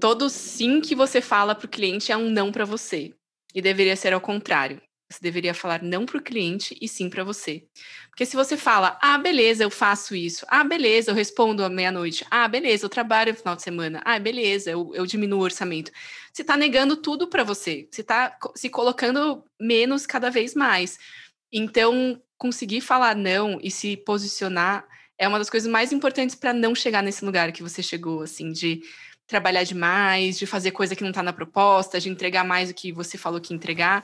todo 0.00 0.28
sim 0.28 0.80
que 0.80 0.94
você 0.94 1.20
fala 1.20 1.54
para 1.54 1.66
o 1.66 1.68
cliente 1.68 2.12
é 2.12 2.16
um 2.16 2.30
não 2.30 2.52
para 2.52 2.64
você. 2.64 3.12
E 3.54 3.62
deveria 3.62 3.96
ser 3.96 4.12
ao 4.12 4.20
contrário. 4.20 4.80
Você 5.10 5.20
deveria 5.22 5.54
falar 5.54 5.82
não 5.82 6.04
para 6.04 6.18
o 6.18 6.22
cliente 6.22 6.76
e 6.82 6.86
sim 6.86 7.08
para 7.08 7.24
você. 7.24 7.64
Porque 8.10 8.26
se 8.26 8.36
você 8.36 8.58
fala, 8.58 8.98
ah, 9.00 9.16
beleza, 9.16 9.64
eu 9.64 9.70
faço 9.70 10.14
isso. 10.14 10.44
Ah, 10.48 10.62
beleza, 10.62 11.10
eu 11.10 11.14
respondo 11.14 11.64
à 11.64 11.70
meia-noite. 11.70 12.26
Ah, 12.30 12.46
beleza, 12.46 12.84
eu 12.84 12.90
trabalho 12.90 13.32
no 13.32 13.38
final 13.38 13.56
de 13.56 13.62
semana. 13.62 14.02
Ah, 14.04 14.18
beleza, 14.18 14.70
eu, 14.70 14.92
eu 14.94 15.06
diminuo 15.06 15.40
o 15.40 15.44
orçamento. 15.44 15.90
Você 16.30 16.42
está 16.42 16.58
negando 16.58 16.94
tudo 16.94 17.26
para 17.26 17.42
você. 17.42 17.88
Você 17.90 18.02
está 18.02 18.36
se 18.54 18.68
colocando 18.68 19.42
menos 19.58 20.04
cada 20.04 20.30
vez 20.30 20.54
mais. 20.54 20.98
Então, 21.50 22.20
conseguir 22.36 22.82
falar 22.82 23.16
não 23.16 23.58
e 23.62 23.70
se 23.70 23.96
posicionar 23.96 24.86
é 25.18 25.26
uma 25.26 25.38
das 25.38 25.50
coisas 25.50 25.70
mais 25.70 25.90
importantes 25.90 26.36
para 26.36 26.52
não 26.52 26.74
chegar 26.74 27.02
nesse 27.02 27.24
lugar 27.24 27.50
que 27.50 27.62
você 27.62 27.82
chegou, 27.82 28.22
assim, 28.22 28.52
de 28.52 28.82
trabalhar 29.28 29.62
demais, 29.62 30.38
de 30.38 30.46
fazer 30.46 30.70
coisa 30.70 30.96
que 30.96 31.02
não 31.02 31.10
está 31.10 31.22
na 31.22 31.34
proposta, 31.34 32.00
de 32.00 32.08
entregar 32.08 32.44
mais 32.44 32.68
do 32.68 32.74
que 32.74 32.90
você 32.90 33.18
falou 33.18 33.38
que 33.38 33.52
entregar. 33.52 34.02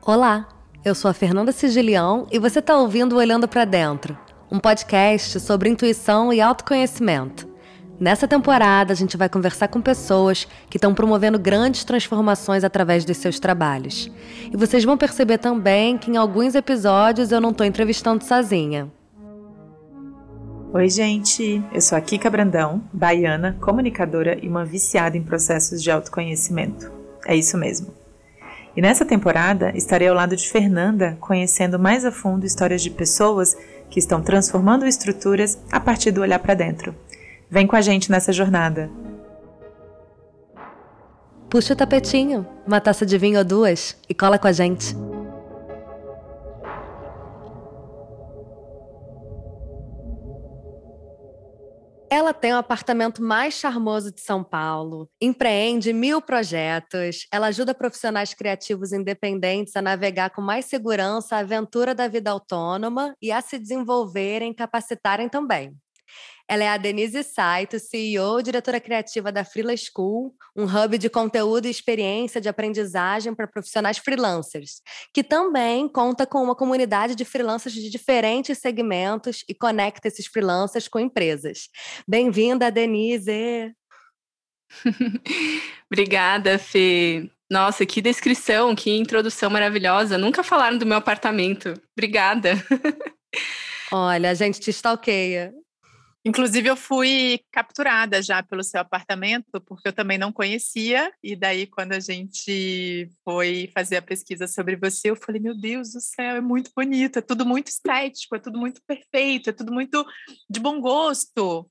Olá, 0.00 0.48
eu 0.84 0.94
sou 0.94 1.10
a 1.10 1.14
Fernanda 1.14 1.50
Sigilião 1.50 2.28
e 2.30 2.38
você 2.38 2.60
está 2.60 2.76
ouvindo 2.76 3.16
Olhando 3.16 3.48
para 3.48 3.64
Dentro, 3.64 4.16
um 4.48 4.60
podcast 4.60 5.40
sobre 5.40 5.68
intuição 5.68 6.32
e 6.32 6.40
autoconhecimento. 6.40 7.55
Nessa 7.98 8.28
temporada, 8.28 8.92
a 8.92 8.96
gente 8.96 9.16
vai 9.16 9.26
conversar 9.26 9.68
com 9.68 9.80
pessoas 9.80 10.46
que 10.68 10.76
estão 10.76 10.94
promovendo 10.94 11.38
grandes 11.38 11.82
transformações 11.82 12.62
através 12.62 13.06
dos 13.06 13.16
seus 13.16 13.40
trabalhos. 13.40 14.10
E 14.52 14.56
vocês 14.56 14.84
vão 14.84 14.98
perceber 14.98 15.38
também 15.38 15.96
que 15.96 16.10
em 16.10 16.18
alguns 16.18 16.54
episódios 16.54 17.32
eu 17.32 17.40
não 17.40 17.50
estou 17.50 17.66
entrevistando 17.66 18.22
sozinha. 18.22 18.92
Oi, 20.74 20.90
gente! 20.90 21.64
Eu 21.72 21.80
sou 21.80 21.96
a 21.96 22.00
Kika 22.02 22.28
Brandão, 22.28 22.82
baiana, 22.92 23.56
comunicadora 23.62 24.38
e 24.42 24.48
uma 24.48 24.64
viciada 24.64 25.16
em 25.16 25.22
processos 25.22 25.82
de 25.82 25.90
autoconhecimento. 25.90 26.92
É 27.26 27.34
isso 27.34 27.56
mesmo. 27.56 27.94
E 28.76 28.82
nessa 28.82 29.06
temporada 29.06 29.72
estarei 29.74 30.08
ao 30.08 30.14
lado 30.14 30.36
de 30.36 30.50
Fernanda, 30.50 31.16
conhecendo 31.18 31.78
mais 31.78 32.04
a 32.04 32.12
fundo 32.12 32.44
histórias 32.44 32.82
de 32.82 32.90
pessoas 32.90 33.56
que 33.88 33.98
estão 33.98 34.20
transformando 34.20 34.86
estruturas 34.86 35.58
a 35.72 35.80
partir 35.80 36.10
do 36.10 36.20
olhar 36.20 36.40
para 36.40 36.52
dentro. 36.52 36.94
Vem 37.48 37.66
com 37.66 37.76
a 37.76 37.80
gente 37.80 38.10
nessa 38.10 38.32
jornada. 38.32 38.90
Puxa 41.48 41.74
o 41.74 41.76
tapetinho, 41.76 42.46
uma 42.66 42.80
taça 42.80 43.06
de 43.06 43.16
vinho 43.16 43.38
ou 43.38 43.44
duas 43.44 43.96
e 44.08 44.14
cola 44.14 44.38
com 44.38 44.48
a 44.48 44.52
gente. 44.52 44.96
Ela 52.10 52.32
tem 52.32 52.52
o 52.52 52.56
apartamento 52.56 53.22
mais 53.22 53.54
charmoso 53.54 54.12
de 54.12 54.20
São 54.20 54.42
Paulo, 54.42 55.08
empreende 55.20 55.92
mil 55.92 56.20
projetos, 56.20 57.26
ela 57.32 57.48
ajuda 57.48 57.74
profissionais 57.74 58.32
criativos 58.34 58.92
independentes 58.92 59.76
a 59.76 59.82
navegar 59.82 60.30
com 60.30 60.40
mais 60.40 60.64
segurança 60.64 61.36
a 61.36 61.40
aventura 61.40 61.94
da 61.94 62.08
vida 62.08 62.30
autônoma 62.30 63.14
e 63.20 63.30
a 63.30 63.40
se 63.40 63.58
desenvolverem 63.58 64.54
capacitarem 64.54 65.28
também. 65.28 65.76
Ela 66.48 66.62
é 66.62 66.68
a 66.68 66.76
Denise 66.76 67.24
Saito, 67.24 67.78
CEO, 67.80 68.40
diretora 68.40 68.80
criativa 68.80 69.32
da 69.32 69.44
Freela 69.44 69.74
School, 69.76 70.32
um 70.54 70.64
hub 70.64 70.96
de 70.96 71.10
conteúdo 71.10 71.66
e 71.66 71.70
experiência 71.70 72.40
de 72.40 72.48
aprendizagem 72.48 73.34
para 73.34 73.48
profissionais 73.48 73.98
freelancers, 73.98 74.80
que 75.12 75.24
também 75.24 75.88
conta 75.88 76.24
com 76.24 76.42
uma 76.42 76.54
comunidade 76.54 77.16
de 77.16 77.24
freelancers 77.24 77.74
de 77.74 77.90
diferentes 77.90 78.58
segmentos 78.58 79.44
e 79.48 79.54
conecta 79.54 80.06
esses 80.06 80.26
freelancers 80.26 80.86
com 80.86 81.00
empresas. 81.00 81.68
Bem-vinda, 82.06 82.70
Denise! 82.70 83.74
Obrigada, 85.90 86.58
Fê. 86.58 87.28
Nossa, 87.50 87.84
que 87.84 88.00
descrição, 88.00 88.74
que 88.74 88.90
introdução 88.90 89.50
maravilhosa. 89.50 90.16
Nunca 90.18 90.42
falaram 90.42 90.78
do 90.78 90.86
meu 90.86 90.96
apartamento. 90.96 91.74
Obrigada. 91.96 92.54
Olha, 93.92 94.30
a 94.30 94.34
gente 94.34 94.60
te 94.60 94.70
stalkeia. 94.70 95.52
Inclusive, 96.26 96.68
eu 96.68 96.76
fui 96.76 97.38
capturada 97.52 98.20
já 98.20 98.42
pelo 98.42 98.64
seu 98.64 98.80
apartamento, 98.80 99.60
porque 99.60 99.86
eu 99.86 99.92
também 99.92 100.18
não 100.18 100.32
conhecia. 100.32 101.12
E 101.22 101.36
daí, 101.36 101.68
quando 101.68 101.92
a 101.92 102.00
gente 102.00 103.08
foi 103.24 103.70
fazer 103.72 103.98
a 103.98 104.02
pesquisa 104.02 104.48
sobre 104.48 104.74
você, 104.74 105.10
eu 105.10 105.14
falei: 105.14 105.40
Meu 105.40 105.56
Deus 105.56 105.92
do 105.92 106.00
céu, 106.00 106.34
é 106.34 106.40
muito 106.40 106.72
bonito, 106.74 107.20
é 107.20 107.22
tudo 107.22 107.46
muito 107.46 107.68
estético, 107.68 108.34
é 108.34 108.40
tudo 108.40 108.58
muito 108.58 108.80
perfeito, 108.84 109.50
é 109.50 109.52
tudo 109.52 109.72
muito 109.72 110.04
de 110.50 110.58
bom 110.58 110.80
gosto. 110.80 111.70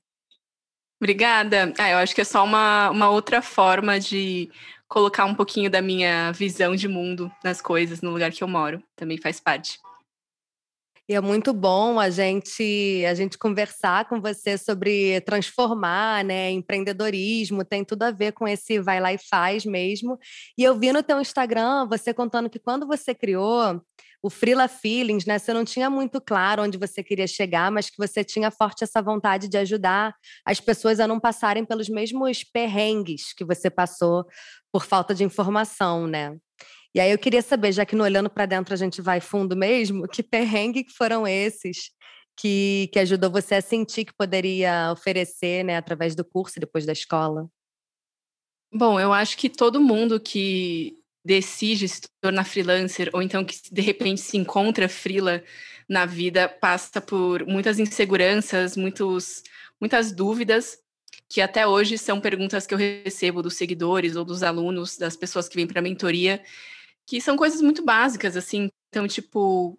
Obrigada. 0.98 1.74
Ah, 1.78 1.90
eu 1.90 1.98
acho 1.98 2.14
que 2.14 2.22
é 2.22 2.24
só 2.24 2.42
uma, 2.42 2.88
uma 2.88 3.10
outra 3.10 3.42
forma 3.42 4.00
de 4.00 4.50
colocar 4.88 5.26
um 5.26 5.34
pouquinho 5.34 5.70
da 5.70 5.82
minha 5.82 6.32
visão 6.32 6.74
de 6.74 6.88
mundo 6.88 7.30
nas 7.44 7.60
coisas 7.60 8.00
no 8.00 8.10
lugar 8.10 8.32
que 8.32 8.42
eu 8.42 8.48
moro. 8.48 8.82
Também 8.96 9.18
faz 9.18 9.38
parte. 9.38 9.78
E 11.08 11.14
é 11.14 11.20
muito 11.20 11.52
bom 11.52 12.00
a 12.00 12.10
gente 12.10 13.04
a 13.08 13.14
gente 13.14 13.38
conversar 13.38 14.08
com 14.08 14.20
você 14.20 14.58
sobre 14.58 15.20
transformar, 15.20 16.24
né? 16.24 16.50
Empreendedorismo 16.50 17.64
tem 17.64 17.84
tudo 17.84 18.02
a 18.02 18.10
ver 18.10 18.32
com 18.32 18.46
esse 18.48 18.80
vai 18.80 18.98
lá 19.00 19.12
e 19.12 19.18
faz 19.18 19.64
mesmo. 19.64 20.18
E 20.58 20.64
eu 20.64 20.76
vi 20.76 20.92
no 20.92 21.02
teu 21.04 21.20
Instagram 21.20 21.86
você 21.88 22.12
contando 22.12 22.50
que 22.50 22.58
quando 22.58 22.86
você 22.88 23.14
criou 23.14 23.80
o 24.20 24.28
Freela 24.28 24.66
Feelings, 24.66 25.24
né? 25.26 25.38
Você 25.38 25.52
não 25.52 25.64
tinha 25.64 25.88
muito 25.88 26.20
claro 26.20 26.62
onde 26.64 26.76
você 26.76 27.04
queria 27.04 27.26
chegar, 27.28 27.70
mas 27.70 27.88
que 27.88 27.96
você 27.98 28.24
tinha 28.24 28.50
forte 28.50 28.82
essa 28.82 29.00
vontade 29.00 29.48
de 29.48 29.56
ajudar 29.58 30.12
as 30.44 30.58
pessoas 30.60 30.98
a 30.98 31.06
não 31.06 31.20
passarem 31.20 31.64
pelos 31.64 31.88
mesmos 31.88 32.42
perrengues 32.42 33.32
que 33.32 33.44
você 33.44 33.70
passou 33.70 34.26
por 34.72 34.84
falta 34.84 35.14
de 35.14 35.22
informação, 35.22 36.08
né? 36.08 36.36
E 36.96 37.00
aí 37.00 37.10
eu 37.10 37.18
queria 37.18 37.42
saber, 37.42 37.72
já 37.72 37.84
que 37.84 37.94
no 37.94 38.04
Olhando 38.04 38.30
para 38.30 38.46
Dentro 38.46 38.72
a 38.72 38.76
gente 38.76 39.02
vai 39.02 39.20
fundo 39.20 39.54
mesmo, 39.54 40.08
que 40.08 40.22
perrengue 40.22 40.82
que 40.82 40.94
foram 40.94 41.26
esses 41.26 41.90
que, 42.34 42.88
que 42.90 42.98
ajudou 42.98 43.30
você 43.30 43.56
a 43.56 43.60
sentir 43.60 44.06
que 44.06 44.14
poderia 44.14 44.90
oferecer, 44.90 45.62
né, 45.62 45.76
através 45.76 46.14
do 46.14 46.24
curso 46.24 46.58
e 46.58 46.60
depois 46.60 46.86
da 46.86 46.94
escola? 46.94 47.50
Bom, 48.72 48.98
eu 48.98 49.12
acho 49.12 49.36
que 49.36 49.50
todo 49.50 49.78
mundo 49.78 50.18
que 50.18 50.96
decide 51.22 51.86
se 51.86 52.00
tornar 52.18 52.44
freelancer 52.44 53.10
ou 53.12 53.20
então 53.20 53.44
que 53.44 53.56
de 53.70 53.82
repente 53.82 54.22
se 54.22 54.38
encontra 54.38 54.88
freela 54.88 55.44
na 55.86 56.06
vida 56.06 56.48
passa 56.48 56.98
por 56.98 57.44
muitas 57.44 57.78
inseguranças, 57.78 58.74
muitos, 58.74 59.42
muitas 59.78 60.12
dúvidas 60.12 60.78
que 61.28 61.42
até 61.42 61.66
hoje 61.66 61.98
são 61.98 62.22
perguntas 62.22 62.66
que 62.66 62.72
eu 62.72 62.78
recebo 62.78 63.42
dos 63.42 63.54
seguidores 63.54 64.16
ou 64.16 64.24
dos 64.24 64.42
alunos, 64.42 64.96
das 64.96 65.14
pessoas 65.14 65.46
que 65.46 65.56
vêm 65.56 65.66
para 65.66 65.80
a 65.80 65.82
mentoria, 65.82 66.42
que 67.06 67.20
são 67.20 67.36
coisas 67.36 67.62
muito 67.62 67.84
básicas, 67.84 68.36
assim. 68.36 68.68
Então, 68.88 69.06
tipo, 69.06 69.78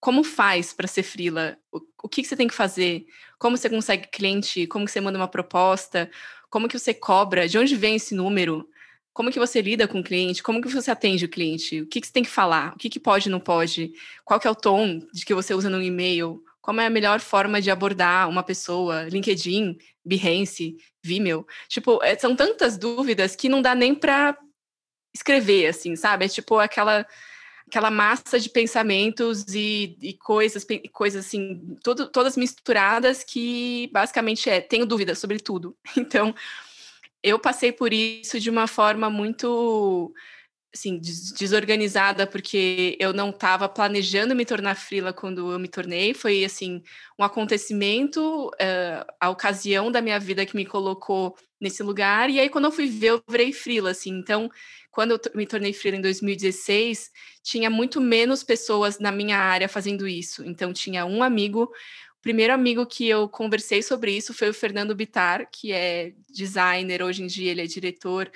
como 0.00 0.24
faz 0.24 0.72
para 0.72 0.88
ser 0.88 1.02
frila? 1.02 1.56
O, 1.70 1.80
o 2.04 2.08
que, 2.08 2.22
que, 2.22 2.28
você 2.28 2.36
tem 2.36 2.48
que 2.48 2.54
fazer? 2.54 3.04
Como 3.38 3.56
você 3.56 3.68
consegue 3.70 4.08
cliente? 4.08 4.66
Como 4.66 4.88
você 4.88 5.00
manda 5.00 5.18
uma 5.18 5.28
proposta? 5.28 6.10
Como 6.50 6.68
que 6.68 6.78
você 6.78 6.92
cobra? 6.94 7.46
De 7.48 7.58
onde 7.58 7.76
vem 7.76 7.96
esse 7.96 8.14
número? 8.14 8.68
Como 9.12 9.30
que 9.30 9.38
você 9.38 9.60
lida 9.60 9.86
com 9.86 10.00
o 10.00 10.02
cliente? 10.02 10.42
Como 10.42 10.62
que 10.62 10.68
você 10.68 10.90
atende 10.90 11.26
o 11.26 11.28
cliente? 11.28 11.82
O 11.82 11.86
que, 11.86 12.00
que 12.00 12.06
você 12.06 12.12
tem 12.12 12.22
que 12.22 12.30
falar? 12.30 12.72
O 12.74 12.78
que, 12.78 12.88
que 12.88 12.98
pode 12.98 13.28
e 13.28 13.30
não 13.30 13.40
pode? 13.40 13.92
Qual 14.24 14.40
que 14.40 14.48
é 14.48 14.50
o 14.50 14.54
tom 14.54 15.00
de 15.12 15.24
que 15.24 15.34
você 15.34 15.54
usa 15.54 15.68
no 15.68 15.82
e-mail? 15.82 16.42
Como 16.62 16.80
é 16.80 16.86
a 16.86 16.90
melhor 16.90 17.20
forma 17.20 17.60
de 17.60 17.70
abordar 17.70 18.28
uma 18.28 18.42
pessoa? 18.42 19.04
LinkedIn, 19.04 19.76
Behance, 20.04 20.76
Vimeo? 21.04 21.46
Tipo, 21.68 22.02
é, 22.02 22.16
são 22.18 22.34
tantas 22.34 22.78
dúvidas 22.78 23.36
que 23.36 23.48
não 23.48 23.60
dá 23.60 23.74
nem 23.74 23.94
para 23.94 24.36
escrever, 25.14 25.66
assim, 25.66 25.96
sabe? 25.96 26.24
É 26.24 26.28
tipo 26.28 26.58
aquela 26.58 27.06
aquela 27.66 27.90
massa 27.90 28.38
de 28.38 28.50
pensamentos 28.50 29.46
e, 29.54 29.96
e 30.02 30.12
coisas, 30.12 30.66
coisas 30.92 31.24
assim, 31.24 31.78
tudo, 31.82 32.06
todas 32.06 32.36
misturadas 32.36 33.24
que 33.24 33.88
basicamente 33.90 34.50
é, 34.50 34.60
tenho 34.60 34.84
dúvidas 34.84 35.18
sobre 35.18 35.38
tudo. 35.38 35.74
Então, 35.96 36.34
eu 37.22 37.38
passei 37.38 37.72
por 37.72 37.92
isso 37.92 38.38
de 38.38 38.50
uma 38.50 38.66
forma 38.66 39.08
muito 39.08 40.12
assim, 40.74 40.98
desorganizada, 40.98 42.26
porque 42.26 42.96
eu 42.98 43.12
não 43.12 43.28
estava 43.28 43.68
planejando 43.68 44.34
me 44.34 44.44
tornar 44.44 44.74
frila 44.74 45.12
quando 45.12 45.52
eu 45.52 45.58
me 45.58 45.68
tornei. 45.68 46.14
Foi, 46.14 46.44
assim, 46.44 46.82
um 47.18 47.24
acontecimento, 47.24 48.48
uh, 48.48 49.12
a 49.20 49.28
ocasião 49.28 49.92
da 49.92 50.00
minha 50.00 50.18
vida 50.18 50.46
que 50.46 50.56
me 50.56 50.64
colocou 50.64 51.36
nesse 51.60 51.82
lugar. 51.82 52.30
E 52.30 52.40
aí, 52.40 52.48
quando 52.48 52.64
eu 52.64 52.72
fui 52.72 52.86
ver, 52.86 53.10
eu 53.10 53.22
virei 53.28 53.52
frila, 53.52 53.90
assim. 53.90 54.10
Então, 54.10 54.50
quando 54.90 55.10
eu 55.10 55.20
me 55.34 55.46
tornei 55.46 55.74
frila 55.74 55.98
em 55.98 56.00
2016, 56.00 57.10
tinha 57.42 57.68
muito 57.68 58.00
menos 58.00 58.42
pessoas 58.42 58.98
na 58.98 59.12
minha 59.12 59.38
área 59.38 59.68
fazendo 59.68 60.08
isso. 60.08 60.42
Então, 60.44 60.72
tinha 60.72 61.04
um 61.04 61.22
amigo... 61.22 61.70
O 62.18 62.22
primeiro 62.22 62.52
amigo 62.52 62.86
que 62.86 63.08
eu 63.08 63.28
conversei 63.28 63.82
sobre 63.82 64.16
isso 64.16 64.32
foi 64.32 64.48
o 64.48 64.54
Fernando 64.54 64.94
Bitar, 64.94 65.48
que 65.50 65.72
é 65.72 66.12
designer, 66.32 67.02
hoje 67.02 67.24
em 67.24 67.26
dia 67.26 67.50
ele 67.50 67.62
é 67.62 67.66
diretor 67.66 68.30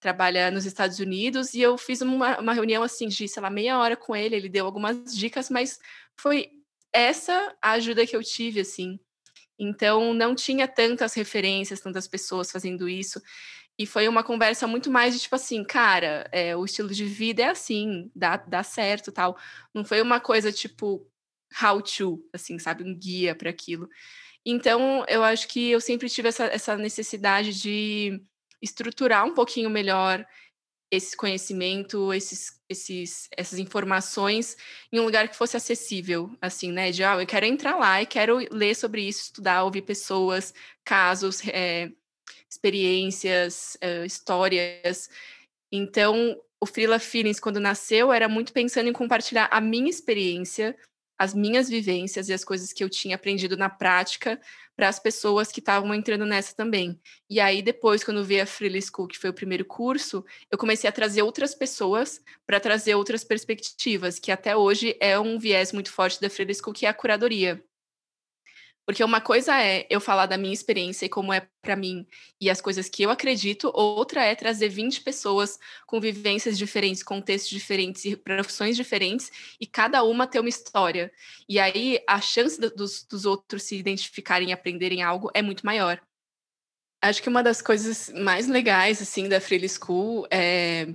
trabalha 0.00 0.50
nos 0.50 0.64
Estados 0.64 0.98
Unidos, 0.98 1.54
e 1.54 1.60
eu 1.60 1.76
fiz 1.76 2.00
uma, 2.00 2.40
uma 2.40 2.54
reunião 2.54 2.82
assim 2.82 3.06
de, 3.06 3.28
sei 3.28 3.42
lá, 3.42 3.50
meia 3.50 3.78
hora 3.78 3.96
com 3.96 4.16
ele, 4.16 4.34
ele 4.34 4.48
deu 4.48 4.64
algumas 4.64 5.14
dicas, 5.14 5.50
mas 5.50 5.78
foi 6.16 6.50
essa 6.92 7.54
a 7.62 7.72
ajuda 7.72 8.06
que 8.06 8.16
eu 8.16 8.24
tive, 8.24 8.60
assim. 8.60 8.98
Então, 9.58 10.14
não 10.14 10.34
tinha 10.34 10.66
tantas 10.66 11.12
referências, 11.14 11.80
tantas 11.80 12.08
pessoas 12.08 12.50
fazendo 12.50 12.88
isso. 12.88 13.20
E 13.78 13.86
foi 13.86 14.08
uma 14.08 14.24
conversa 14.24 14.66
muito 14.66 14.90
mais 14.90 15.14
de 15.14 15.20
tipo 15.20 15.36
assim, 15.36 15.62
cara, 15.64 16.28
é, 16.32 16.56
o 16.56 16.64
estilo 16.64 16.88
de 16.88 17.04
vida 17.04 17.42
é 17.42 17.48
assim, 17.48 18.10
dá, 18.14 18.36
dá 18.36 18.62
certo 18.62 19.12
tal. 19.12 19.36
Não 19.74 19.84
foi 19.84 20.00
uma 20.02 20.18
coisa 20.18 20.50
tipo 20.50 21.06
how 21.62 21.80
to, 21.82 22.22
assim, 22.32 22.58
sabe, 22.58 22.84
um 22.84 22.96
guia 22.96 23.34
para 23.34 23.50
aquilo. 23.50 23.88
Então, 24.44 25.04
eu 25.08 25.22
acho 25.22 25.46
que 25.48 25.70
eu 25.70 25.80
sempre 25.80 26.08
tive 26.08 26.28
essa, 26.28 26.44
essa 26.44 26.76
necessidade 26.76 27.60
de 27.60 28.22
estruturar 28.62 29.24
um 29.24 29.34
pouquinho 29.34 29.70
melhor 29.70 30.26
esse 30.90 31.16
conhecimento, 31.16 32.12
esses, 32.12 32.60
esses, 32.68 33.28
essas 33.36 33.58
informações 33.58 34.56
em 34.92 34.98
um 34.98 35.04
lugar 35.04 35.28
que 35.28 35.36
fosse 35.36 35.56
acessível, 35.56 36.36
assim, 36.40 36.72
né? 36.72 36.90
De, 36.90 37.04
ah, 37.04 37.20
eu 37.20 37.26
quero 37.26 37.46
entrar 37.46 37.76
lá 37.76 38.02
e 38.02 38.06
quero 38.06 38.38
ler 38.50 38.74
sobre 38.74 39.02
isso, 39.02 39.22
estudar, 39.22 39.62
ouvir 39.62 39.82
pessoas, 39.82 40.52
casos, 40.84 41.46
é, 41.46 41.90
experiências, 42.50 43.76
uh, 43.76 44.04
histórias. 44.04 45.08
Então, 45.70 46.36
o 46.60 46.66
Freela 46.66 46.98
Feelings, 46.98 47.38
quando 47.38 47.60
nasceu, 47.60 48.12
era 48.12 48.28
muito 48.28 48.52
pensando 48.52 48.88
em 48.88 48.92
compartilhar 48.92 49.48
a 49.50 49.60
minha 49.60 49.88
experiência 49.88 50.76
as 51.20 51.34
minhas 51.34 51.68
vivências 51.68 52.30
e 52.30 52.32
as 52.32 52.42
coisas 52.42 52.72
que 52.72 52.82
eu 52.82 52.88
tinha 52.88 53.14
aprendido 53.14 53.54
na 53.54 53.68
prática 53.68 54.40
para 54.74 54.88
as 54.88 54.98
pessoas 54.98 55.52
que 55.52 55.60
estavam 55.60 55.92
entrando 55.92 56.24
nessa 56.24 56.56
também. 56.56 56.98
E 57.28 57.38
aí, 57.38 57.60
depois, 57.60 58.02
quando 58.02 58.24
vi 58.24 58.40
a 58.40 58.46
Freely 58.46 58.80
School, 58.80 59.06
que 59.06 59.18
foi 59.18 59.28
o 59.28 59.34
primeiro 59.34 59.66
curso, 59.66 60.24
eu 60.50 60.56
comecei 60.56 60.88
a 60.88 60.92
trazer 60.92 61.20
outras 61.20 61.54
pessoas 61.54 62.22
para 62.46 62.58
trazer 62.58 62.94
outras 62.94 63.22
perspectivas, 63.22 64.18
que 64.18 64.32
até 64.32 64.56
hoje 64.56 64.96
é 64.98 65.20
um 65.20 65.38
viés 65.38 65.74
muito 65.74 65.92
forte 65.92 66.18
da 66.22 66.30
Freely 66.30 66.54
School, 66.54 66.72
que 66.72 66.86
é 66.86 66.88
a 66.88 66.94
curadoria. 66.94 67.62
Porque 68.86 69.04
uma 69.04 69.20
coisa 69.20 69.60
é 69.60 69.86
eu 69.88 70.00
falar 70.00 70.26
da 70.26 70.36
minha 70.36 70.52
experiência 70.52 71.06
e 71.06 71.08
como 71.08 71.32
é 71.32 71.46
para 71.62 71.76
mim 71.76 72.06
e 72.40 72.50
as 72.50 72.60
coisas 72.60 72.88
que 72.88 73.02
eu 73.02 73.10
acredito, 73.10 73.70
outra 73.72 74.24
é 74.24 74.34
trazer 74.34 74.68
20 74.68 75.02
pessoas 75.02 75.58
com 75.86 76.00
vivências 76.00 76.58
diferentes, 76.58 77.02
contextos 77.02 77.50
diferentes 77.50 78.04
e 78.04 78.16
profissões 78.16 78.76
diferentes, 78.76 79.30
e 79.60 79.66
cada 79.66 80.02
uma 80.02 80.26
ter 80.26 80.40
uma 80.40 80.48
história. 80.48 81.12
E 81.48 81.58
aí 81.58 82.02
a 82.08 82.20
chance 82.20 82.60
dos, 82.60 83.04
dos 83.04 83.24
outros 83.24 83.62
se 83.62 83.76
identificarem 83.76 84.48
e 84.50 84.52
aprenderem 84.52 85.02
algo 85.02 85.30
é 85.34 85.42
muito 85.42 85.64
maior. 85.64 86.00
Acho 87.02 87.22
que 87.22 87.28
uma 87.28 87.42
das 87.42 87.62
coisas 87.62 88.10
mais 88.14 88.46
legais 88.48 89.00
assim 89.00 89.28
da 89.28 89.40
Freely 89.40 89.68
School 89.68 90.26
é 90.30 90.88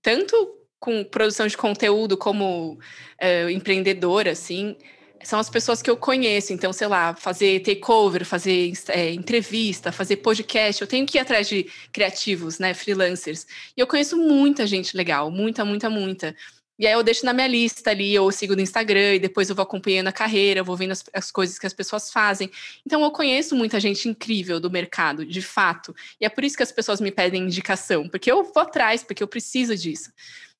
tanto 0.00 0.56
com 0.78 1.04
produção 1.04 1.46
de 1.46 1.56
conteúdo 1.56 2.16
como 2.16 2.72
uh, 2.72 3.50
empreendedora, 3.50 4.30
assim, 4.30 4.76
são 5.22 5.38
as 5.38 5.50
pessoas 5.50 5.82
que 5.82 5.90
eu 5.90 5.96
conheço. 5.96 6.52
Então, 6.52 6.72
sei 6.72 6.86
lá, 6.86 7.14
fazer 7.14 7.60
takeover, 7.60 8.24
fazer 8.24 8.72
é, 8.88 9.12
entrevista, 9.12 9.92
fazer 9.92 10.16
podcast. 10.16 10.80
Eu 10.80 10.88
tenho 10.88 11.06
que 11.06 11.18
ir 11.18 11.20
atrás 11.20 11.48
de 11.48 11.66
criativos, 11.92 12.58
né, 12.58 12.74
freelancers. 12.74 13.46
E 13.76 13.80
eu 13.80 13.86
conheço 13.86 14.16
muita 14.16 14.66
gente 14.66 14.96
legal, 14.96 15.30
muita, 15.30 15.64
muita, 15.64 15.90
muita. 15.90 16.34
E 16.80 16.86
aí 16.86 16.94
eu 16.94 17.02
deixo 17.02 17.26
na 17.26 17.34
minha 17.34 17.46
lista 17.46 17.90
ali, 17.90 18.18
ou 18.18 18.32
sigo 18.32 18.56
no 18.56 18.62
Instagram, 18.62 19.16
e 19.16 19.18
depois 19.18 19.50
eu 19.50 19.54
vou 19.54 19.62
acompanhando 19.62 20.08
a 20.08 20.12
carreira, 20.12 20.62
vou 20.62 20.74
vendo 20.74 20.92
as, 20.92 21.04
as, 21.12 21.30
coisas 21.30 21.58
que 21.58 21.66
as 21.66 21.74
pessoas 21.74 22.10
fazem. 22.10 22.50
Então 22.86 23.02
eu 23.02 23.10
conheço 23.10 23.54
muita 23.54 23.78
gente 23.78 24.08
incrível 24.08 24.58
do 24.58 24.70
mercado, 24.70 25.26
de 25.26 25.42
fato. 25.42 25.94
E 26.18 26.24
é 26.24 26.28
por 26.30 26.42
isso 26.42 26.56
que 26.56 26.62
as 26.62 26.72
pessoas 26.72 26.98
me 26.98 27.10
pedem 27.10 27.42
indicação, 27.42 28.08
porque 28.08 28.32
eu 28.32 28.42
vou 28.42 28.62
atrás, 28.62 29.02
porque 29.02 29.22
eu 29.22 29.28
preciso 29.28 29.76
disso. 29.76 30.10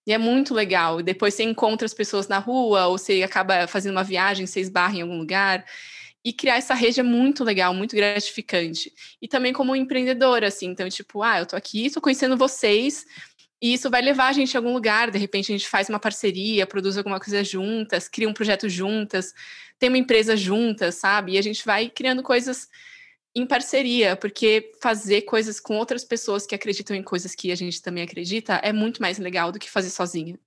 E 0.07 0.13
é 0.13 0.19
muito 0.19 0.55
legal. 0.55 1.03
Depois 1.03 1.35
você 1.35 1.43
encontra 1.43 1.87
as 1.87 1.95
pessoas 1.95 2.29
na 2.29 2.39
rua, 2.39 2.87
ou 2.87 2.99
você 2.99 3.23
acaba 3.23 3.67
fazendo 3.67 3.93
uma 3.93 4.05
viagem, 4.05 4.47
você 4.47 4.61
esbarra 4.61 4.97
em 4.97 5.03
algum 5.03 5.19
lugar. 5.19 5.65
E 6.25 6.33
criar 6.33 6.57
essa 6.57 6.75
rede 6.75 7.01
é 7.01 7.03
muito 7.03 7.43
legal, 7.45 7.73
muito 7.73 7.97
gratificante. 7.97 8.93
E 9.21 9.29
também 9.29 9.53
como 9.53 9.75
empreendedora, 9.75 10.49
assim. 10.49 10.67
Então, 10.67 10.89
tipo, 10.89 11.23
ah, 11.23 11.41
eu 11.41 11.47
tô 11.47 11.57
aqui, 11.57 11.91
tô 11.91 12.01
conhecendo 12.01 12.37
vocês, 12.37 13.07
e 13.63 13.75
isso 13.75 13.91
vai 13.91 14.01
levar 14.01 14.29
a 14.29 14.33
gente 14.33 14.57
a 14.57 14.61
algum 14.61 14.73
lugar. 14.73 15.11
De 15.11 15.19
repente, 15.19 15.53
a 15.53 15.57
gente 15.57 15.69
faz 15.69 15.89
uma 15.89 15.99
parceria, 15.99 16.67
produz 16.67 16.97
alguma 16.97 17.21
coisa 17.21 17.45
juntas, 17.45 18.09
cria 18.09 18.29
um 18.29 18.33
projeto 18.33 18.69
juntas, 18.69 19.35
tem 19.79 19.89
uma 19.89 19.99
empresa 19.99 20.37
juntas, 20.37 20.95
sabe? 20.97 21.33
E 21.33 21.39
a 21.39 21.43
gente 21.43 21.65
vai 21.65 21.89
criando 21.89 22.23
coisas 22.23 22.69
em 23.35 23.47
parceria, 23.47 24.17
porque 24.17 24.73
fazer 24.83 25.23
coisas 25.23 25.61
com 25.61 25.77
outras 25.77 26.05
pessoas 26.05 26.47
que 26.47 26.55
acreditam 26.55 26.97
em 26.97 27.03
coisas 27.03 27.35
que 27.35 27.53
a 27.53 27.55
gente 27.55 27.81
também 27.81 28.03
acredita 28.03 28.55
é 28.55 28.73
muito 28.73 29.01
mais 29.01 29.19
legal 29.19 29.53
do 29.53 29.59
que 29.59 29.71
fazer 29.71 29.91
sozinha. 29.91 30.39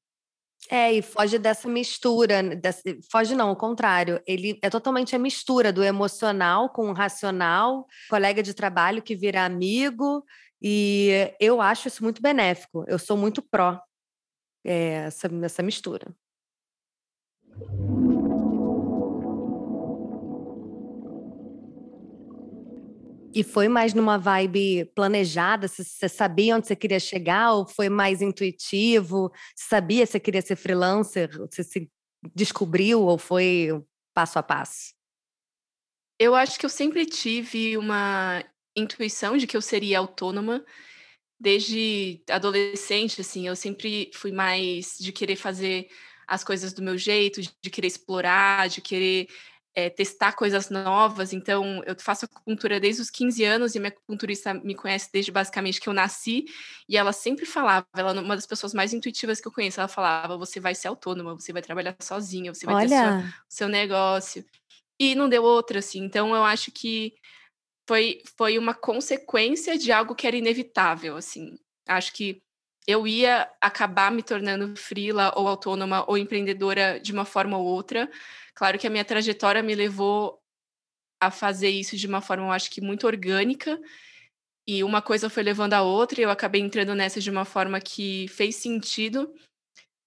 É, 0.70 0.94
e 0.94 1.02
foge 1.02 1.38
dessa 1.38 1.68
mistura, 1.68 2.42
desse, 2.56 3.00
foge 3.12 3.36
não, 3.36 3.50
ao 3.50 3.56
contrário, 3.56 4.22
ele 4.26 4.58
é 4.62 4.70
totalmente 4.70 5.14
a 5.16 5.20
mistura 5.20 5.74
do 5.74 5.84
emocional 5.84 6.70
com 6.70 6.90
o 6.90 6.94
racional, 6.94 7.86
colega 8.10 8.42
de 8.42 8.54
trabalho 8.54 9.02
que 9.02 9.16
vira 9.16 9.44
amigo, 9.44 10.26
e 10.62 11.34
eu 11.40 11.60
acho 11.60 11.90
isso 11.90 12.02
muito 12.02 12.22
benéfico, 12.22 12.86
eu 12.88 12.98
sou 12.98 13.18
muito 13.18 13.42
pró 13.42 13.78
é, 14.66 15.06
essa, 15.08 15.30
essa 15.44 15.62
mistura. 15.62 16.16
E 23.36 23.44
foi 23.44 23.68
mais 23.68 23.94
numa 23.94 24.18
vibe 24.18 24.86
planejada? 24.94 25.68
Você 25.68 26.08
sabia 26.08 26.56
onde 26.56 26.68
você 26.68 26.76
queria 26.76 27.00
chegar 27.00 27.54
ou 27.54 27.66
foi 27.66 27.90
mais 27.90 28.22
intuitivo? 28.22 29.32
Sabia 29.56 30.06
se 30.06 30.20
queria 30.20 30.42
ser 30.42 30.56
freelancer? 30.56 31.30
Você 31.40 31.64
se 31.64 31.90
descobriu 32.36 33.02
ou 33.02 33.18
foi 33.18 33.70
passo 34.14 34.38
a 34.38 34.44
passo? 34.44 34.94
Eu 36.20 36.36
acho 36.36 36.60
que 36.60 36.66
eu 36.66 36.70
sempre 36.70 37.06
tive 37.06 37.76
uma 37.76 38.44
intuição 38.76 39.36
de 39.36 39.48
que 39.48 39.58
eu 39.58 39.62
seria 39.62 40.00
autônoma 40.00 40.64
desde 41.40 42.24
adolescente, 42.30 43.20
assim, 43.20 43.48
eu 43.48 43.56
sempre 43.56 44.10
fui 44.14 44.32
mais 44.32 44.96
de 44.98 45.12
querer 45.12 45.36
fazer 45.36 45.90
as 46.26 46.44
coisas 46.44 46.72
do 46.72 46.82
meu 46.82 46.98
jeito, 46.98 47.42
de 47.42 47.70
querer 47.70 47.88
explorar, 47.88 48.70
de 48.70 48.80
querer 48.80 49.28
é, 49.76 49.90
testar 49.90 50.34
coisas 50.34 50.70
novas. 50.70 51.34
Então, 51.34 51.82
eu 51.86 51.96
faço 52.00 52.26
acupuntura 52.26 52.80
desde 52.80 53.02
os 53.02 53.10
15 53.10 53.44
anos 53.44 53.76
e 53.76 53.80
minha 53.80 53.90
acupunturista 53.90 54.54
me 54.54 54.76
conhece 54.76 55.10
desde 55.12 55.32
basicamente 55.32 55.82
que 55.82 55.90
eu 55.90 55.94
nasci. 55.94 56.46
E 56.88 56.96
ela 56.96 57.12
sempre 57.12 57.46
falava, 57.46 57.88
ela 57.96 58.12
é 58.12 58.20
uma 58.20 58.36
das 58.36 58.46
pessoas 58.46 58.74
mais 58.74 58.94
intuitivas 58.94 59.42
que 59.42 59.48
eu 59.48 59.52
conheço, 59.52 59.80
ela 59.80 59.88
falava: 59.88 60.38
você 60.38 60.60
vai 60.60 60.76
ser 60.76 60.90
autônoma, 60.90 61.34
você 61.34 61.52
vai 61.52 61.62
trabalhar 61.62 61.96
sozinha, 62.00 62.54
você 62.54 62.66
vai 62.66 62.76
Olha. 62.76 62.88
ter 62.88 63.22
seu, 63.22 63.34
seu 63.50 63.68
negócio. 63.68 64.46
E 65.00 65.16
não 65.16 65.28
deu 65.28 65.44
outra, 65.44 65.80
assim. 65.80 66.04
Então, 66.04 66.36
eu 66.36 66.44
acho 66.44 66.72
que 66.72 67.16
foi, 67.88 68.22
foi 68.38 68.58
uma 68.60 68.76
consequência 68.76 69.78
de 69.78 69.92
algo 69.92 70.14
que 70.14 70.28
era 70.28 70.38
inevitável, 70.38 71.18
assim. 71.18 71.58
Acho 71.88 72.14
que 72.14 72.43
eu 72.88 73.08
ia 73.08 73.50
acabar 73.62 74.12
me 74.12 74.22
tornando 74.22 74.76
frila 74.76 75.34
ou 75.36 75.48
autônoma 75.48 76.04
ou 76.08 76.18
empreendedora 76.18 77.00
de 77.00 77.12
uma 77.12 77.26
forma 77.26 77.58
ou 77.58 77.66
outra, 77.66 78.10
Claro 78.56 78.78
que 78.78 78.88
a 78.88 78.90
minha 78.90 79.06
trajetória 79.06 79.64
me 79.64 79.74
levou 79.74 80.40
a 81.20 81.32
fazer 81.32 81.70
isso 81.70 81.98
de 81.98 82.06
uma 82.06 82.22
forma, 82.22 82.46
eu 82.46 82.52
acho 82.52 82.70
que 82.70 82.82
muito 82.82 83.08
orgânica, 83.08 83.80
e 84.68 84.84
uma 84.84 85.02
coisa 85.02 85.30
foi 85.30 85.44
levando 85.44 85.74
a 85.74 85.82
outra, 85.82 86.22
e 86.22 86.24
eu 86.24 86.30
acabei 86.30 86.62
entrando 86.62 86.94
nessa 86.96 87.20
de 87.20 87.30
uma 87.32 87.46
forma 87.46 87.80
que 87.80 88.28
fez 88.30 88.58
sentido, 88.58 89.34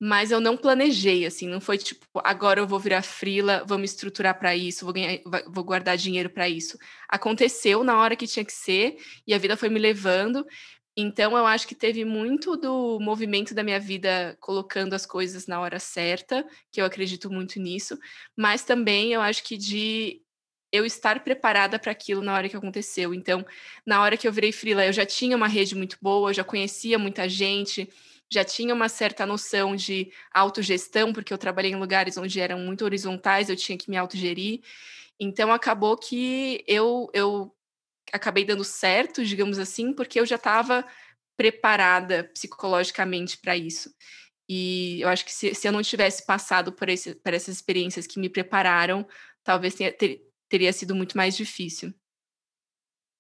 mas 0.01 0.31
eu 0.31 0.41
não 0.41 0.57
planejei, 0.57 1.27
assim, 1.27 1.49
não 1.49 1.61
foi 1.61 1.79
tipo, 1.79 2.07
agora 2.23 2.61
eu 2.61 2.67
vou 2.67 2.79
virar 2.79 3.03
frila, 3.03 3.65
vou 3.67 3.79
me 3.79 3.87
estruturar 3.87 4.39
para 4.39 4.55
isso, 4.55 4.85
vou 4.85 4.93
ganhar, 4.95 5.21
vou 5.49 5.65
guardar 5.65 5.97
dinheiro 5.97 6.31
para 6.31 6.49
isso. 6.49 6.79
Aconteceu 7.09 7.83
na 7.83 7.99
hora 7.99 8.15
que 8.15 8.27
tinha 8.27 8.45
que 8.45 8.53
ser, 8.53 8.97
e 9.27 9.35
a 9.35 9.39
vida 9.39 9.57
foi 9.57 9.71
me 9.71 9.79
levando, 9.79 10.47
então, 10.97 11.37
eu 11.37 11.45
acho 11.45 11.69
que 11.69 11.75
teve 11.75 12.05
muito 12.07 12.57
do 12.57 12.99
movimento 13.01 13.55
da 13.55 13.63
minha 13.63 13.79
vida 13.79 14.37
colocando 14.41 14.95
as 14.95 15.05
coisas 15.05 15.47
na 15.47 15.61
hora 15.61 15.79
certa, 15.79 16.47
que 16.73 16.81
eu 16.81 16.87
acredito 16.87 17.31
muito 17.31 17.61
nisso, 17.61 17.99
mas 18.35 18.65
também 18.65 19.13
eu 19.13 19.21
acho 19.21 19.45
que 19.45 19.59
de 19.59 20.23
eu 20.73 20.87
estar 20.87 21.23
preparada 21.23 21.79
para 21.79 21.93
aquilo 21.93 22.23
na 22.23 22.35
hora 22.35 22.49
que 22.49 22.57
aconteceu. 22.57 23.13
Então, 23.15 23.45
na 23.85 24.03
hora 24.03 24.17
que 24.17 24.27
eu 24.27 24.33
virei 24.33 24.53
freela, 24.53 24.87
eu 24.87 24.93
já 24.93 25.05
tinha 25.05 25.37
uma 25.37 25.47
rede 25.49 25.75
muito 25.75 25.99
boa, 26.01 26.31
eu 26.31 26.35
já 26.35 26.45
conhecia 26.45 26.99
muita 26.99 27.29
gente, 27.29 27.89
já 28.31 28.43
tinha 28.45 28.75
uma 28.75 28.89
certa 28.89 29.27
noção 29.27 29.77
de 29.77 30.11
autogestão, 30.33 31.13
porque 31.13 31.33
eu 31.33 31.39
trabalhei 31.39 31.73
em 31.73 31.77
lugares 31.77 32.17
onde 32.17 32.41
eram 32.41 32.59
muito 32.61 32.85
horizontais, 32.85 33.51
eu 33.51 33.57
tinha 33.57 33.79
que 33.79 33.91
me 33.91 33.97
autogerir. 33.99 34.61
Então, 35.21 35.53
acabou 35.53 35.97
que 35.97 36.65
eu, 36.67 37.09
eu 37.15 37.56
acabei 38.13 38.45
dando 38.45 38.65
certo, 38.65 39.25
digamos 39.25 39.59
assim, 39.59 39.93
porque 39.93 40.21
eu 40.21 40.27
já 40.27 40.37
estava 40.37 40.85
preparada 41.37 42.25
psicologicamente 42.33 43.39
para 43.39 43.57
isso. 43.57 43.95
E 44.49 45.01
eu 45.01 45.09
acho 45.09 45.25
que 45.25 45.33
se, 45.33 45.55
se 45.55 45.67
eu 45.67 45.73
não 45.73 45.83
tivesse 45.83 46.25
passado 46.25 46.73
por, 46.73 46.89
esse, 46.89 47.15
por 47.17 47.35
essas 47.35 47.57
experiências 47.57 48.07
que 48.07 48.19
me 48.19 48.29
prepararam, 48.29 49.07
talvez 49.43 49.75
tenha, 49.75 49.93
ter, 49.93 50.23
teria 50.49 50.73
sido 50.73 50.95
muito 50.95 51.17
mais 51.17 51.37
difícil. 51.37 51.93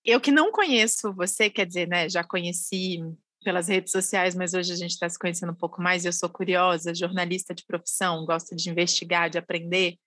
Eu 0.04 0.20
que 0.20 0.30
não 0.30 0.52
conheço 0.52 1.12
você, 1.12 1.50
quer 1.50 1.66
dizer, 1.66 1.88
né, 1.88 2.08
já 2.08 2.22
conheci 2.22 3.00
pelas 3.42 3.68
redes 3.68 3.92
sociais, 3.92 4.34
mas 4.34 4.54
hoje 4.54 4.72
a 4.72 4.76
gente 4.76 4.92
está 4.92 5.08
se 5.08 5.18
conhecendo 5.18 5.52
um 5.52 5.56
pouco 5.56 5.82
mais. 5.82 6.04
Eu 6.04 6.12
sou 6.12 6.28
curiosa, 6.28 6.94
jornalista 6.94 7.54
de 7.54 7.64
profissão, 7.64 8.24
gosto 8.24 8.54
de 8.54 8.70
investigar, 8.70 9.28
de 9.28 9.38
aprender. 9.38 9.94
O 9.94 9.98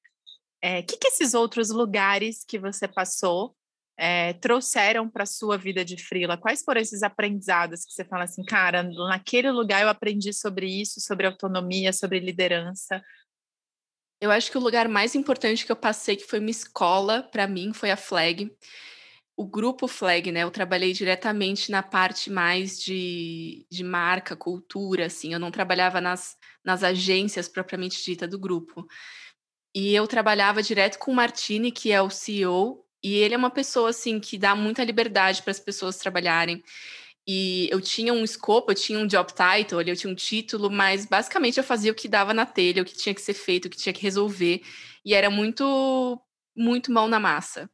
é, 0.61 0.81
que, 0.83 0.97
que 0.97 1.07
esses 1.07 1.33
outros 1.33 1.69
lugares 1.69 2.43
que 2.45 2.57
você 2.57 2.87
passou 2.87 3.55
é, 4.01 4.31
trouxeram 4.31 5.09
para 5.09 5.23
a 5.23 5.25
sua 5.25 5.57
vida 5.57 5.83
de 5.83 6.01
frila? 6.01 6.37
Quais 6.37 6.63
foram 6.63 6.79
esses 6.79 7.03
aprendizados 7.03 7.83
que 7.83 7.91
você 7.91 8.05
fala 8.05 8.23
assim, 8.23 8.45
cara, 8.45 8.81
naquele 8.81 9.51
lugar 9.51 9.81
eu 9.81 9.89
aprendi 9.89 10.31
sobre 10.31 10.67
isso, 10.67 11.01
sobre 11.01 11.27
autonomia, 11.27 11.91
sobre 11.91 12.19
liderança? 12.19 13.03
Eu 14.21 14.31
acho 14.31 14.49
que 14.49 14.57
o 14.57 14.61
lugar 14.61 14.87
mais 14.87 15.15
importante 15.15 15.65
que 15.65 15.71
eu 15.71 15.75
passei, 15.75 16.15
que 16.15 16.23
foi 16.23 16.39
uma 16.39 16.49
escola 16.49 17.23
para 17.23 17.45
mim, 17.45 17.73
foi 17.73 17.91
a 17.91 17.97
Flag. 17.97 18.49
O 19.35 19.45
grupo 19.45 19.85
Flag, 19.85 20.31
né? 20.31 20.43
Eu 20.43 20.51
trabalhei 20.51 20.93
diretamente 20.93 21.69
na 21.69 21.83
parte 21.83 22.29
mais 22.29 22.79
de, 22.79 23.65
de 23.69 23.83
marca, 23.83 24.35
cultura, 24.35 25.07
assim. 25.07 25.33
Eu 25.33 25.39
não 25.39 25.51
trabalhava 25.51 25.99
nas, 25.99 26.37
nas 26.63 26.83
agências 26.83 27.49
propriamente 27.49 28.03
dita 28.03 28.25
do 28.25 28.39
grupo. 28.39 28.85
E 29.75 29.93
eu 29.93 30.07
trabalhava 30.07 30.63
direto 30.63 30.97
com 30.99 31.11
o 31.11 31.15
Martini, 31.15 31.71
que 31.71 31.91
é 31.91 32.01
o 32.01 32.09
CEO, 32.09 32.85
e 33.03 33.15
ele 33.15 33.33
é 33.33 33.37
uma 33.37 33.49
pessoa 33.49 33.89
assim 33.89 34.19
que 34.19 34.37
dá 34.37 34.55
muita 34.55 34.83
liberdade 34.83 35.41
para 35.41 35.51
as 35.51 35.59
pessoas 35.59 35.97
trabalharem. 35.97 36.63
E 37.27 37.69
eu 37.71 37.79
tinha 37.79 38.13
um 38.13 38.23
escopo, 38.23 38.71
eu 38.71 38.75
tinha 38.75 38.97
um 38.99 39.07
job 39.07 39.31
title, 39.31 39.81
eu 39.81 39.95
tinha 39.95 40.11
um 40.11 40.15
título, 40.15 40.69
mas 40.71 41.05
basicamente 41.05 41.57
eu 41.57 41.63
fazia 41.63 41.91
o 41.91 41.95
que 41.95 42.07
dava 42.07 42.33
na 42.33 42.45
telha, 42.45 42.81
o 42.81 42.85
que 42.85 42.97
tinha 42.97 43.13
que 43.13 43.21
ser 43.21 43.35
feito, 43.35 43.65
o 43.65 43.69
que 43.69 43.77
tinha 43.77 43.93
que 43.93 44.01
resolver. 44.01 44.61
E 45.05 45.13
era 45.13 45.29
muito, 45.29 46.19
muito 46.55 46.91
mão 46.91 47.07
na 47.07 47.19
massa. 47.19 47.69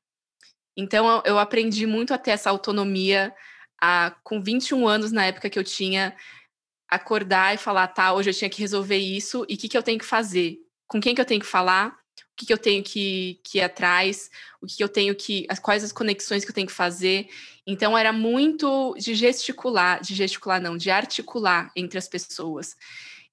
Então 0.77 1.23
eu 1.25 1.39
aprendi 1.39 1.85
muito 1.85 2.13
a 2.13 2.17
ter 2.17 2.31
essa 2.31 2.49
autonomia 2.49 3.33
a, 3.81 4.15
com 4.23 4.41
21 4.41 4.87
anos, 4.87 5.11
na 5.11 5.25
época 5.25 5.49
que 5.49 5.57
eu 5.57 5.63
tinha, 5.63 6.15
acordar 6.89 7.55
e 7.55 7.57
falar, 7.57 7.87
tá, 7.87 8.13
hoje 8.13 8.29
eu 8.29 8.33
tinha 8.33 8.49
que 8.49 8.59
resolver 8.61 8.97
isso, 8.97 9.45
e 9.49 9.55
o 9.55 9.57
que, 9.57 9.69
que 9.69 9.77
eu 9.77 9.83
tenho 9.83 9.99
que 9.99 10.05
fazer? 10.05 10.57
Com 10.87 10.99
quem 10.99 11.15
que 11.15 11.21
eu 11.21 11.25
tenho 11.25 11.41
que 11.41 11.47
falar? 11.47 11.97
O 12.35 12.37
que, 12.37 12.45
que 12.47 12.53
eu 12.53 12.57
tenho 12.57 12.83
que, 12.83 13.39
que 13.41 13.59
ir 13.59 13.61
atrás, 13.61 14.29
o 14.61 14.67
que, 14.67 14.75
que 14.75 14.83
eu 14.83 14.89
tenho 14.89 15.15
que. 15.15 15.45
As, 15.49 15.57
quais 15.57 15.85
as 15.85 15.93
conexões 15.93 16.43
que 16.43 16.51
eu 16.51 16.55
tenho 16.55 16.67
que 16.67 16.73
fazer. 16.73 17.29
Então 17.65 17.97
era 17.97 18.11
muito 18.11 18.93
de 18.99 19.15
gesticular, 19.15 20.01
de 20.01 20.13
gesticular 20.13 20.61
não, 20.61 20.75
de 20.75 20.91
articular 20.91 21.71
entre 21.77 21.97
as 21.97 22.09
pessoas. 22.09 22.75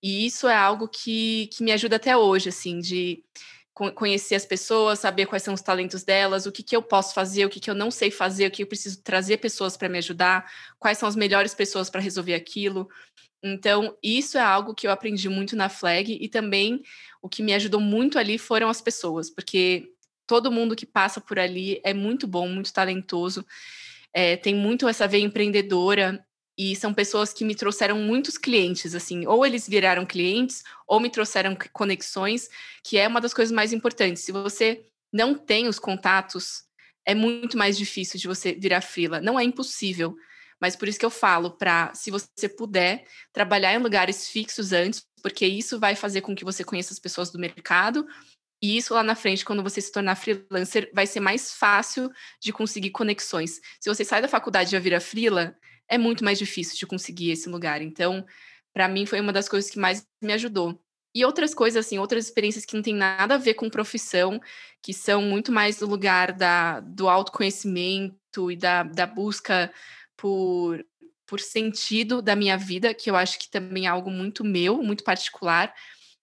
E 0.01 0.25
isso 0.25 0.47
é 0.47 0.55
algo 0.55 0.87
que, 0.87 1.49
que 1.49 1.65
me 1.65 1.73
ajuda 1.73 1.97
até 1.97 2.17
hoje, 2.17 2.49
assim, 2.49 2.79
de 2.79 3.25
conhecer 3.73 4.37
as 4.37 4.47
pessoas, 4.47 5.01
saber 5.01 5.27
quais 5.27 5.43
são 5.43 5.55
os 5.55 5.63
talentos 5.63 6.05
delas, 6.05 6.47
o 6.47 6.53
que, 6.53 6.63
que 6.63 6.77
eu 6.77 6.83
posso 6.83 7.13
fazer, 7.13 7.45
o 7.45 7.49
que, 7.49 7.59
que 7.59 7.71
eu 7.71 7.75
não 7.75 7.91
sei 7.91 8.11
fazer, 8.11 8.47
o 8.47 8.51
que 8.51 8.63
eu 8.63 8.67
preciso 8.67 9.03
trazer 9.03 9.39
pessoas 9.39 9.77
para 9.77 9.89
me 9.89 9.99
ajudar, 9.99 10.49
quais 10.79 10.99
são 10.99 11.09
as 11.09 11.17
melhores 11.17 11.55
pessoas 11.55 11.91
para 11.91 12.01
resolver 12.01 12.35
aquilo. 12.35 12.89
Então, 13.43 13.97
isso 14.03 14.39
é 14.39 14.41
algo 14.41 14.75
que 14.75 14.87
eu 14.87 14.91
aprendi 14.93 15.29
muito 15.29 15.57
na 15.57 15.69
Flag 15.69 16.17
e 16.21 16.29
também 16.29 16.83
o 17.21 17.29
que 17.29 17.43
me 17.43 17.53
ajudou 17.55 17.81
muito 17.81 18.19
ali 18.19 18.39
foram 18.39 18.69
as 18.69 18.81
pessoas, 18.81 19.29
porque 19.29 19.89
todo 20.27 20.53
mundo 20.53 20.77
que 20.77 20.87
passa 20.87 21.21
por 21.21 21.39
ali 21.39 21.81
é 21.85 21.93
muito 21.93 22.27
bom, 22.27 22.49
muito 22.49 22.73
talentoso, 22.73 23.45
é, 24.15 24.37
tem 24.37 24.55
muito 24.55 24.87
essa 24.87 25.09
veia 25.09 25.25
empreendedora 25.25 26.25
e 26.57 26.77
são 26.77 26.93
pessoas 26.93 27.33
que 27.33 27.45
me 27.45 27.55
trouxeram 27.55 27.99
muitos 27.99 28.39
clientes, 28.39 28.95
assim, 28.95 29.27
ou 29.27 29.45
eles 29.45 29.69
viraram 29.69 30.07
clientes 30.07 30.63
ou 30.87 31.01
me 31.01 31.11
trouxeram 31.11 31.57
conexões, 31.73 32.49
que 32.85 32.99
é 32.99 33.09
uma 33.09 33.21
das 33.21 33.35
coisas 33.35 33.53
mais 33.53 33.73
importantes. 33.73 34.23
Se 34.23 34.31
você 34.31 34.85
não 35.13 35.35
tem 35.35 35.67
os 35.67 35.79
contatos, 35.79 36.65
é 37.05 37.15
muito 37.15 37.57
mais 37.59 37.77
difícil 37.77 38.21
de 38.21 38.29
você 38.29 38.53
virar 38.53 38.81
frila. 38.83 39.21
Não 39.21 39.41
é 39.41 39.45
impossível, 39.45 40.15
mas 40.63 40.77
por 40.77 40.87
isso 40.87 40.97
que 40.97 41.05
eu 41.05 41.11
falo 41.11 41.51
para, 41.51 41.93
se 41.93 42.09
você 42.09 42.49
puder, 42.49 43.05
trabalhar 43.33 43.75
em 43.75 43.79
lugares 43.79 44.29
fixos 44.29 44.73
antes, 44.73 45.05
porque 45.21 45.45
isso 45.45 45.77
vai 45.77 45.97
fazer 45.97 46.21
com 46.21 46.37
que 46.37 46.45
você 46.45 46.63
conheça 46.63 46.93
as 46.93 47.01
pessoas 47.01 47.33
do 47.33 47.39
mercado. 47.39 48.07
E 48.63 48.77
isso 48.77 48.95
lá 48.95 49.03
na 49.03 49.17
frente, 49.17 49.45
quando 49.45 49.61
você 49.61 49.81
se 49.81 49.91
tornar 49.91 50.15
freelancer, 50.15 50.89
vai 50.95 51.05
ser 51.05 51.19
mais 51.19 51.53
fácil 51.53 52.09
de 52.41 52.53
conseguir 52.53 52.91
conexões. 52.91 53.61
Se 53.81 53.93
você 53.93 54.05
sai 54.05 54.23
da 54.23 54.29
faculdade 54.29 54.69
e 54.69 54.73
já 54.73 54.79
vira 54.79 55.01
freela, 55.01 55.53
é 55.89 55.99
muito 55.99 56.23
mais 56.23 56.39
difícil 56.39 56.79
de 56.79 56.87
conseguir 56.87 57.33
esse 57.33 57.49
lugar. 57.49 57.83
Então, 57.83 58.25
para 58.73 58.87
mim, 58.87 59.05
foi 59.05 59.19
uma 59.19 59.33
das 59.33 59.49
coisas 59.49 59.69
que 59.69 59.81
mais 59.81 60.07
me 60.23 60.33
ajudou. 60.33 60.81
E 61.13 61.25
outras 61.25 61.53
coisas, 61.53 61.85
assim, 61.85 61.99
outras 61.99 62.27
experiências 62.27 62.65
que 62.65 62.77
não 62.77 62.83
tem 62.83 62.95
nada 62.95 63.35
a 63.35 63.39
ver 63.39 63.55
com 63.55 63.69
profissão, 63.69 64.41
que 64.81 64.95
são 64.95 65.23
muito 65.23 65.51
mais 65.51 65.79
do 65.79 65.87
lugar 65.87 66.31
da, 66.31 66.79
do 66.79 67.09
autoconhecimento 67.09 68.49
e 68.49 68.57
da, 68.57 68.85
da 68.85 69.07
busca 69.07 69.73
por, 70.23 70.87
por 71.27 71.41
sentido 71.41 72.23
da 72.23 72.37
minha 72.37 72.57
vida, 72.57 72.95
que 72.95 73.11
eu 73.11 73.17
acho 73.17 73.41
que 73.41 73.51
também 73.51 73.87
é 73.87 73.89
algo 73.89 74.09
muito 74.09 74.45
meu, 74.45 74.81
muito 74.81 75.03
particular. 75.03 75.75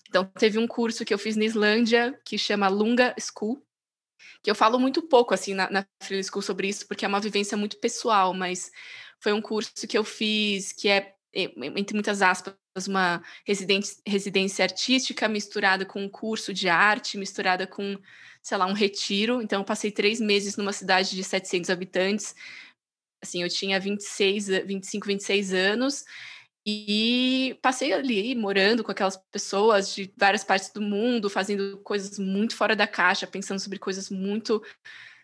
Então, 0.08 0.24
teve 0.24 0.58
um 0.58 0.66
curso 0.66 1.04
que 1.04 1.14
eu 1.14 1.18
fiz 1.18 1.36
na 1.36 1.44
Islândia, 1.44 2.18
que 2.24 2.38
chama 2.38 2.70
Lunga 2.70 3.14
School, 3.20 3.62
que 4.42 4.50
eu 4.50 4.56
falo 4.56 4.80
muito 4.80 5.02
pouco, 5.02 5.34
assim, 5.34 5.54
na, 5.54 5.70
na 5.70 5.86
Free 6.02 6.24
School 6.24 6.42
sobre 6.42 6.70
isso, 6.70 6.88
porque 6.88 7.04
é 7.04 7.10
uma 7.10 7.20
vivência 7.20 7.58
muito 7.58 7.78
pessoal, 7.78 8.34
mas 8.34 8.72
foi 9.20 9.34
um 9.34 9.42
curso 9.42 9.86
que 9.86 9.98
eu 9.98 10.06
fiz 10.06 10.72
que 10.72 10.88
é, 10.88 11.14
entre 11.34 11.94
muitas 11.94 12.22
aspas, 12.22 12.56
uma 12.88 13.22
residência, 13.46 13.98
residência 14.08 14.64
artística 14.64 15.28
misturada 15.28 15.86
com 15.86 16.02
um 16.02 16.10
curso 16.10 16.54
de 16.54 16.70
arte, 16.70 17.18
misturada 17.18 17.68
com, 17.68 18.00
sei 18.42 18.58
lá, 18.58 18.66
um 18.66 18.74
retiro. 18.74 19.42
Então, 19.42 19.60
eu 19.60 19.66
passei 19.66 19.92
três 19.92 20.22
meses 20.22 20.56
numa 20.56 20.72
cidade 20.72 21.18
de 21.18 21.24
700 21.24 21.70
habitantes, 21.70 22.34
Assim, 23.22 23.44
eu 23.44 23.50
tinha 23.50 23.80
26, 23.80 24.48
25, 24.48 25.08
26 25.08 25.54
anos 25.54 26.06
e 26.66 27.58
passei 27.62 27.94
ali 27.94 28.36
morando 28.36 28.84
com 28.84 28.92
aquelas 28.92 29.18
pessoas 29.32 29.94
de 29.94 30.14
várias 30.18 30.44
partes 30.44 30.72
do 30.72 30.82
mundo, 30.82 31.30
fazendo 31.30 31.78
coisas 31.80 32.20
muito 32.20 32.56
fora 32.56 32.76
da 32.76 32.88
caixa, 32.88 33.28
pensando 33.28 33.60
sobre 33.60 33.80
coisas 33.80 34.10
muito 34.10 34.62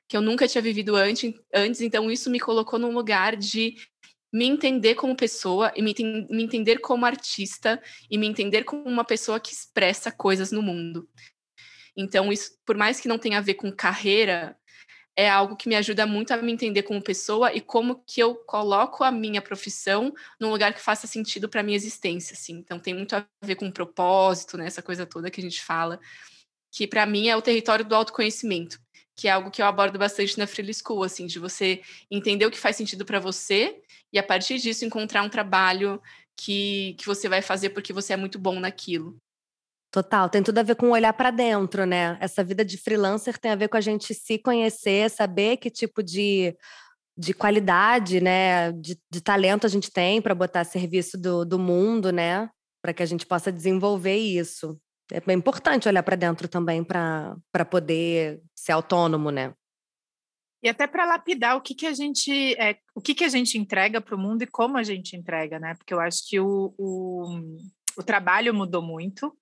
que 0.07 0.15
eu 0.15 0.21
nunca 0.21 0.47
tinha 0.47 0.61
vivido 0.61 0.95
antes, 0.95 1.33
antes 1.53 1.81
então 1.81 2.11
isso 2.11 2.29
me 2.29 2.39
colocou 2.39 2.77
num 2.77 2.93
lugar 2.93 3.35
de 3.35 3.75
me 4.31 4.45
entender 4.45 4.95
como 4.95 5.15
pessoa 5.15 5.71
e 5.75 5.81
me, 5.81 5.95
me 6.29 6.43
entender 6.43 6.79
como 6.79 7.05
artista 7.05 7.81
e 8.09 8.17
me 8.17 8.27
entender 8.27 8.63
como 8.63 8.83
uma 8.83 9.03
pessoa 9.05 9.39
que 9.39 9.53
expressa 9.53 10.11
coisas 10.11 10.51
no 10.51 10.61
mundo. 10.61 11.07
Então, 11.95 12.31
isso, 12.31 12.51
por 12.65 12.75
mais 12.75 12.99
que 12.99 13.07
não 13.07 13.17
tenha 13.17 13.37
a 13.37 13.41
ver 13.41 13.53
com 13.53 13.71
carreira, 13.71 14.57
é 15.15 15.29
algo 15.29 15.55
que 15.55 15.69
me 15.69 15.75
ajuda 15.75 16.05
muito 16.05 16.31
a 16.31 16.37
me 16.37 16.51
entender 16.51 16.83
como 16.83 17.01
pessoa 17.01 17.53
e 17.53 17.61
como 17.61 18.03
que 18.05 18.21
eu 18.21 18.35
coloco 18.35 19.03
a 19.03 19.11
minha 19.11 19.41
profissão 19.41 20.13
num 20.39 20.49
lugar 20.49 20.73
que 20.73 20.81
faça 20.81 21.07
sentido 21.07 21.47
para 21.47 21.63
minha 21.63 21.75
existência, 21.75 22.33
assim. 22.33 22.53
Então 22.53 22.79
tem 22.79 22.93
muito 22.93 23.15
a 23.15 23.25
ver 23.43 23.55
com 23.55 23.71
propósito, 23.71 24.57
né, 24.57 24.67
essa 24.67 24.81
coisa 24.81 25.05
toda 25.05 25.31
que 25.31 25.39
a 25.39 25.43
gente 25.43 25.63
fala, 25.63 25.99
que 26.71 26.85
para 26.85 27.05
mim 27.05 27.29
é 27.29 27.35
o 27.35 27.41
território 27.41 27.85
do 27.85 27.95
autoconhecimento, 27.95 28.79
que 29.15 29.29
é 29.29 29.31
algo 29.31 29.49
que 29.49 29.61
eu 29.61 29.65
abordo 29.65 29.97
bastante 29.97 30.37
na 30.37 30.45
Free 30.45 30.73
School, 30.73 31.03
assim, 31.03 31.25
de 31.25 31.39
você 31.39 31.81
entender 32.11 32.45
o 32.45 32.51
que 32.51 32.59
faz 32.59 32.75
sentido 32.75 33.05
para 33.05 33.19
você 33.19 33.81
e 34.11 34.19
a 34.19 34.23
partir 34.23 34.57
disso 34.59 34.83
encontrar 34.83 35.23
um 35.23 35.29
trabalho 35.29 36.01
que, 36.35 36.95
que 36.99 37.05
você 37.05 37.29
vai 37.29 37.41
fazer 37.41 37.69
porque 37.69 37.93
você 37.93 38.13
é 38.13 38.17
muito 38.17 38.37
bom 38.37 38.59
naquilo. 38.59 39.17
Total, 39.95 40.29
tem 40.29 40.43
tudo 40.43 40.57
a 40.57 40.63
ver 40.63 40.75
com 40.75 40.89
olhar 40.89 41.13
para 41.13 41.31
dentro, 41.31 41.85
né? 41.85 42.17
Essa 42.19 42.43
vida 42.43 42.65
de 42.65 42.77
freelancer 42.77 43.37
tem 43.37 43.51
a 43.51 43.55
ver 43.55 43.69
com 43.69 43.77
a 43.77 43.81
gente 43.81 44.13
se 44.13 44.37
conhecer, 44.37 45.09
saber 45.09 45.55
que 45.55 45.69
tipo 45.69 46.03
de, 46.03 46.53
de 47.17 47.33
qualidade, 47.33 48.19
né, 48.19 48.73
de, 48.73 48.99
de 49.09 49.21
talento 49.21 49.65
a 49.65 49.69
gente 49.69 49.89
tem 49.89 50.21
para 50.21 50.35
botar 50.35 50.59
a 50.59 50.65
serviço 50.65 51.17
do, 51.17 51.45
do 51.45 51.57
mundo, 51.57 52.11
né? 52.11 52.49
Para 52.81 52.93
que 52.93 53.01
a 53.01 53.05
gente 53.05 53.25
possa 53.25 53.53
desenvolver 53.53 54.17
isso. 54.17 54.77
É 55.09 55.21
bem 55.21 55.37
importante 55.37 55.87
olhar 55.87 56.03
para 56.03 56.17
dentro 56.17 56.49
também 56.49 56.83
para 56.83 57.65
poder 57.71 58.41
ser 58.53 58.73
autônomo, 58.73 59.31
né? 59.31 59.53
E 60.61 60.67
até 60.67 60.87
para 60.87 61.05
lapidar 61.05 61.55
o 61.55 61.61
que, 61.61 61.73
que 61.73 61.87
a 61.87 61.93
gente 61.93 62.53
é, 62.55 62.79
o 62.93 62.99
que, 62.99 63.15
que 63.15 63.23
a 63.23 63.29
gente 63.29 63.57
entrega 63.57 64.01
para 64.01 64.15
o 64.15 64.19
mundo 64.19 64.41
e 64.41 64.47
como 64.47 64.77
a 64.77 64.83
gente 64.83 65.15
entrega, 65.15 65.57
né? 65.57 65.73
Porque 65.75 65.93
eu 65.93 66.01
acho 66.01 66.27
que 66.27 66.37
o, 66.37 66.75
o, 66.77 67.39
o 67.97 68.03
trabalho 68.03 68.53
mudou 68.53 68.81
muito 68.81 69.33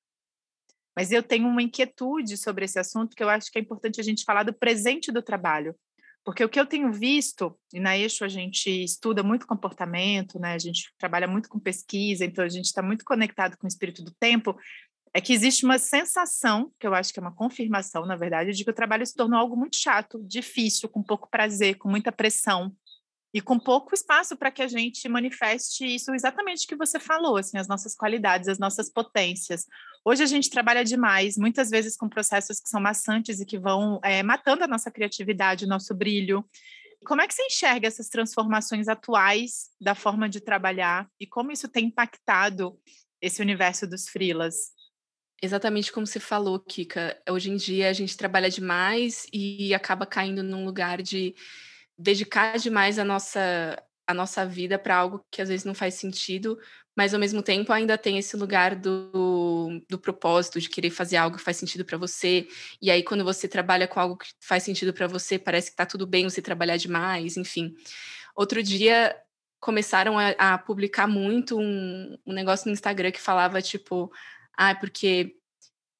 mas 0.96 1.12
eu 1.12 1.24
tenho 1.24 1.48
uma 1.48 1.62
inquietude 1.62 2.38
sobre 2.38 2.66
esse 2.66 2.80
assunto 2.80 3.16
que 3.16 3.24
eu 3.24 3.30
acho 3.30 3.52
que 3.52 3.58
é 3.58 3.62
importante 3.62 4.00
a 4.00 4.04
gente 4.04 4.24
falar 4.24 4.44
do 4.44 4.54
presente 4.54 5.12
do 5.12 5.22
trabalho. 5.22 5.76
Porque 6.26 6.44
o 6.44 6.48
que 6.48 6.60
eu 6.60 6.66
tenho 6.66 6.92
visto, 6.92 7.58
e 7.74 7.80
na 7.80 7.98
Eixo 7.98 8.24
a 8.24 8.30
gente 8.30 8.70
estuda 8.70 9.22
muito 9.22 9.46
comportamento, 9.46 10.40
né? 10.40 10.54
a 10.54 10.58
gente 10.58 10.94
trabalha 10.98 11.28
muito 11.28 11.50
com 11.50 11.60
pesquisa, 11.60 12.24
então 12.24 12.46
a 12.46 12.50
gente 12.50 12.66
está 12.66 12.82
muito 12.82 13.04
conectado 13.04 13.58
com 13.58 13.66
o 13.66 13.68
espírito 13.68 14.02
do 14.02 14.14
tempo, 14.18 14.58
é 15.14 15.22
que 15.22 15.34
existe 15.34 15.64
uma 15.64 15.78
sensação, 15.78 16.72
que 16.80 16.88
eu 16.88 16.94
acho 16.96 17.14
que 17.14 17.20
é 17.20 17.22
uma 17.22 17.36
confirmação, 17.36 18.06
na 18.06 18.16
verdade, 18.16 18.52
de 18.52 18.64
que 18.64 18.72
o 18.72 18.74
trabalho 18.74 19.06
se 19.06 19.14
tornou 19.14 19.38
algo 19.38 19.56
muito 19.56 19.76
chato, 19.76 20.24
difícil, 20.26 20.90
com 20.90 21.04
pouco 21.04 21.30
prazer, 21.30 21.76
com 21.76 21.90
muita 21.90 22.12
pressão 22.12 22.74
e 23.32 23.40
com 23.40 23.60
pouco 23.60 23.94
espaço 23.94 24.36
para 24.36 24.50
que 24.50 24.62
a 24.62 24.68
gente 24.68 25.08
manifeste 25.10 25.86
isso 25.86 26.14
exatamente 26.14 26.66
que 26.66 26.76
você 26.76 27.00
falou, 27.00 27.38
assim, 27.38 27.58
as 27.58 27.68
nossas 27.68 27.96
qualidades, 27.96 28.48
as 28.48 28.58
nossas 28.58 28.90
potências. 28.92 29.66
Hoje 30.06 30.22
a 30.22 30.26
gente 30.26 30.50
trabalha 30.50 30.84
demais, 30.84 31.38
muitas 31.38 31.70
vezes 31.70 31.96
com 31.96 32.10
processos 32.10 32.60
que 32.60 32.68
são 32.68 32.82
maçantes 32.82 33.40
e 33.40 33.46
que 33.46 33.58
vão 33.58 34.02
é, 34.04 34.22
matando 34.22 34.64
a 34.64 34.68
nossa 34.68 34.92
criatividade, 34.92 35.64
o 35.64 35.68
nosso 35.68 35.94
brilho. 35.96 36.44
Como 37.06 37.22
é 37.22 37.28
que 37.28 37.34
você 37.34 37.44
enxerga 37.44 37.88
essas 37.88 38.10
transformações 38.10 38.90
atuais 38.90 39.70
da 39.80 39.96
forma 39.96 40.28
de 40.28 40.42
trabalhar 40.42 41.10
e 41.20 41.26
como 41.26 41.52
isso 41.52 41.70
tem 41.70 41.86
impactado 41.86 42.78
esse 43.22 43.42
universo 43.42 43.88
dos 43.88 44.10
freelas? 44.10 44.74
Exatamente 45.42 45.92
como 45.92 46.06
você 46.06 46.20
falou, 46.20 46.60
Kika. 46.60 47.22
Hoje 47.30 47.50
em 47.50 47.56
dia 47.56 47.90
a 47.90 47.94
gente 47.94 48.18
trabalha 48.18 48.50
demais 48.50 49.26
e 49.32 49.74
acaba 49.74 50.06
caindo 50.06 50.44
num 50.44 50.66
lugar 50.66 51.02
de 51.02 51.34
dedicar 51.98 52.58
demais 52.58 53.00
a 53.00 53.06
nossa, 53.06 53.82
a 54.08 54.14
nossa 54.14 54.46
vida 54.46 54.80
para 54.80 54.96
algo 54.96 55.26
que 55.32 55.42
às 55.42 55.50
vezes 55.50 55.66
não 55.66 55.74
faz 55.74 55.96
sentido, 55.96 56.58
mas 56.96 57.14
ao 57.14 57.20
mesmo 57.20 57.42
tempo 57.42 57.74
ainda 57.74 57.98
tem 57.98 58.18
esse 58.18 58.38
lugar 58.38 58.76
do, 58.76 59.82
do 59.90 59.98
propósito, 59.98 60.60
de 60.60 60.70
querer 60.70 60.90
fazer 60.90 61.18
algo 61.18 61.38
que 61.38 61.44
faz 61.44 61.58
sentido 61.58 61.84
para 61.84 61.98
você. 61.98 62.48
E 62.82 62.92
aí, 62.92 63.04
quando 63.04 63.24
você 63.24 63.48
trabalha 63.48 63.88
com 63.88 64.00
algo 64.00 64.18
que 64.18 64.28
faz 64.40 64.64
sentido 64.64 64.94
para 64.94 65.08
você, 65.08 65.40
parece 65.40 65.68
que 65.68 65.74
está 65.74 65.86
tudo 65.86 66.06
bem 66.06 66.24
você 66.24 66.42
trabalhar 66.42 66.78
demais, 66.78 67.38
enfim. 67.38 67.76
Outro 68.36 68.62
dia 68.62 69.16
começaram 69.60 70.20
a, 70.20 70.30
a 70.38 70.58
publicar 70.58 71.08
muito 71.08 71.58
um, 71.58 72.18
um 72.26 72.34
negócio 72.34 72.68
no 72.68 72.74
Instagram 72.74 73.12
que 73.12 73.22
falava 73.22 73.62
tipo 73.62 74.12
ah, 74.58 74.76
porque 74.76 75.36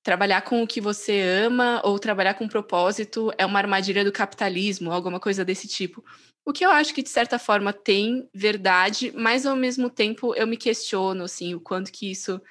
trabalhar 0.04 0.42
com 0.42 0.62
o 0.62 0.68
que 0.68 0.82
você 0.82 1.22
ama 1.22 1.82
ou 1.84 1.98
trabalhar 1.98 2.34
com 2.34 2.48
propósito 2.48 3.32
é 3.38 3.46
uma 3.46 3.60
armadilha 3.60 4.04
do 4.04 4.12
capitalismo, 4.12 4.92
alguma 4.92 5.20
coisa 5.20 5.46
desse 5.46 5.68
tipo. 5.68 6.04
O 6.46 6.52
que 6.52 6.66
eu 6.66 6.70
acho 6.70 6.94
que, 6.94 7.02
de 7.02 7.10
certa 7.10 7.40
forma, 7.40 7.72
tem 7.72 8.28
verdade, 8.34 9.14
mas 9.16 9.46
ao 9.46 9.56
mesmo 9.56 9.90
tempo 9.90 10.36
eu 10.36 10.46
me 10.46 10.58
questiono, 10.58 11.24
assim, 11.24 11.56
o 11.56 11.62
quanto 11.62 11.90
que 11.92 12.12
isso 12.12 12.42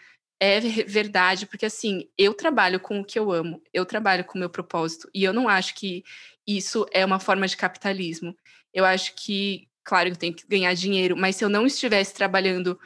é 0.40 0.58
verdade, 0.60 1.46
porque, 1.46 1.66
assim, 1.66 2.08
eu 2.16 2.32
trabalho 2.32 2.80
com 2.80 3.00
o 3.00 3.04
que 3.04 3.18
eu 3.18 3.30
amo, 3.30 3.62
eu 3.72 3.84
trabalho 3.84 4.24
com 4.24 4.36
o 4.36 4.40
meu 4.40 4.48
propósito, 4.50 5.08
e 5.14 5.22
eu 5.22 5.32
não 5.32 5.48
acho 5.48 5.74
que 5.74 6.02
isso 6.46 6.86
é 6.90 7.04
uma 7.04 7.20
forma 7.20 7.46
de 7.46 7.56
capitalismo. 7.56 8.34
Eu 8.72 8.84
acho 8.84 9.14
que, 9.14 9.68
claro, 9.84 10.08
eu 10.08 10.16
tenho 10.16 10.34
que 10.34 10.46
ganhar 10.48 10.74
dinheiro, 10.74 11.16
mas 11.16 11.36
se 11.36 11.44
eu 11.44 11.50
não 11.50 11.66
estivesse 11.66 12.14
trabalhando 12.14 12.80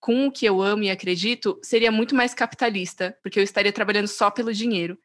com 0.00 0.26
o 0.26 0.32
que 0.32 0.46
eu 0.46 0.62
amo 0.62 0.84
e 0.84 0.90
acredito, 0.90 1.58
seria 1.62 1.90
muito 1.90 2.14
mais 2.14 2.34
capitalista, 2.34 3.16
porque 3.22 3.38
eu 3.38 3.42
estaria 3.42 3.72
trabalhando 3.72 4.08
só 4.08 4.30
pelo 4.30 4.52
dinheiro. 4.52 4.98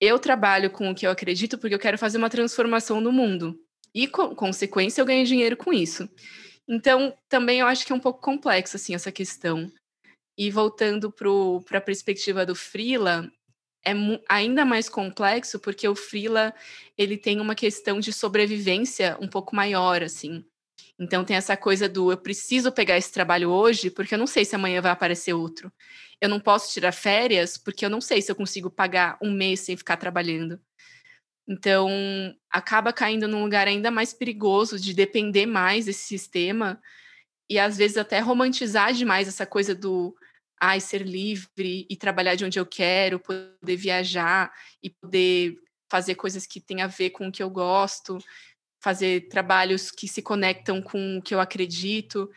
Eu 0.00 0.18
trabalho 0.18 0.70
com 0.70 0.90
o 0.90 0.94
que 0.94 1.06
eu 1.06 1.10
acredito 1.10 1.58
porque 1.58 1.74
eu 1.74 1.78
quero 1.78 1.98
fazer 1.98 2.18
uma 2.18 2.30
transformação 2.30 3.00
no 3.00 3.12
mundo. 3.12 3.58
E, 3.94 4.06
com 4.06 4.34
consequência, 4.34 5.00
eu 5.00 5.06
ganho 5.06 5.26
dinheiro 5.26 5.56
com 5.56 5.72
isso. 5.72 6.08
Então, 6.68 7.16
também 7.28 7.60
eu 7.60 7.66
acho 7.66 7.84
que 7.84 7.92
é 7.92 7.94
um 7.94 8.00
pouco 8.00 8.20
complexo, 8.20 8.76
assim, 8.76 8.94
essa 8.94 9.12
questão. 9.12 9.70
E 10.38 10.50
voltando 10.50 11.12
para 11.12 11.78
a 11.78 11.82
perspectiva 11.82 12.46
do 12.46 12.54
Freela, 12.54 13.30
é 13.84 13.92
ainda 14.28 14.64
mais 14.64 14.88
complexo 14.88 15.58
porque 15.58 15.88
o 15.88 15.94
Freela, 15.94 16.54
ele 16.96 17.16
tem 17.16 17.40
uma 17.40 17.54
questão 17.54 17.98
de 17.98 18.12
sobrevivência 18.12 19.16
um 19.20 19.28
pouco 19.28 19.54
maior, 19.56 20.02
assim. 20.02 20.44
Então 21.00 21.24
tem 21.24 21.34
essa 21.34 21.56
coisa 21.56 21.88
do 21.88 22.12
eu 22.12 22.18
preciso 22.18 22.70
pegar 22.70 22.98
esse 22.98 23.10
trabalho 23.10 23.48
hoje 23.48 23.90
porque 23.90 24.14
eu 24.14 24.18
não 24.18 24.26
sei 24.26 24.44
se 24.44 24.54
amanhã 24.54 24.82
vai 24.82 24.92
aparecer 24.92 25.32
outro. 25.32 25.72
Eu 26.20 26.28
não 26.28 26.38
posso 26.38 26.70
tirar 26.70 26.92
férias 26.92 27.56
porque 27.56 27.86
eu 27.86 27.88
não 27.88 28.02
sei 28.02 28.20
se 28.20 28.30
eu 28.30 28.36
consigo 28.36 28.70
pagar 28.70 29.16
um 29.22 29.32
mês 29.32 29.60
sem 29.60 29.78
ficar 29.78 29.96
trabalhando. 29.96 30.60
Então 31.48 31.88
acaba 32.50 32.92
caindo 32.92 33.26
num 33.26 33.42
lugar 33.42 33.66
ainda 33.66 33.90
mais 33.90 34.12
perigoso 34.12 34.78
de 34.78 34.92
depender 34.92 35.46
mais 35.46 35.86
desse 35.86 36.06
sistema 36.06 36.78
e 37.48 37.58
às 37.58 37.78
vezes 37.78 37.96
até 37.96 38.20
romantizar 38.20 38.92
demais 38.92 39.26
essa 39.26 39.46
coisa 39.46 39.74
do 39.74 40.14
ai 40.60 40.80
ser 40.80 41.00
livre 41.00 41.86
e 41.88 41.96
trabalhar 41.96 42.34
de 42.34 42.44
onde 42.44 42.60
eu 42.60 42.66
quero, 42.66 43.18
poder 43.18 43.76
viajar 43.76 44.52
e 44.82 44.90
poder 44.90 45.56
fazer 45.90 46.14
coisas 46.14 46.46
que 46.46 46.60
têm 46.60 46.82
a 46.82 46.86
ver 46.86 47.10
com 47.10 47.26
o 47.26 47.32
que 47.32 47.42
eu 47.42 47.48
gosto 47.48 48.18
fazer 48.80 49.28
trabalhos 49.28 49.90
que 49.90 50.08
se 50.08 50.22
conectam 50.22 50.80
com 50.80 51.18
o 51.18 51.22
que 51.22 51.34
eu 51.34 51.40
acredito. 51.40 52.30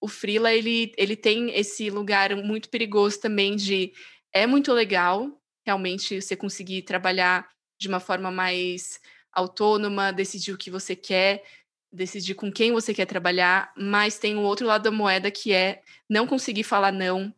O 0.00 0.08
freela 0.08 0.52
ele, 0.52 0.92
ele 0.96 1.14
tem 1.14 1.54
esse 1.54 1.90
lugar 1.90 2.34
muito 2.36 2.68
perigoso 2.68 3.20
também 3.20 3.56
de 3.56 3.92
é 4.32 4.46
muito 4.46 4.72
legal 4.72 5.30
realmente 5.64 6.20
você 6.20 6.36
conseguir 6.36 6.82
trabalhar 6.82 7.48
de 7.78 7.88
uma 7.88 8.00
forma 8.00 8.30
mais 8.30 9.00
autônoma, 9.32 10.12
decidir 10.12 10.52
o 10.52 10.56
que 10.56 10.70
você 10.70 10.96
quer, 10.96 11.44
decidir 11.92 12.34
com 12.34 12.50
quem 12.50 12.72
você 12.72 12.94
quer 12.94 13.06
trabalhar, 13.06 13.72
mas 13.76 14.18
tem 14.18 14.36
o 14.36 14.42
outro 14.42 14.66
lado 14.66 14.84
da 14.84 14.90
moeda 14.90 15.30
que 15.30 15.52
é 15.52 15.82
não 16.08 16.26
conseguir 16.26 16.62
falar 16.62 16.92
não. 16.92 17.34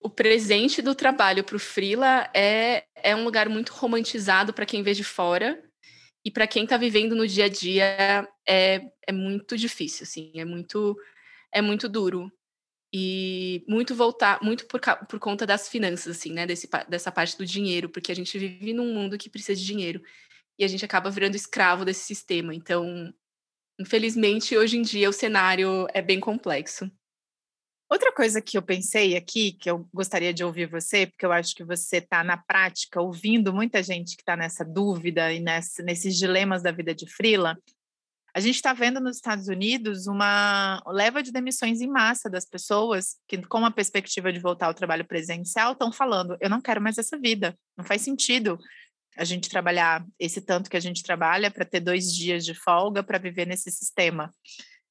O 0.00 0.08
presente 0.08 0.80
do 0.80 0.94
trabalho 0.94 1.44
para 1.44 1.56
o 1.56 1.60
freela 1.60 2.30
é, 2.34 2.84
é 2.94 3.14
um 3.14 3.24
lugar 3.24 3.48
muito 3.48 3.72
romantizado 3.72 4.52
para 4.52 4.66
quem 4.66 4.82
vê 4.82 4.94
de 4.94 5.04
fora, 5.04 5.62
e 6.24 6.30
para 6.30 6.46
quem 6.46 6.64
está 6.64 6.76
vivendo 6.76 7.16
no 7.16 7.26
dia 7.26 7.46
a 7.46 7.48
dia 7.48 8.28
é, 8.46 8.80
é 9.06 9.12
muito 9.12 9.56
difícil, 9.56 10.04
assim, 10.04 10.32
é 10.34 10.44
muito 10.44 10.96
é 11.52 11.60
muito 11.60 11.88
duro 11.88 12.32
e 12.92 13.64
muito 13.68 13.94
voltar 13.94 14.40
muito 14.42 14.66
por, 14.66 14.80
por 15.08 15.18
conta 15.18 15.46
das 15.46 15.68
finanças, 15.68 16.16
assim, 16.16 16.32
né, 16.32 16.46
desse, 16.46 16.68
dessa 16.88 17.10
parte 17.10 17.36
do 17.36 17.44
dinheiro, 17.44 17.88
porque 17.88 18.12
a 18.12 18.14
gente 18.14 18.38
vive 18.38 18.72
num 18.72 18.92
mundo 18.94 19.18
que 19.18 19.30
precisa 19.30 19.58
de 19.58 19.66
dinheiro 19.66 20.02
e 20.58 20.64
a 20.64 20.68
gente 20.68 20.84
acaba 20.84 21.10
virando 21.10 21.34
escravo 21.34 21.84
desse 21.84 22.04
sistema. 22.04 22.54
Então, 22.54 23.12
infelizmente, 23.78 24.56
hoje 24.56 24.76
em 24.76 24.82
dia 24.82 25.08
o 25.08 25.12
cenário 25.12 25.86
é 25.92 26.02
bem 26.02 26.20
complexo. 26.20 26.90
Outra 27.92 28.10
coisa 28.10 28.40
que 28.40 28.56
eu 28.56 28.62
pensei 28.62 29.14
aqui, 29.18 29.52
que 29.52 29.70
eu 29.70 29.86
gostaria 29.92 30.32
de 30.32 30.42
ouvir 30.42 30.64
você, 30.64 31.06
porque 31.06 31.26
eu 31.26 31.30
acho 31.30 31.54
que 31.54 31.62
você 31.62 31.98
está 31.98 32.24
na 32.24 32.38
prática 32.38 33.02
ouvindo 33.02 33.52
muita 33.52 33.82
gente 33.82 34.16
que 34.16 34.22
está 34.22 34.34
nessa 34.34 34.64
dúvida 34.64 35.30
e 35.30 35.40
nesses 35.40 36.16
dilemas 36.16 36.62
da 36.62 36.72
vida 36.72 36.94
de 36.94 37.06
frila, 37.06 37.54
a 38.34 38.40
gente 38.40 38.54
está 38.54 38.72
vendo 38.72 38.98
nos 38.98 39.16
Estados 39.16 39.46
Unidos 39.46 40.06
uma 40.06 40.82
leva 40.86 41.22
de 41.22 41.30
demissões 41.30 41.82
em 41.82 41.86
massa 41.86 42.30
das 42.30 42.46
pessoas 42.46 43.18
que, 43.28 43.36
com 43.42 43.62
a 43.62 43.70
perspectiva 43.70 44.32
de 44.32 44.40
voltar 44.40 44.68
ao 44.68 44.74
trabalho 44.74 45.04
presencial, 45.04 45.72
estão 45.72 45.92
falando: 45.92 46.34
eu 46.40 46.48
não 46.48 46.62
quero 46.62 46.80
mais 46.80 46.96
essa 46.96 47.18
vida, 47.18 47.54
não 47.76 47.84
faz 47.84 48.00
sentido 48.00 48.58
a 49.18 49.24
gente 49.24 49.50
trabalhar 49.50 50.02
esse 50.18 50.40
tanto 50.40 50.70
que 50.70 50.78
a 50.78 50.80
gente 50.80 51.02
trabalha 51.02 51.50
para 51.50 51.66
ter 51.66 51.80
dois 51.80 52.10
dias 52.10 52.42
de 52.42 52.54
folga 52.54 53.02
para 53.02 53.18
viver 53.18 53.46
nesse 53.46 53.70
sistema. 53.70 54.32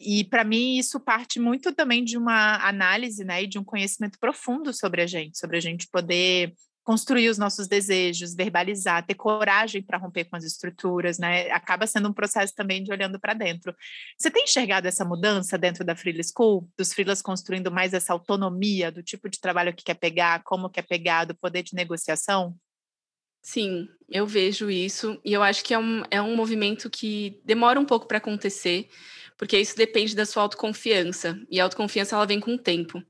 E 0.01 0.23
para 0.23 0.43
mim 0.43 0.77
isso 0.77 0.99
parte 0.99 1.39
muito 1.39 1.73
também 1.73 2.03
de 2.03 2.17
uma 2.17 2.55
análise, 2.67 3.23
né, 3.23 3.43
e 3.43 3.47
de 3.47 3.59
um 3.59 3.63
conhecimento 3.63 4.19
profundo 4.19 4.73
sobre 4.73 5.01
a 5.01 5.07
gente, 5.07 5.37
sobre 5.37 5.57
a 5.57 5.61
gente 5.61 5.87
poder 5.87 6.53
construir 6.83 7.29
os 7.29 7.37
nossos 7.37 7.67
desejos, 7.67 8.33
verbalizar, 8.33 9.05
ter 9.05 9.13
coragem 9.13 9.83
para 9.83 9.97
romper 9.97 10.25
com 10.25 10.35
as 10.35 10.43
estruturas, 10.43 11.19
né? 11.19 11.49
Acaba 11.51 11.85
sendo 11.85 12.09
um 12.09 12.13
processo 12.13 12.53
também 12.55 12.83
de 12.83 12.91
olhando 12.91 13.19
para 13.19 13.33
dentro. 13.33 13.75
Você 14.17 14.31
tem 14.31 14.43
enxergado 14.43 14.87
essa 14.87 15.05
mudança 15.05 15.57
dentro 15.57 15.85
da 15.85 15.95
Freela 15.95 16.23
School, 16.23 16.67
dos 16.77 16.91
freelas 16.91 17.21
construindo 17.21 17.71
mais 17.71 17.93
essa 17.93 18.13
autonomia 18.13 18.91
do 18.91 19.03
tipo 19.03 19.29
de 19.29 19.39
trabalho 19.39 19.73
que 19.73 19.83
quer 19.83 19.93
pegar, 19.93 20.43
como 20.43 20.69
quer 20.69 20.81
pegar, 20.81 21.25
do 21.25 21.35
poder 21.35 21.63
de 21.63 21.75
negociação? 21.75 22.55
Sim, 23.43 23.87
eu 24.07 24.27
vejo 24.27 24.69
isso 24.69 25.19
e 25.25 25.33
eu 25.33 25.41
acho 25.41 25.63
que 25.63 25.73
é 25.73 25.79
um, 25.79 26.03
é 26.11 26.21
um 26.21 26.35
movimento 26.35 26.89
que 26.89 27.41
demora 27.43 27.79
um 27.79 27.85
pouco 27.85 28.07
para 28.07 28.19
acontecer 28.19 28.87
porque 29.41 29.57
isso 29.57 29.75
depende 29.75 30.15
da 30.15 30.23
sua 30.23 30.43
autoconfiança, 30.43 31.35
e 31.49 31.59
a 31.59 31.63
autoconfiança 31.63 32.15
ela 32.15 32.27
vem 32.27 32.39
com 32.39 32.53
o 32.53 32.59
tempo. 32.59 33.01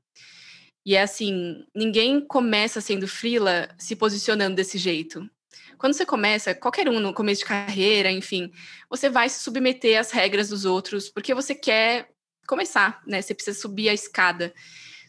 E 0.82 0.96
é 0.96 1.02
assim, 1.02 1.62
ninguém 1.74 2.22
começa 2.22 2.80
sendo 2.80 3.06
frila 3.06 3.68
se 3.76 3.94
posicionando 3.94 4.56
desse 4.56 4.78
jeito. 4.78 5.28
Quando 5.76 5.92
você 5.92 6.06
começa, 6.06 6.54
qualquer 6.54 6.88
um 6.88 7.00
no 7.00 7.12
começo 7.12 7.40
de 7.40 7.44
carreira, 7.44 8.10
enfim, 8.10 8.50
você 8.88 9.10
vai 9.10 9.28
se 9.28 9.40
submeter 9.40 10.00
às 10.00 10.10
regras 10.10 10.48
dos 10.48 10.64
outros, 10.64 11.10
porque 11.10 11.34
você 11.34 11.54
quer 11.54 12.08
começar, 12.46 13.02
né? 13.06 13.20
Você 13.20 13.34
precisa 13.34 13.60
subir 13.60 13.90
a 13.90 13.94
escada. 13.94 14.54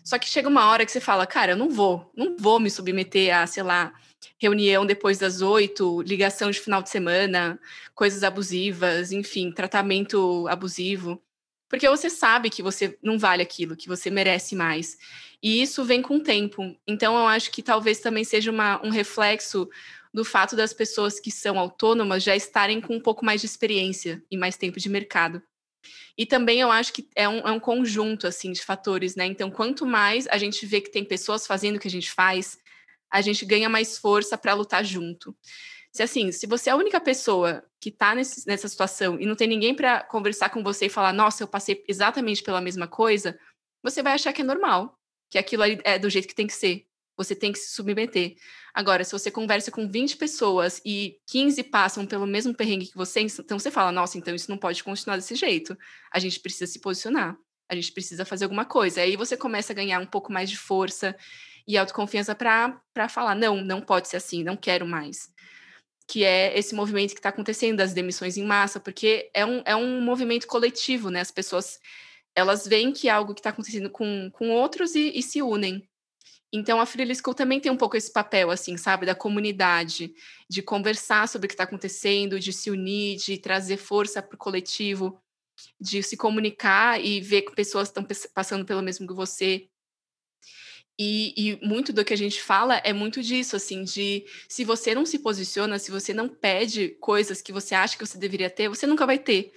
Só 0.03 0.19
que 0.19 0.27
chega 0.27 0.49
uma 0.49 0.69
hora 0.69 0.85
que 0.85 0.91
você 0.91 0.99
fala, 0.99 1.25
cara, 1.25 1.53
eu 1.53 1.57
não 1.57 1.69
vou, 1.69 2.11
não 2.17 2.35
vou 2.37 2.59
me 2.59 2.69
submeter 2.69 3.33
a, 3.33 3.47
sei 3.47 3.63
lá, 3.63 3.93
reunião 4.39 4.85
depois 4.85 5.17
das 5.17 5.41
oito, 5.41 6.01
ligação 6.01 6.51
de 6.51 6.59
final 6.59 6.81
de 6.81 6.89
semana, 6.89 7.59
coisas 7.95 8.23
abusivas, 8.23 9.11
enfim, 9.11 9.51
tratamento 9.51 10.47
abusivo. 10.47 11.21
Porque 11.69 11.89
você 11.89 12.09
sabe 12.09 12.49
que 12.49 12.61
você 12.61 12.97
não 13.01 13.17
vale 13.17 13.41
aquilo, 13.41 13.75
que 13.75 13.87
você 13.87 14.09
merece 14.09 14.55
mais. 14.55 14.97
E 15.41 15.61
isso 15.61 15.83
vem 15.83 16.01
com 16.01 16.17
o 16.17 16.23
tempo. 16.23 16.75
Então, 16.87 17.15
eu 17.17 17.25
acho 17.25 17.51
que 17.51 17.63
talvez 17.63 17.99
também 17.99 18.23
seja 18.23 18.51
uma, 18.51 18.79
um 18.85 18.89
reflexo 18.89 19.67
do 20.13 20.23
fato 20.23 20.55
das 20.55 20.71
pessoas 20.71 21.19
que 21.19 21.31
são 21.31 21.57
autônomas 21.57 22.21
já 22.21 22.35
estarem 22.35 22.79
com 22.79 22.95
um 22.95 23.01
pouco 23.01 23.25
mais 23.25 23.41
de 23.41 23.47
experiência 23.47 24.23
e 24.29 24.37
mais 24.37 24.55
tempo 24.55 24.79
de 24.79 24.87
mercado. 24.87 25.41
E 26.17 26.25
também 26.25 26.61
eu 26.61 26.71
acho 26.71 26.93
que 26.93 27.07
é 27.15 27.27
um, 27.27 27.39
é 27.39 27.51
um 27.51 27.59
conjunto 27.59 28.27
assim 28.27 28.51
de 28.51 28.61
fatores, 28.61 29.15
né? 29.15 29.25
Então, 29.25 29.49
quanto 29.49 29.85
mais 29.85 30.27
a 30.27 30.37
gente 30.37 30.65
vê 30.65 30.79
que 30.79 30.91
tem 30.91 31.03
pessoas 31.03 31.47
fazendo 31.47 31.77
o 31.77 31.79
que 31.79 31.87
a 31.87 31.91
gente 31.91 32.11
faz, 32.11 32.59
a 33.13 33.21
gente 33.21 33.45
ganha 33.45 33.69
mais 33.69 33.95
força 33.95 34.35
para 34.35 34.55
lutar 34.55 34.83
junto. 34.83 35.37
Se 35.91 36.01
assim, 36.01 36.31
se 36.31 36.47
você 36.47 36.71
é 36.71 36.73
a 36.73 36.75
única 36.75 36.99
pessoa 36.99 37.63
que 37.79 37.89
está 37.89 38.15
nessa 38.15 38.67
situação 38.67 39.19
e 39.19 39.25
não 39.27 39.35
tem 39.35 39.47
ninguém 39.47 39.75
para 39.75 40.01
conversar 40.01 40.49
com 40.49 40.63
você 40.63 40.87
e 40.87 40.89
falar, 40.89 41.13
nossa, 41.13 41.43
eu 41.43 41.47
passei 41.47 41.83
exatamente 41.87 42.41
pela 42.41 42.59
mesma 42.59 42.87
coisa, 42.87 43.37
você 43.83 44.01
vai 44.01 44.13
achar 44.13 44.33
que 44.33 44.41
é 44.41 44.43
normal, 44.43 44.97
que 45.29 45.37
aquilo 45.37 45.61
é 45.63 45.99
do 45.99 46.09
jeito 46.09 46.27
que 46.27 46.33
tem 46.33 46.47
que 46.47 46.53
ser. 46.53 46.87
Você 47.15 47.35
tem 47.35 47.51
que 47.51 47.59
se 47.59 47.75
submeter. 47.75 48.33
Agora, 48.73 49.03
se 49.03 49.11
você 49.11 49.29
conversa 49.29 49.69
com 49.69 49.87
20 49.87 50.17
pessoas 50.17 50.81
e 50.83 51.19
15 51.27 51.61
passam 51.65 52.07
pelo 52.07 52.25
mesmo 52.25 52.55
perrengue 52.55 52.87
que 52.87 52.97
você, 52.97 53.19
então 53.19 53.59
você 53.59 53.69
fala, 53.69 53.91
nossa, 53.91 54.17
então 54.17 54.33
isso 54.33 54.49
não 54.49 54.57
pode 54.57 54.83
continuar 54.83 55.17
desse 55.17 55.35
jeito. 55.35 55.77
A 56.11 56.17
gente 56.17 56.39
precisa 56.39 56.65
se 56.65 56.79
posicionar. 56.79 57.37
A 57.69 57.75
gente 57.75 57.91
precisa 57.91 58.25
fazer 58.25 58.45
alguma 58.45 58.65
coisa. 58.65 59.01
Aí 59.01 59.15
você 59.15 59.37
começa 59.37 59.71
a 59.71 59.75
ganhar 59.75 59.99
um 59.99 60.07
pouco 60.07 60.33
mais 60.33 60.49
de 60.49 60.57
força 60.57 61.15
e 61.67 61.77
autoconfiança 61.77 62.35
para 62.35 63.09
falar, 63.09 63.35
não, 63.35 63.57
não 63.57 63.81
pode 63.81 64.07
ser 64.07 64.17
assim, 64.17 64.43
não 64.43 64.57
quero 64.57 64.85
mais 64.85 65.33
que 66.05 66.23
é 66.23 66.57
esse 66.57 66.75
movimento 66.75 67.13
que 67.13 67.19
está 67.19 67.29
acontecendo 67.29 67.77
das 67.77 67.93
demissões 67.93 68.37
em 68.37 68.43
massa, 68.43 68.79
porque 68.79 69.31
é 69.33 69.45
um, 69.45 69.61
é 69.65 69.75
um 69.75 70.01
movimento 70.01 70.47
coletivo, 70.47 71.09
né? 71.09 71.21
As 71.21 71.31
pessoas 71.31 71.79
elas 72.35 72.67
veem 72.67 72.91
que 72.91 73.07
é 73.07 73.11
algo 73.11 73.33
que 73.33 73.39
está 73.39 73.51
acontecendo 73.51 73.89
com, 73.89 74.29
com 74.31 74.49
outros 74.49 74.95
e, 74.95 75.11
e, 75.15 75.21
se 75.21 75.41
unem. 75.41 75.87
Então, 76.51 76.79
a 76.79 76.85
Freely 76.85 77.15
School 77.15 77.33
também 77.33 77.59
tem 77.59 77.71
um 77.71 77.77
pouco 77.77 77.97
esse 77.97 78.11
papel, 78.11 78.51
assim, 78.51 78.77
sabe, 78.77 79.05
da 79.05 79.15
comunidade, 79.15 80.13
de 80.49 80.61
conversar 80.61 81.27
sobre 81.27 81.45
o 81.45 81.47
que 81.47 81.53
está 81.53 81.63
acontecendo, 81.63 82.39
de 82.39 82.53
se 82.53 82.69
unir, 82.69 83.17
de 83.17 83.37
trazer 83.37 83.77
força 83.77 84.21
para 84.21 84.35
o 84.35 84.37
coletivo, 84.37 85.19
de 85.79 86.03
se 86.03 86.17
comunicar 86.17 87.03
e 87.03 87.21
ver 87.21 87.43
que 87.43 87.55
pessoas 87.55 87.87
estão 87.87 88.05
passando 88.33 88.65
pelo 88.65 88.81
mesmo 88.81 89.07
que 89.07 89.13
você. 89.13 89.67
E, 90.99 91.33
e, 91.35 91.65
muito 91.65 91.91
do 91.91 92.05
que 92.05 92.13
a 92.13 92.17
gente 92.17 92.41
fala 92.41 92.77
é 92.77 92.93
muito 92.93 93.21
disso, 93.21 93.55
assim, 93.55 93.83
de 93.83 94.25
se 94.47 94.63
você 94.63 94.93
não 94.93 95.05
se 95.05 95.19
posiciona, 95.19 95.79
se 95.79 95.89
você 95.89 96.13
não 96.13 96.29
pede 96.29 96.89
coisas 96.99 97.41
que 97.41 97.51
você 97.51 97.73
acha 97.73 97.97
que 97.97 98.05
você 98.05 98.17
deveria 98.17 98.49
ter, 98.49 98.69
você 98.69 98.85
nunca 98.85 99.05
vai 99.05 99.17
ter. 99.17 99.53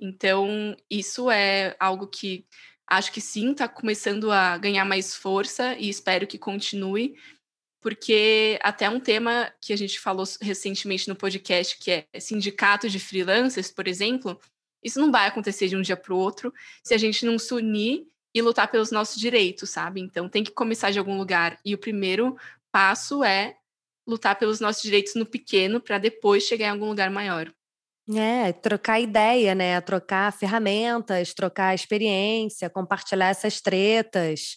Então, 0.00 0.74
isso 0.90 1.30
é 1.30 1.76
algo 1.78 2.06
que 2.06 2.46
acho 2.88 3.12
que 3.12 3.20
sim, 3.20 3.52
está 3.52 3.68
começando 3.68 4.30
a 4.30 4.58
ganhar 4.58 4.84
mais 4.84 5.14
força 5.14 5.74
e 5.78 5.88
espero 5.88 6.26
que 6.26 6.38
continue, 6.38 7.16
porque 7.80 8.58
até 8.62 8.88
um 8.88 9.00
tema 9.00 9.52
que 9.60 9.72
a 9.72 9.76
gente 9.76 9.98
falou 9.98 10.24
recentemente 10.40 11.08
no 11.08 11.16
podcast, 11.16 11.78
que 11.78 11.90
é 11.90 12.20
sindicato 12.20 12.88
de 12.88 12.98
freelancers, 12.98 13.70
por 13.70 13.88
exemplo, 13.88 14.38
isso 14.82 15.00
não 15.00 15.10
vai 15.10 15.26
acontecer 15.26 15.68
de 15.68 15.76
um 15.76 15.82
dia 15.82 15.96
para 15.96 16.12
o 16.12 16.18
outro 16.18 16.52
se 16.82 16.94
a 16.94 16.98
gente 16.98 17.24
não 17.24 17.38
se 17.38 17.54
unir 17.54 18.06
e 18.34 18.40
lutar 18.40 18.70
pelos 18.70 18.90
nossos 18.90 19.20
direitos, 19.20 19.70
sabe? 19.70 20.00
Então 20.00 20.28
tem 20.28 20.42
que 20.42 20.50
começar 20.50 20.90
de 20.90 20.98
algum 20.98 21.16
lugar. 21.16 21.58
E 21.64 21.74
o 21.74 21.78
primeiro 21.78 22.36
passo 22.70 23.22
é 23.22 23.56
lutar 24.06 24.38
pelos 24.38 24.60
nossos 24.60 24.82
direitos 24.82 25.14
no 25.14 25.26
pequeno 25.26 25.80
para 25.80 25.98
depois 25.98 26.44
chegar 26.44 26.66
em 26.66 26.70
algum 26.70 26.88
lugar 26.88 27.10
maior. 27.10 27.52
É, 28.14 28.52
trocar 28.52 29.00
ideia, 29.00 29.54
né? 29.54 29.80
Trocar 29.80 30.32
ferramentas, 30.32 31.32
trocar 31.32 31.74
experiência, 31.74 32.68
compartilhar 32.68 33.28
essas 33.28 33.60
tretas. 33.60 34.56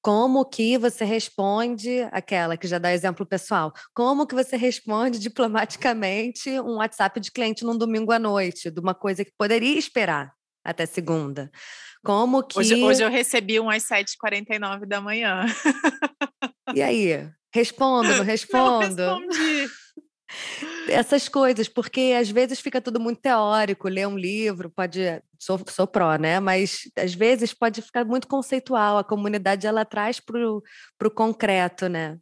Como 0.00 0.44
que 0.44 0.78
você 0.78 1.04
responde, 1.04 2.02
aquela 2.12 2.56
que 2.56 2.68
já 2.68 2.78
dá 2.78 2.92
exemplo 2.92 3.24
pessoal, 3.24 3.72
como 3.94 4.26
que 4.26 4.34
você 4.34 4.54
responde 4.54 5.18
diplomaticamente 5.18 6.50
um 6.60 6.76
WhatsApp 6.76 7.18
de 7.18 7.32
cliente 7.32 7.64
num 7.64 7.76
domingo 7.76 8.12
à 8.12 8.18
noite, 8.18 8.70
de 8.70 8.80
uma 8.80 8.94
coisa 8.94 9.24
que 9.24 9.32
poderia 9.36 9.78
esperar 9.78 10.32
até 10.62 10.84
segunda? 10.84 11.50
Como 12.04 12.42
que. 12.42 12.58
Hoje, 12.58 12.74
hoje 12.82 13.02
eu 13.02 13.10
recebi 13.10 13.58
um 13.58 13.70
às 13.70 13.82
7h49 13.84 14.86
da 14.86 15.00
manhã. 15.00 15.46
E 16.74 16.82
aí? 16.82 17.28
Respondo, 17.52 18.14
não 18.16 18.22
respondo? 18.24 18.96
Não 18.96 19.18
respondi. 19.20 19.70
Essas 20.88 21.28
coisas, 21.28 21.68
porque 21.68 22.14
às 22.18 22.28
vezes 22.28 22.60
fica 22.60 22.80
tudo 22.80 23.00
muito 23.00 23.20
teórico, 23.20 23.88
ler 23.88 24.06
um 24.06 24.18
livro 24.18 24.70
pode. 24.70 25.00
Sou, 25.38 25.60
sou 25.68 25.86
pró, 25.86 26.16
né? 26.16 26.40
Mas 26.40 26.90
às 26.96 27.14
vezes 27.14 27.54
pode 27.54 27.80
ficar 27.80 28.04
muito 28.04 28.26
conceitual. 28.26 28.98
A 28.98 29.04
comunidade 29.04 29.66
ela 29.66 29.84
traz 29.84 30.20
para 30.20 30.38
o 30.48 31.10
concreto, 31.14 31.88
né? 31.88 32.18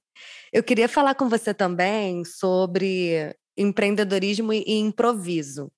Eu 0.53 0.63
queria 0.63 0.89
falar 0.89 1.15
com 1.15 1.29
você 1.29 1.55
também 1.55 2.25
sobre 2.25 3.35
empreendedorismo 3.57 4.53
e 4.53 4.65
improviso, 4.67 5.73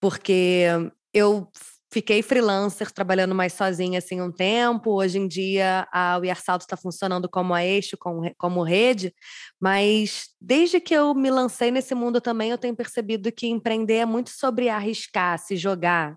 porque 0.00 0.66
eu 1.12 1.50
Fiquei 1.92 2.22
freelancer, 2.22 2.92
trabalhando 2.92 3.34
mais 3.34 3.52
sozinha 3.52 3.98
assim 3.98 4.20
um 4.20 4.30
tempo. 4.30 4.92
Hoje 4.92 5.18
em 5.18 5.26
dia 5.26 5.88
a 5.92 6.18
We 6.18 6.32
Salto 6.36 6.62
está 6.62 6.76
funcionando 6.76 7.28
como 7.28 7.52
a 7.52 7.64
eixo, 7.64 7.96
como, 7.98 8.32
como 8.38 8.62
rede, 8.62 9.12
mas 9.60 10.28
desde 10.40 10.80
que 10.80 10.94
eu 10.94 11.12
me 11.14 11.30
lancei 11.30 11.72
nesse 11.72 11.92
mundo 11.92 12.20
também, 12.20 12.50
eu 12.50 12.58
tenho 12.58 12.76
percebido 12.76 13.32
que 13.32 13.48
empreender 13.48 13.96
é 13.96 14.06
muito 14.06 14.30
sobre 14.30 14.68
arriscar, 14.68 15.36
se 15.38 15.56
jogar, 15.56 16.16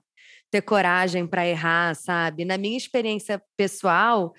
ter 0.51 0.61
coragem 0.61 1.25
para 1.25 1.47
errar, 1.47 1.95
sabe? 1.95 2.45
Na 2.45 2.55
minha 2.55 2.77
experiência 2.77 3.41
pessoal, 3.57 4.31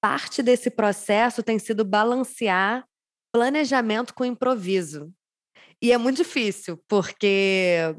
parte 0.00 0.40
desse 0.40 0.70
processo 0.70 1.42
tem 1.42 1.58
sido 1.58 1.84
balancear 1.84 2.86
planejamento 3.32 4.14
com 4.14 4.24
improviso. 4.24 5.12
E 5.82 5.92
é 5.92 5.98
muito 5.98 6.18
difícil, 6.18 6.80
porque 6.88 7.94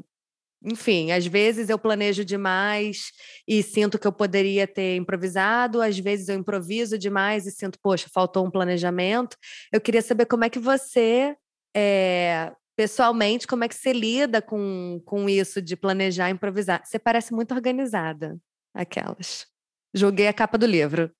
enfim, 0.62 1.12
às 1.12 1.24
vezes 1.24 1.68
eu 1.68 1.78
planejo 1.78 2.24
demais 2.24 3.12
e 3.46 3.62
sinto 3.62 3.98
que 3.98 4.06
eu 4.06 4.12
poderia 4.12 4.66
ter 4.66 4.96
improvisado, 4.96 5.80
às 5.80 5.98
vezes 5.98 6.28
eu 6.28 6.34
improviso 6.34 6.98
demais 6.98 7.46
e 7.46 7.52
sinto, 7.52 7.78
poxa, 7.80 8.08
faltou 8.12 8.44
um 8.44 8.50
planejamento. 8.50 9.36
Eu 9.72 9.80
queria 9.80 10.02
saber 10.02 10.26
como 10.26 10.44
é 10.44 10.50
que 10.50 10.58
você, 10.58 11.36
é, 11.76 12.52
pessoalmente, 12.76 13.46
como 13.46 13.62
é 13.64 13.68
que 13.68 13.74
você 13.74 13.92
lida 13.92 14.42
com, 14.42 15.00
com 15.04 15.28
isso 15.28 15.62
de 15.62 15.76
planejar 15.76 16.28
e 16.28 16.32
improvisar. 16.32 16.84
Você 16.84 16.98
parece 16.98 17.32
muito 17.32 17.54
organizada, 17.54 18.36
aquelas. 18.74 19.46
Joguei 19.94 20.26
a 20.26 20.32
capa 20.32 20.58
do 20.58 20.66
livro. 20.66 21.10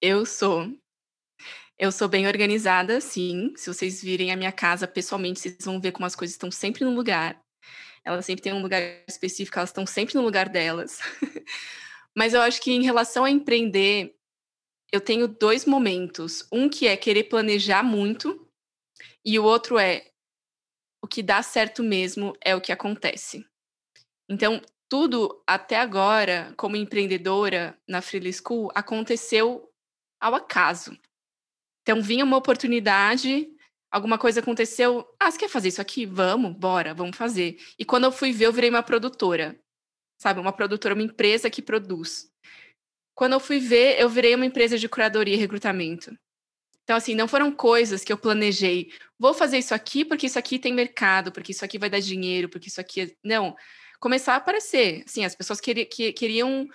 Eu 0.00 0.24
sou. 0.24 0.66
Eu 1.78 1.92
sou 1.92 2.08
bem 2.08 2.26
organizada, 2.26 3.00
sim. 3.00 3.52
Se 3.56 3.72
vocês 3.72 4.02
virem 4.02 4.32
a 4.32 4.36
minha 4.36 4.52
casa 4.52 4.86
pessoalmente, 4.86 5.40
vocês 5.40 5.56
vão 5.64 5.80
ver 5.80 5.92
como 5.92 6.06
as 6.06 6.14
coisas 6.14 6.34
estão 6.34 6.50
sempre 6.50 6.84
no 6.84 6.90
lugar 6.94 7.40
elas 8.04 8.24
sempre 8.24 8.42
têm 8.42 8.52
um 8.52 8.62
lugar 8.62 8.82
específico, 9.08 9.58
elas 9.58 9.70
estão 9.70 9.86
sempre 9.86 10.14
no 10.14 10.22
lugar 10.22 10.48
delas. 10.48 11.00
Mas 12.14 12.34
eu 12.34 12.40
acho 12.40 12.60
que 12.60 12.72
em 12.72 12.82
relação 12.82 13.24
a 13.24 13.30
empreender, 13.30 14.14
eu 14.92 15.00
tenho 15.00 15.28
dois 15.28 15.64
momentos. 15.64 16.46
Um 16.52 16.68
que 16.68 16.86
é 16.86 16.96
querer 16.96 17.24
planejar 17.24 17.82
muito, 17.82 18.48
e 19.24 19.38
o 19.38 19.44
outro 19.44 19.78
é 19.78 20.10
o 21.02 21.06
que 21.06 21.22
dá 21.22 21.42
certo 21.42 21.82
mesmo 21.82 22.34
é 22.40 22.54
o 22.54 22.60
que 22.60 22.72
acontece. 22.72 23.46
Então, 24.28 24.60
tudo 24.88 25.42
até 25.46 25.76
agora, 25.76 26.52
como 26.56 26.76
empreendedora 26.76 27.78
na 27.88 28.02
Freely 28.02 28.32
School, 28.32 28.70
aconteceu 28.74 29.70
ao 30.20 30.34
acaso. 30.34 30.98
Então, 31.82 32.02
vinha 32.02 32.24
uma 32.24 32.36
oportunidade, 32.36 33.48
alguma 33.90 34.18
coisa 34.18 34.40
aconteceu. 34.40 35.06
Ah, 35.18 35.30
você 35.30 35.38
quer 35.38 35.48
fazer 35.48 35.68
isso 35.68 35.80
aqui? 35.80 36.06
Vamos, 36.06 36.56
bora, 36.56 36.94
vamos 36.94 37.16
fazer. 37.16 37.58
E 37.78 37.84
quando 37.84 38.04
eu 38.04 38.12
fui 38.12 38.32
ver, 38.32 38.46
eu 38.46 38.52
virei 38.52 38.70
uma 38.70 38.82
produtora. 38.82 39.58
Sabe, 40.18 40.38
uma 40.38 40.52
produtora, 40.52 40.94
uma 40.94 41.02
empresa 41.02 41.48
que 41.48 41.62
produz. 41.62 42.30
Quando 43.14 43.32
eu 43.32 43.40
fui 43.40 43.58
ver, 43.58 43.98
eu 43.98 44.08
virei 44.08 44.34
uma 44.34 44.46
empresa 44.46 44.78
de 44.78 44.88
curadoria 44.88 45.34
e 45.34 45.38
recrutamento. 45.38 46.14
Então, 46.84 46.96
assim, 46.96 47.14
não 47.14 47.28
foram 47.28 47.52
coisas 47.52 48.02
que 48.04 48.12
eu 48.12 48.18
planejei. 48.18 48.92
Vou 49.18 49.32
fazer 49.32 49.58
isso 49.58 49.74
aqui 49.74 50.04
porque 50.04 50.26
isso 50.26 50.38
aqui 50.38 50.58
tem 50.58 50.72
mercado, 50.72 51.30
porque 51.30 51.52
isso 51.52 51.64
aqui 51.64 51.78
vai 51.78 51.88
dar 51.88 52.00
dinheiro, 52.00 52.48
porque 52.48 52.68
isso 52.68 52.80
aqui. 52.80 53.02
É... 53.02 53.10
Não. 53.22 53.54
Começar 53.98 54.34
a 54.34 54.36
aparecer. 54.36 55.04
Assim, 55.06 55.24
as 55.24 55.34
pessoas 55.34 55.60
queriam 55.60 56.66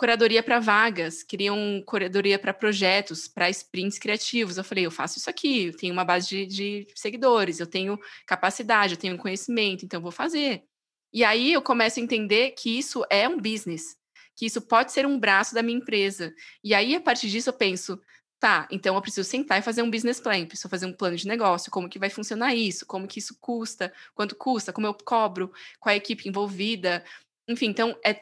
curadoria 0.00 0.42
para 0.42 0.58
vagas, 0.58 1.22
queriam 1.22 1.82
curadoria 1.84 2.38
para 2.38 2.54
projetos, 2.54 3.28
para 3.28 3.50
sprints 3.50 3.98
criativos. 3.98 4.56
Eu 4.56 4.64
falei, 4.64 4.86
eu 4.86 4.90
faço 4.90 5.18
isso 5.18 5.28
aqui, 5.28 5.66
eu 5.66 5.76
tenho 5.76 5.92
uma 5.92 6.06
base 6.06 6.26
de, 6.26 6.46
de, 6.46 6.86
seguidores, 6.94 7.60
eu 7.60 7.66
tenho 7.66 8.00
capacidade, 8.26 8.94
eu 8.94 8.98
tenho 8.98 9.18
conhecimento, 9.18 9.84
então 9.84 10.00
vou 10.00 10.10
fazer. 10.10 10.64
E 11.12 11.22
aí 11.22 11.52
eu 11.52 11.60
começo 11.60 12.00
a 12.00 12.02
entender 12.02 12.52
que 12.52 12.78
isso 12.78 13.04
é 13.10 13.28
um 13.28 13.36
business, 13.36 13.94
que 14.34 14.46
isso 14.46 14.62
pode 14.62 14.90
ser 14.90 15.04
um 15.04 15.20
braço 15.20 15.54
da 15.54 15.62
minha 15.62 15.76
empresa. 15.76 16.32
E 16.64 16.72
aí, 16.72 16.96
a 16.96 17.00
partir 17.02 17.28
disso, 17.28 17.50
eu 17.50 17.54
penso, 17.54 18.00
tá, 18.38 18.66
então 18.70 18.94
eu 18.94 19.02
preciso 19.02 19.28
sentar 19.28 19.58
e 19.58 19.62
fazer 19.62 19.82
um 19.82 19.90
business 19.90 20.18
plan, 20.18 20.46
preciso 20.46 20.70
fazer 20.70 20.86
um 20.86 20.94
plano 20.94 21.16
de 21.16 21.28
negócio, 21.28 21.70
como 21.70 21.90
que 21.90 21.98
vai 21.98 22.08
funcionar 22.08 22.54
isso, 22.54 22.86
como 22.86 23.06
que 23.06 23.18
isso 23.18 23.36
custa, 23.38 23.92
quanto 24.14 24.34
custa, 24.34 24.72
como 24.72 24.86
eu 24.86 24.94
cobro, 24.94 25.52
qual 25.78 25.90
é 25.90 25.94
a 25.94 25.98
equipe 25.98 26.26
envolvida. 26.26 27.04
Enfim, 27.46 27.66
então 27.66 27.94
é, 28.02 28.18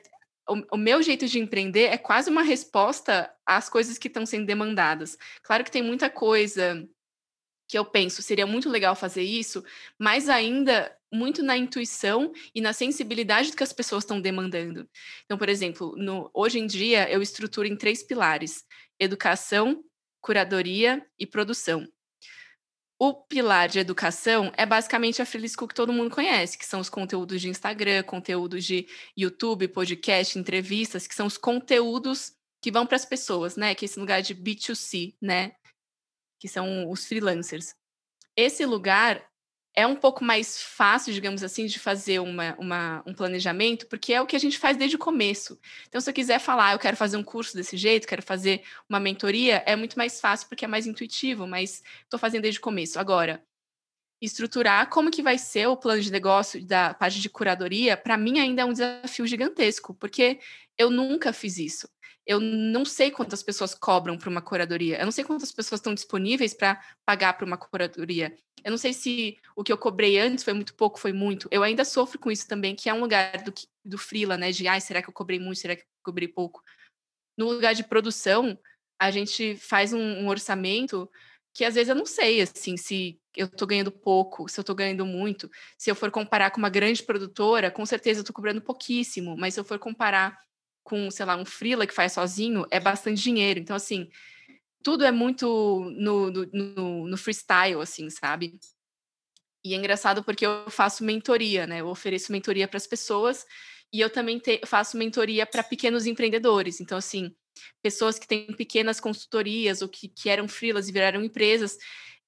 o, 0.49 0.75
o, 0.75 0.77
meu 0.77 1.03
jeito 1.03 1.27
de 1.27 1.39
empreender 1.39 1.85
é 1.85 1.99
quase 1.99 2.31
uma 2.31 2.43
resposta 2.43 3.33
às 3.47 3.69
coisas 3.69 3.99
que 3.99 4.09
estão 4.09 4.25
sendo 4.25 4.47
demandadas. 4.47 5.17
Claro 5.43 5.65
que 5.65 5.71
tem 5.71 5.83
muita 5.83 6.09
coisa 6.09 6.89
que 7.69 7.79
eu 7.79 7.85
penso, 7.85 8.23
seria 8.23 8.47
muito 8.47 8.71
legal 8.71 8.97
fazer 8.97 9.23
isso, 9.23 9.63
mas 9.99 10.29
ainda 10.29 10.91
muito 11.13 11.43
na 11.43 11.57
intuição 11.57 12.33
e 12.55 12.61
na 12.61 12.73
sensibilidade 12.73 13.51
do 13.51 13.57
que 13.57 13.63
as 13.63 13.73
pessoas 13.73 14.05
estão 14.05 14.21
demandando. 14.21 14.89
Então, 15.25 15.37
por 15.37 15.49
exemplo, 15.49 15.95
no, 15.97 16.31
hoje 16.33 16.59
em 16.59 16.67
dia 16.67 17.11
eu 17.11 17.21
estruturo 17.21 17.69
em 17.69 17.77
três 17.77 18.03
pilares: 18.03 18.65
educação, 18.99 19.85
curadoria 20.21 21.07
e 21.19 21.27
produção. 21.27 21.87
O 22.99 23.15
pilar 23.15 23.69
de 23.69 23.79
educação 23.79 24.53
é 24.57 24.67
basicamente 24.67 25.23
a 25.23 25.25
School 25.25 25.69
que 25.69 25.75
todo 25.75 25.93
mundo 25.93 26.13
conhece, 26.13 26.59
que 26.59 26.67
são 26.67 26.81
os 26.81 26.91
conteúdos 26.91 27.41
de 27.41 27.49
Instagram, 27.49 28.03
conteúdos 28.03 28.65
de 28.65 28.89
YouTube, 29.17 29.69
podcast, 29.69 30.37
entrevistas, 30.37 31.07
que 31.07 31.15
são 31.15 31.27
os 31.27 31.39
conteúdos 31.39 32.33
que 32.61 32.73
vão 32.73 32.85
para 32.85 32.97
as 32.97 33.05
pessoas, 33.05 33.55
né? 33.55 33.73
Que 33.75 33.85
é 33.85 33.87
esse 33.87 34.01
lugar 34.01 34.21
de 34.21 34.35
B2C, 34.35 35.15
né? 35.23 35.53
que 36.39 36.49
são 36.49 36.89
os 36.89 37.07
freelancers. 37.07 37.75
Esse 38.37 38.65
lugar 38.65 39.27
é 39.75 39.87
um 39.87 39.95
pouco 39.95 40.25
mais 40.25 40.61
fácil, 40.61 41.13
digamos 41.13 41.43
assim, 41.43 41.67
de 41.67 41.79
fazer 41.79 42.19
uma, 42.19 42.55
uma, 42.59 43.03
um 43.07 43.15
planejamento, 43.15 43.87
porque 43.87 44.13
é 44.13 44.21
o 44.21 44.27
que 44.27 44.35
a 44.35 44.41
gente 44.41 44.59
faz 44.59 44.77
desde 44.77 44.97
o 44.97 44.99
começo. 44.99 45.59
Então, 45.89 46.01
se 46.01 46.11
eu 46.11 46.15
quiser 46.15 46.41
falar, 46.41 46.73
eu 46.73 46.79
quero 46.79 46.97
fazer 46.97 47.17
um 47.17 47.23
curso 47.23 47.55
desse 47.55 47.77
jeito, 47.77 48.09
quero 48.09 48.23
fazer 48.23 48.63
uma 48.89 48.99
mentoria, 48.99 49.63
é 49.67 49.77
muito 49.77 49.97
mais 49.97 50.21
fácil 50.21 50.49
porque 50.49 50.65
é 50.65 50.69
mais 50.69 50.87
intuitivo, 50.87 51.47
mas 51.47 51.83
estou 52.03 52.19
fazendo 52.19 52.43
desde 52.43 52.59
o 52.59 52.63
começo. 52.63 52.99
Agora, 52.99 53.43
estruturar 54.21 54.89
como 54.91 55.11
que 55.11 55.23
vai 55.23 55.39
ser 55.39 55.69
o 55.69 55.77
plano 55.77 56.03
de 56.03 56.11
negócio 56.11 56.65
da 56.65 56.93
parte 56.93 57.21
de 57.21 57.29
curadoria, 57.29 57.97
para 57.97 58.17
mim 58.17 58.39
ainda 58.41 58.63
é 58.63 58.65
um 58.65 58.73
desafio 58.73 59.27
gigantesco, 59.27 59.95
porque 59.95 60.41
eu 60.77 60.91
nunca 60.91 61.33
fiz 61.33 61.59
isso. 61.59 61.89
Eu 62.29 62.41
não 62.41 62.85
sei 62.85 63.11
quantas 63.11 63.43
pessoas 63.43 63.75
cobram 63.75 64.19
para 64.19 64.29
uma 64.29 64.43
curadoria. 64.43 64.99
Eu 64.99 65.07
não 65.07 65.13
sei 65.13 65.25
quantas 65.25 65.51
pessoas 65.51 65.79
estão 65.79 65.95
disponíveis 65.95 66.53
para 66.53 66.79
pagar 67.03 67.33
para 67.33 67.47
uma 67.47 67.57
curadoria. 67.57 68.37
Eu 68.63 68.71
não 68.71 68.77
sei 68.77 68.93
se 68.93 69.39
o 69.57 69.65
que 69.65 69.73
eu 69.73 69.79
cobrei 69.79 70.19
antes 70.19 70.45
foi 70.45 70.53
muito 70.53 70.75
pouco, 70.75 71.01
foi 71.01 71.11
muito. 71.11 71.49
Eu 71.51 71.63
ainda 71.63 71.87
sofro 71.87 72.19
com 72.19 72.31
isso 72.31 72.47
também, 72.47 72.77
que 72.77 72.91
é 72.91 72.93
um 72.93 73.01
lugar 73.01 73.43
do, 73.43 73.55
do 73.83 73.97
freela, 73.97 74.37
né? 74.37 74.53
De, 74.53 74.69
ai, 74.69 74.79
será 74.79 75.01
que 75.01 75.09
eu 75.09 75.15
cobrei 75.15 75.39
muito? 75.39 75.59
Será 75.59 75.75
que 75.75 75.81
eu 75.81 75.87
cobrei 76.05 76.29
pouco? 76.29 76.63
No 77.35 77.51
lugar 77.51 77.75
de 77.75 77.83
produção, 77.83 78.59
a 79.01 79.11
gente 79.11 79.57
faz 79.57 79.95
um, 79.95 79.99
um 79.99 80.29
orçamento 80.29 81.11
que 81.55 81.65
às 81.65 81.75
vezes 81.75 81.89
eu 81.89 81.95
não 81.95 82.07
sei, 82.07 82.43
assim, 82.43 82.77
se 82.77 83.19
eu 83.35 83.47
estou 83.47 83.67
ganhando 83.67 83.91
pouco, 83.91 84.49
se 84.49 84.61
eu 84.61 84.63
estou 84.63 84.77
ganhando 84.77 85.07
muito. 85.07 85.51
Se 85.79 85.91
eu 85.91 85.95
for 85.95 86.11
comparar 86.11 86.51
com 86.51 86.59
uma 86.59 86.69
grande 86.69 87.03
produtora, 87.03 87.71
com 87.71 87.87
certeza 87.87 88.21
eu 88.21 88.23
estou 88.23 88.35
cobrando 88.35 88.61
pouquíssimo, 88.61 89.35
mas 89.37 89.55
se 89.55 89.61
eu 89.61 89.65
for 89.65 89.79
comparar 89.79 90.39
com, 90.89 91.11
sei 91.11 91.27
lá, 91.27 91.37
um 91.37 91.45
freela 91.45 91.87
que 91.87 91.95
faz 91.95 92.15
sozinho, 92.15 92.67
é 92.71 92.81
bastante 92.81 93.23
dinheiro. 93.23 93.61
Então, 93.61 93.77
assim, 93.77 94.09
tudo 94.83 95.05
é 95.05 95.13
muito 95.13 95.93
no, 95.97 96.31
no, 96.31 97.07
no 97.07 97.17
freestyle, 97.19 97.81
assim, 97.83 98.09
sabe? 98.09 98.59
E 99.63 99.75
é 99.75 99.77
engraçado 99.77 100.25
porque 100.25 100.47
eu 100.47 100.71
faço 100.71 101.05
mentoria, 101.05 101.67
né? 101.67 101.81
Eu 101.83 101.89
ofereço 101.89 102.33
mentoria 102.33 102.67
para 102.67 102.79
as 102.79 102.87
pessoas 102.87 103.45
e 103.93 104.01
eu 104.01 104.09
também 104.09 104.39
te, 104.39 104.61
faço 104.65 104.97
mentoria 104.97 105.45
para 105.45 105.63
pequenos 105.63 106.07
empreendedores. 106.07 106.81
Então, 106.81 106.97
assim, 106.97 107.35
pessoas 107.83 108.19
que 108.19 108.27
têm 108.27 108.47
pequenas 108.57 108.99
consultorias 108.99 109.83
ou 109.83 109.89
que, 109.89 110.09
que 110.09 110.31
eram 110.31 110.49
freelas 110.49 110.89
e 110.89 110.93
viraram 110.93 111.23
empresas. 111.23 111.77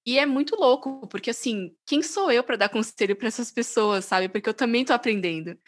E 0.04 0.18
é 0.18 0.26
muito 0.26 0.56
louco, 0.56 1.06
porque 1.08 1.30
assim, 1.30 1.74
quem 1.86 2.02
sou 2.02 2.30
eu 2.30 2.42
para 2.42 2.56
dar 2.56 2.68
conselho 2.68 3.16
para 3.16 3.28
essas 3.28 3.50
pessoas, 3.50 4.04
sabe? 4.04 4.28
Porque 4.28 4.48
eu 4.48 4.54
também 4.54 4.82
estou 4.82 4.96
aprendendo. 4.96 5.58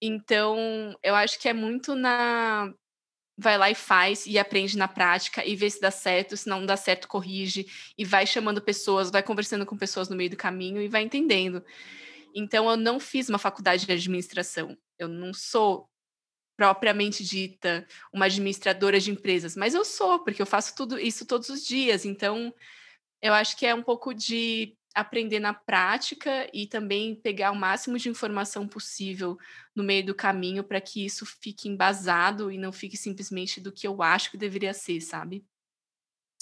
Então, 0.00 0.96
eu 1.02 1.14
acho 1.14 1.38
que 1.38 1.48
é 1.48 1.52
muito 1.52 1.94
na 1.94 2.72
vai 3.38 3.58
lá 3.58 3.70
e 3.70 3.74
faz 3.74 4.26
e 4.26 4.38
aprende 4.38 4.78
na 4.78 4.88
prática 4.88 5.44
e 5.44 5.54
vê 5.54 5.68
se 5.68 5.78
dá 5.80 5.90
certo, 5.90 6.36
se 6.36 6.48
não 6.48 6.64
dá 6.64 6.76
certo, 6.76 7.06
corrige 7.06 7.66
e 7.98 8.04
vai 8.04 8.26
chamando 8.26 8.62
pessoas, 8.62 9.10
vai 9.10 9.22
conversando 9.22 9.66
com 9.66 9.76
pessoas 9.76 10.08
no 10.08 10.16
meio 10.16 10.30
do 10.30 10.36
caminho 10.36 10.80
e 10.80 10.88
vai 10.88 11.02
entendendo. 11.02 11.62
Então, 12.34 12.68
eu 12.70 12.76
não 12.76 12.98
fiz 12.98 13.28
uma 13.28 13.38
faculdade 13.38 13.86
de 13.86 13.92
administração. 13.92 14.76
Eu 14.98 15.08
não 15.08 15.34
sou 15.34 15.88
propriamente 16.56 17.22
dita 17.22 17.86
uma 18.12 18.26
administradora 18.26 18.98
de 18.98 19.10
empresas, 19.10 19.54
mas 19.56 19.74
eu 19.74 19.84
sou, 19.84 20.24
porque 20.24 20.40
eu 20.40 20.46
faço 20.46 20.74
tudo 20.74 20.98
isso 20.98 21.26
todos 21.26 21.50
os 21.50 21.66
dias. 21.66 22.06
Então, 22.06 22.52
eu 23.22 23.34
acho 23.34 23.56
que 23.56 23.66
é 23.66 23.74
um 23.74 23.82
pouco 23.82 24.14
de 24.14 24.76
aprender 24.96 25.40
na 25.40 25.54
prática 25.54 26.48
e 26.52 26.66
também 26.66 27.14
pegar 27.14 27.50
o 27.52 27.56
máximo 27.56 27.98
de 27.98 28.08
informação 28.08 28.66
possível 28.68 29.36
no 29.74 29.84
meio 29.84 30.06
do 30.06 30.14
caminho 30.14 30.64
para 30.64 30.80
que 30.80 31.04
isso 31.04 31.26
fique 31.26 31.68
embasado 31.68 32.50
e 32.50 32.58
não 32.58 32.72
fique 32.72 32.96
simplesmente 32.96 33.60
do 33.60 33.72
que 33.72 33.86
eu 33.86 34.02
acho 34.02 34.30
que 34.30 34.36
deveria 34.38 34.74
ser, 34.74 35.00
sabe? 35.00 35.44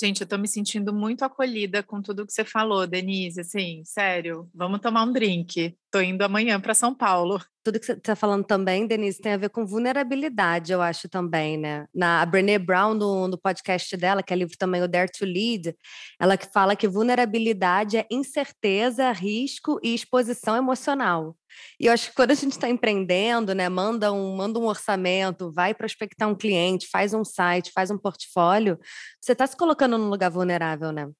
Gente, 0.00 0.22
eu 0.22 0.26
tô 0.26 0.37
me 0.37 0.48
sentindo 0.48 0.92
muito 0.92 1.24
acolhida 1.24 1.80
com 1.80 2.02
tudo 2.02 2.26
que 2.26 2.33
você 2.33 2.44
falou, 2.44 2.85
Denise. 2.85 3.40
Assim, 3.40 3.83
sério, 3.85 4.50
vamos 4.52 4.80
tomar 4.80 5.04
um 5.04 5.12
drink. 5.12 5.76
Tô 5.88 6.00
indo 6.00 6.22
amanhã 6.22 6.61
para 6.61 6.74
São 6.74 6.92
Paulo. 6.92 7.40
Tudo 7.62 7.78
que 7.78 7.87
você 7.87 7.92
está 7.92 8.16
falando 8.16 8.44
também, 8.44 8.87
Denise, 8.87 9.20
tem 9.20 9.33
a 9.33 9.37
ver 9.37 9.50
com 9.50 9.64
vulnerabilidade, 9.64 10.72
eu 10.72 10.83
acho 10.83 11.09
também, 11.09 11.57
né? 11.57 11.87
Na 11.94 12.20
a 12.20 12.26
Brené 12.26 12.59
Brown, 12.59 12.92
no, 12.92 13.28
no 13.28 13.38
podcast 13.38 13.96
dela, 13.96 14.22
que 14.22 14.33
é 14.33 14.37
livro 14.37 14.59
também 14.59 14.83
o 14.83 14.88
Dare 14.88 15.11
to 15.11 15.24
Lead, 15.24 15.74
ela 16.20 16.37
que 16.37 16.52
fala 16.52 16.74
que 16.74 16.88
vulnerabilidade 16.88 17.96
é 17.96 18.07
incerteza, 18.11 19.12
risco 19.12 19.78
e 19.83 19.94
exposição 19.94 20.57
emocional. 20.57 21.37
E 21.79 21.87
eu 21.87 21.93
acho 21.93 22.11
que 22.11 22.14
quando 22.14 22.31
a 22.31 22.35
gente 22.35 22.53
está 22.53 22.69
empreendendo, 22.69 23.55
né, 23.55 23.69
manda 23.69 24.12
um, 24.12 24.37
manda 24.37 24.59
um 24.59 24.67
orçamento, 24.67 25.53
vai 25.53 25.75
prospectar 25.75 26.29
um 26.29 26.35
cliente, 26.35 26.88
faz 26.88 27.14
um 27.14 27.25
site, 27.25 27.73
faz 27.73 27.90
um 27.90 27.99
portfólio, 27.99 28.79
você 29.21 29.33
está 29.33 29.47
se 29.47 29.57
colocando 29.57 29.99
num 29.99 30.09
lugar 30.09 30.31
vulnerável, 30.31 30.93
né? 30.93 31.11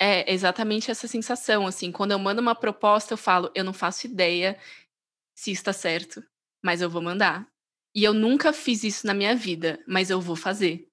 É 0.00 0.30
exatamente 0.32 0.90
essa 0.90 1.08
sensação, 1.08 1.66
assim, 1.66 1.90
quando 1.90 2.12
eu 2.12 2.18
mando 2.18 2.40
uma 2.40 2.54
proposta, 2.54 3.14
eu 3.14 3.18
falo, 3.18 3.50
eu 3.54 3.64
não 3.64 3.72
faço 3.72 4.06
ideia 4.06 4.58
se 5.34 5.50
está 5.50 5.72
certo, 5.72 6.22
mas 6.62 6.82
eu 6.82 6.90
vou 6.90 7.00
mandar. 7.00 7.48
E 7.94 8.04
eu 8.04 8.12
nunca 8.12 8.52
fiz 8.52 8.84
isso 8.84 9.06
na 9.06 9.14
minha 9.14 9.34
vida, 9.34 9.82
mas 9.88 10.10
eu 10.10 10.20
vou 10.20 10.36
fazer. 10.36 10.86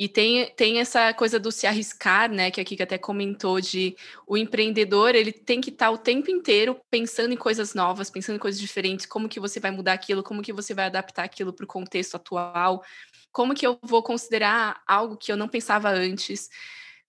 E 0.00 0.08
tem, 0.08 0.50
tem 0.54 0.80
essa 0.80 1.12
coisa 1.12 1.38
do 1.38 1.52
se 1.52 1.66
arriscar, 1.66 2.32
né, 2.32 2.50
que 2.50 2.58
a 2.58 2.64
Kika 2.64 2.84
até 2.84 2.96
comentou 2.96 3.60
de 3.60 3.94
o 4.26 4.34
empreendedor, 4.34 5.14
ele 5.14 5.30
tem 5.30 5.60
que 5.60 5.68
estar 5.68 5.90
o 5.90 5.98
tempo 5.98 6.30
inteiro 6.30 6.80
pensando 6.90 7.34
em 7.34 7.36
coisas 7.36 7.74
novas, 7.74 8.08
pensando 8.08 8.36
em 8.36 8.38
coisas 8.38 8.58
diferentes, 8.58 9.04
como 9.04 9.28
que 9.28 9.38
você 9.38 9.60
vai 9.60 9.70
mudar 9.70 9.92
aquilo, 9.92 10.22
como 10.22 10.40
que 10.40 10.54
você 10.54 10.72
vai 10.72 10.86
adaptar 10.86 11.24
aquilo 11.24 11.52
para 11.52 11.64
o 11.64 11.66
contexto 11.66 12.14
atual, 12.14 12.82
como 13.30 13.54
que 13.54 13.66
eu 13.66 13.78
vou 13.82 14.02
considerar 14.02 14.80
algo 14.86 15.18
que 15.18 15.30
eu 15.30 15.36
não 15.36 15.46
pensava 15.46 15.90
antes 15.90 16.48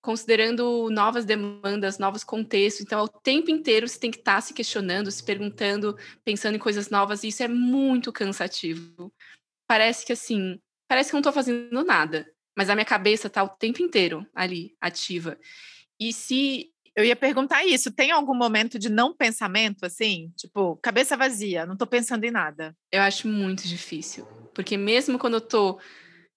considerando 0.01 0.89
novas 0.89 1.23
demandas, 1.23 1.97
novos 1.97 2.25
contextos. 2.25 2.81
Então, 2.81 3.03
o 3.03 3.07
tempo 3.07 3.51
inteiro 3.51 3.87
você 3.87 3.99
tem 3.99 4.11
que 4.11 4.17
estar 4.17 4.35
tá 4.35 4.41
se 4.41 4.53
questionando, 4.53 5.09
se 5.11 5.23
perguntando, 5.23 5.95
pensando 6.25 6.55
em 6.55 6.59
coisas 6.59 6.89
novas, 6.89 7.23
e 7.23 7.29
isso 7.29 7.41
é 7.41 7.47
muito 7.47 8.11
cansativo. 8.11 9.13
Parece 9.65 10.05
que 10.05 10.11
assim, 10.11 10.59
parece 10.89 11.09
que 11.09 11.15
eu 11.15 11.19
não 11.19 11.21
estou 11.21 11.31
fazendo 11.31 11.85
nada, 11.85 12.27
mas 12.57 12.69
a 12.69 12.75
minha 12.75 12.85
cabeça 12.85 13.27
está 13.27 13.43
o 13.43 13.49
tempo 13.49 13.81
inteiro 13.81 14.25
ali, 14.35 14.75
ativa. 14.79 15.37
E 15.99 16.11
se. 16.11 16.69
Eu 16.93 17.05
ia 17.05 17.15
perguntar 17.15 17.63
isso, 17.63 17.89
tem 17.89 18.11
algum 18.11 18.35
momento 18.35 18.77
de 18.77 18.89
não 18.89 19.15
pensamento, 19.15 19.85
assim? 19.85 20.29
Tipo, 20.35 20.75
cabeça 20.83 21.15
vazia, 21.15 21.65
não 21.65 21.73
estou 21.73 21.87
pensando 21.87 22.25
em 22.25 22.31
nada. 22.31 22.75
Eu 22.91 23.01
acho 23.01 23.29
muito 23.29 23.65
difícil. 23.65 24.25
Porque 24.53 24.75
mesmo 24.75 25.17
quando 25.17 25.35
eu 25.35 25.39
estou 25.39 25.79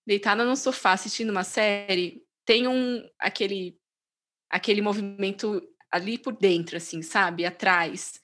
deitada 0.07 0.45
no 0.45 0.55
sofá 0.55 0.93
assistindo 0.93 1.31
uma 1.31 1.43
série, 1.43 2.23
tem 2.47 2.69
um 2.69 3.03
aquele 3.19 3.77
aquele 4.49 4.81
movimento 4.81 5.61
ali 5.91 6.19
por 6.19 6.37
dentro, 6.37 6.77
assim, 6.77 7.03
sabe, 7.03 7.45
atrás. 7.45 8.21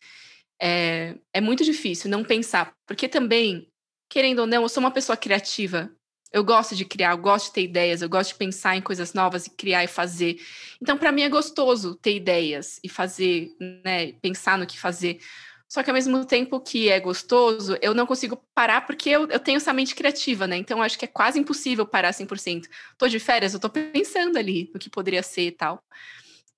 É, 0.63 1.17
é 1.33 1.41
muito 1.41 1.65
difícil 1.65 2.11
não 2.11 2.23
pensar, 2.23 2.75
porque 2.87 3.09
também, 3.09 3.69
querendo 4.11 4.41
ou 4.41 4.47
não, 4.47 4.63
eu 4.63 4.69
sou 4.69 4.83
uma 4.83 4.91
pessoa 4.91 5.17
criativa. 5.17 5.91
Eu 6.33 6.45
gosto 6.45 6.77
de 6.77 6.85
criar, 6.85 7.13
eu 7.13 7.19
gosto 7.19 7.47
de 7.47 7.53
ter 7.53 7.63
ideias, 7.63 8.03
eu 8.03 8.09
gosto 8.09 8.31
de 8.31 8.37
pensar 8.37 8.77
em 8.77 8.83
coisas 8.83 9.13
novas 9.13 9.47
e 9.47 9.51
criar 9.51 9.83
e 9.83 9.89
fazer. 9.89 10.41
Então, 10.81 10.97
para 10.97 11.11
mim 11.11 11.23
é 11.23 11.29
gostoso 11.29 11.97
ter 11.97 12.15
ideias 12.15 12.79
e 12.85 12.89
fazer, 12.89 13.51
né, 13.85 14.13
pensar 14.13 14.57
no 14.57 14.67
que 14.67 14.79
fazer. 14.79 15.21
Só 15.69 15.85
que 15.85 15.91
ao 15.91 15.95
mesmo 15.95 16.25
tempo 16.25 16.61
que 16.61 16.89
é 16.89 16.99
gostoso, 16.99 17.79
eu 17.81 17.95
não 17.95 18.05
consigo 18.05 18.37
parar 18.53 18.81
porque 18.87 19.09
eu, 19.09 19.29
eu 19.29 19.39
tenho 19.39 19.57
essa 19.57 19.73
mente 19.73 19.95
criativa, 19.95 20.45
né? 20.45 20.57
Então 20.57 20.83
acho 20.83 20.99
que 20.99 21.05
é 21.05 21.09
quase 21.09 21.39
impossível 21.39 21.87
parar 21.87 22.13
100%. 22.13 22.67
Tô 22.99 23.07
de 23.07 23.21
férias, 23.21 23.55
eu 23.55 23.61
tô 23.61 23.71
pensando 23.71 24.37
ali 24.37 24.69
no 24.75 24.81
que 24.81 24.91
poderia 24.91 25.23
ser 25.23 25.47
e 25.47 25.53
tal. 25.53 25.81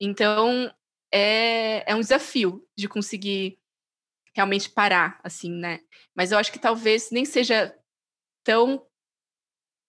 Então 0.01 0.73
é, 1.13 1.91
é 1.91 1.95
um 1.95 2.01
desafio 2.01 2.67
de 2.75 2.89
conseguir 2.89 3.59
realmente 4.35 4.71
parar, 4.71 5.21
assim, 5.23 5.51
né? 5.51 5.81
Mas 6.15 6.33
eu 6.33 6.39
acho 6.39 6.51
que 6.51 6.59
talvez 6.59 7.11
nem 7.11 7.27
seja 7.27 7.77
tão 8.43 8.83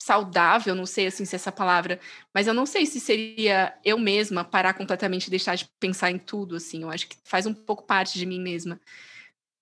saudável, 0.04 0.76
não 0.76 0.86
sei 0.86 1.08
assim 1.08 1.24
se 1.24 1.34
é 1.34 1.38
essa 1.38 1.52
palavra, 1.52 1.98
mas 2.34 2.46
eu 2.46 2.54
não 2.54 2.66
sei 2.66 2.86
se 2.86 3.00
seria 3.00 3.74
eu 3.86 3.98
mesma 3.98 4.44
parar 4.44 4.74
completamente 4.74 5.28
e 5.28 5.30
deixar 5.30 5.56
de 5.56 5.66
pensar 5.80 6.12
em 6.12 6.20
tudo, 6.20 6.58
assim. 6.58 6.84
Eu 6.84 6.90
acho 6.90 7.08
que 7.08 7.16
faz 7.24 7.46
um 7.46 7.54
pouco 7.54 7.84
parte 7.84 8.20
de 8.20 8.26
mim 8.26 8.42
mesma. 8.42 8.82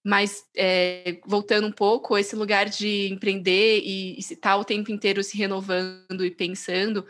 Mas, 0.03 0.43
é, 0.57 1.19
voltando 1.27 1.67
um 1.67 1.71
pouco, 1.71 2.17
esse 2.17 2.35
lugar 2.35 2.67
de 2.67 3.07
empreender 3.13 3.81
e, 3.85 4.17
estar 4.17 4.57
o 4.57 4.65
tempo 4.65 4.91
inteiro 4.91 5.23
se 5.23 5.37
renovando 5.37 6.25
e 6.25 6.31
pensando, 6.31 7.05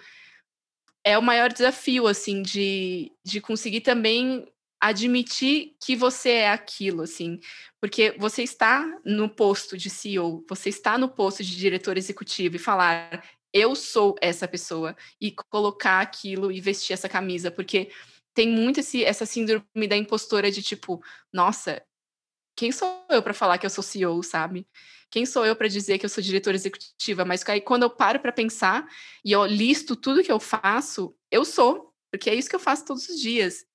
é 1.01 1.17
o 1.17 1.23
maior 1.23 1.53
desafio, 1.53 2.07
assim, 2.07 2.41
de, 2.41 3.13
de 3.23 3.39
conseguir 3.39 3.79
também 3.79 4.45
admitir 4.81 5.75
que 5.79 5.95
você 5.95 6.29
é 6.29 6.49
aquilo, 6.49 7.03
assim, 7.03 7.39
porque 7.79 8.15
você 8.17 8.41
está 8.41 8.99
no 9.05 9.29
posto 9.29 9.77
de 9.77 9.89
CEO, 9.91 10.43
você 10.49 10.69
está 10.69 10.97
no 10.97 11.07
posto 11.07 11.43
de 11.43 11.55
diretor 11.55 11.97
executivo 11.97 12.55
e 12.55 12.59
falar, 12.59 13.23
eu 13.53 13.75
sou 13.75 14.15
essa 14.19 14.47
pessoa, 14.47 14.95
e 15.19 15.31
colocar 15.51 16.01
aquilo 16.01 16.51
e 16.51 16.59
vestir 16.59 16.93
essa 16.93 17.07
camisa, 17.07 17.51
porque 17.51 17.91
tem 18.33 18.49
muito 18.49 18.79
esse, 18.79 19.03
essa 19.03 19.25
síndrome 19.25 19.87
da 19.87 19.95
impostora 19.95 20.49
de 20.49 20.63
tipo, 20.63 21.03
nossa, 21.31 21.83
quem 22.55 22.71
sou 22.71 23.05
eu 23.09 23.21
para 23.21 23.33
falar 23.33 23.57
que 23.57 23.65
eu 23.65 23.69
sou 23.69 23.83
CEO, 23.83 24.23
sabe? 24.23 24.67
Quem 25.09 25.25
sou 25.25 25.45
eu 25.45 25.55
para 25.55 25.67
dizer 25.67 25.97
que 25.99 26.05
eu 26.05 26.09
sou 26.09 26.23
diretora 26.23 26.55
executiva? 26.55 27.25
Mas 27.25 27.47
aí 27.47 27.61
quando 27.61 27.83
eu 27.83 27.89
paro 27.89 28.19
para 28.19 28.31
pensar 28.31 28.87
e 29.23 29.31
eu 29.31 29.45
listo 29.45 29.95
tudo 29.95 30.23
que 30.23 30.31
eu 30.31 30.39
faço, 30.39 31.15
eu 31.29 31.43
sou. 31.45 31.93
porque 32.11 32.29
é 32.29 32.35
isso 32.35 32.49
que 32.49 32.55
eu 32.55 32.59
faço 32.59 32.85
todos 32.85 33.07
os 33.09 33.19
dias. 33.19 33.65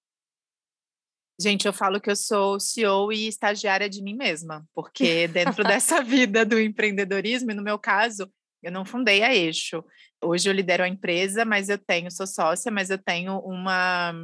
Gente, 1.38 1.66
eu 1.66 1.72
falo 1.72 2.00
que 2.00 2.10
eu 2.10 2.16
sou 2.16 2.58
CEO 2.58 3.12
e 3.12 3.28
estagiária 3.28 3.90
de 3.90 4.02
mim 4.02 4.14
mesma, 4.14 4.66
porque 4.74 5.28
dentro 5.28 5.62
dessa 5.62 6.02
vida 6.02 6.46
do 6.46 6.58
empreendedorismo, 6.58 7.50
e 7.50 7.54
no 7.54 7.62
meu 7.62 7.78
caso, 7.78 8.30
eu 8.62 8.72
não 8.72 8.86
fundei 8.86 9.22
a 9.22 9.34
Eixo. 9.34 9.84
Hoje 10.24 10.48
eu 10.48 10.52
lidero 10.52 10.82
a 10.82 10.88
empresa, 10.88 11.44
mas 11.44 11.68
eu 11.68 11.76
tenho, 11.76 12.10
sou 12.10 12.26
sócia, 12.26 12.72
mas 12.72 12.88
eu 12.88 12.96
tenho 12.96 13.38
uma, 13.40 14.14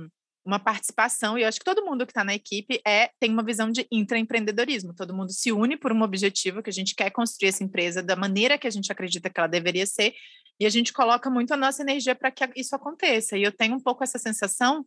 uma 0.43 0.59
participação, 0.59 1.37
e 1.37 1.43
eu 1.43 1.49
acho 1.49 1.59
que 1.59 1.67
todo 1.67 1.85
mundo 1.85 2.07
que 2.07 2.13
está 2.13 2.25
na 2.25 2.35
equipe 2.35 2.81
é, 2.87 3.11
tem 3.21 3.31
uma 3.31 3.45
visão 3.45 3.71
de 3.71 3.87
intraempreendedorismo. 3.93 4.95
Todo 4.95 5.15
mundo 5.15 5.33
se 5.33 5.53
une 5.53 5.77
por 5.77 5.93
um 5.93 6.01
objetivo 6.01 6.63
que 6.63 6.71
a 6.71 6.73
gente 6.73 6.95
quer 6.95 7.11
construir 7.11 7.51
essa 7.51 7.63
empresa 7.63 8.03
da 8.03 8.17
maneira 8.17 8.57
que 8.57 8.67
a 8.67 8.71
gente 8.71 8.91
acredita 8.91 9.29
que 9.29 9.39
ela 9.39 9.47
deveria 9.47 9.85
ser, 9.85 10.15
e 10.59 10.65
a 10.65 10.71
gente 10.71 10.95
coloca 10.95 11.29
muito 11.29 11.53
a 11.53 11.59
nossa 11.59 11.83
energia 11.83 12.15
para 12.15 12.31
que 12.31 12.49
isso 12.57 12.75
aconteça. 12.75 13.37
E 13.37 13.43
eu 13.43 13.53
tenho 13.53 13.75
um 13.75 13.81
pouco 13.81 14.03
essa 14.03 14.19
sensação 14.19 14.87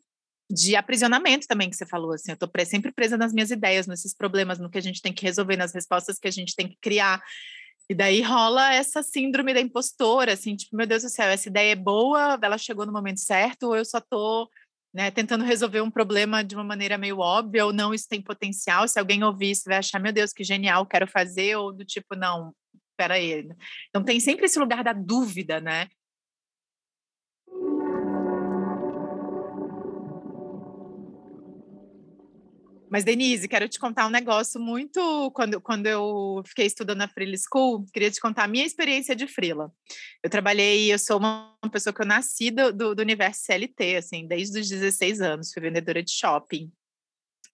de 0.50 0.76
aprisionamento 0.76 1.48
também 1.48 1.70
que 1.70 1.76
você 1.76 1.86
falou, 1.86 2.14
assim, 2.14 2.32
eu 2.32 2.36
estou 2.36 2.50
sempre 2.66 2.92
presa 2.92 3.18
nas 3.18 3.34
minhas 3.34 3.50
ideias, 3.50 3.88
nesses 3.88 4.14
problemas, 4.14 4.60
no 4.60 4.70
que 4.70 4.78
a 4.78 4.82
gente 4.82 5.02
tem 5.02 5.14
que 5.14 5.26
resolver, 5.26 5.58
nas 5.58 5.74
respostas 5.74 6.20
que 6.20 6.28
a 6.28 6.32
gente 6.32 6.56
tem 6.56 6.68
que 6.68 6.78
criar. 6.80 7.22
E 7.90 7.94
daí 7.94 8.22
rola 8.22 8.74
essa 8.74 9.04
síndrome 9.04 9.54
da 9.54 9.62
impostora, 9.62 10.34
assim, 10.34 10.56
tipo, 10.56 10.76
meu 10.76 10.88
Deus 10.88 11.04
do 11.04 11.10
céu, 11.10 11.30
essa 11.30 11.50
ideia 11.50 11.72
é 11.72 11.76
boa, 11.76 12.40
ela 12.42 12.58
chegou 12.58 12.86
no 12.86 12.92
momento 12.92 13.20
certo, 13.20 13.68
ou 13.68 13.76
eu 13.76 13.86
só 13.86 14.00
estou 14.00 14.50
né, 14.94 15.12
tentando 15.12 15.44
resolver 15.44 15.82
um 15.82 15.92
problema 15.92 16.44
de 16.44 16.56
uma 16.56 16.64
maneira 16.64 16.98
meio 16.98 17.20
óbvia, 17.20 17.66
ou 17.66 17.74
não, 17.74 17.94
isso 17.94 18.08
tem 18.08 18.22
potencial, 18.22 18.88
se 18.88 18.98
alguém 19.00 19.24
ouvir 19.24 19.52
isso 19.52 19.64
vai 19.66 19.78
achar, 19.78 20.00
meu 20.00 20.14
Deus, 20.14 20.32
que 20.32 20.44
genial, 20.44 20.86
quero 20.86 21.08
fazer, 21.08 21.56
ou 21.58 21.74
do 21.74 21.84
tipo, 21.84 22.16
não, 22.16 22.56
espera 22.92 23.16
aí. 23.16 23.48
Então 23.90 24.04
tem 24.04 24.20
sempre 24.20 24.46
esse 24.46 24.58
lugar 24.58 24.84
da 24.84 24.94
dúvida, 24.94 25.60
né? 25.60 25.88
Mas, 32.90 33.04
Denise, 33.04 33.48
quero 33.48 33.68
te 33.68 33.80
contar 33.80 34.06
um 34.08 34.10
negócio 34.10 34.60
muito. 34.60 35.32
Quando, 35.32 35.60
quando 35.60 35.88
eu 35.88 36.42
fiquei 36.46 36.66
estudando 36.66 37.00
na 37.00 37.08
Freela 37.08 37.36
School, 37.38 37.86
queria 37.92 38.12
te 38.12 38.20
contar 38.20 38.44
a 38.44 38.48
minha 38.48 38.66
experiência 38.66 39.16
de 39.16 39.28
Freela. 39.28 39.72
Eu 40.24 40.30
trabalhei, 40.30 40.94
eu 40.94 41.00
sou 41.00 41.18
uma 41.18 41.58
pessoa 41.72 41.94
que 41.94 42.02
eu 42.02 42.06
nasci 42.06 42.52
do, 42.52 42.72
do, 42.72 42.96
do 42.96 43.02
universo 43.02 43.42
CLT, 43.44 43.96
assim, 43.98 44.28
desde 44.28 44.60
os 44.60 44.70
16 44.70 45.22
anos, 45.22 45.52
fui 45.52 45.62
vendedora 45.62 46.04
de 46.04 46.12
shopping. 46.12 46.72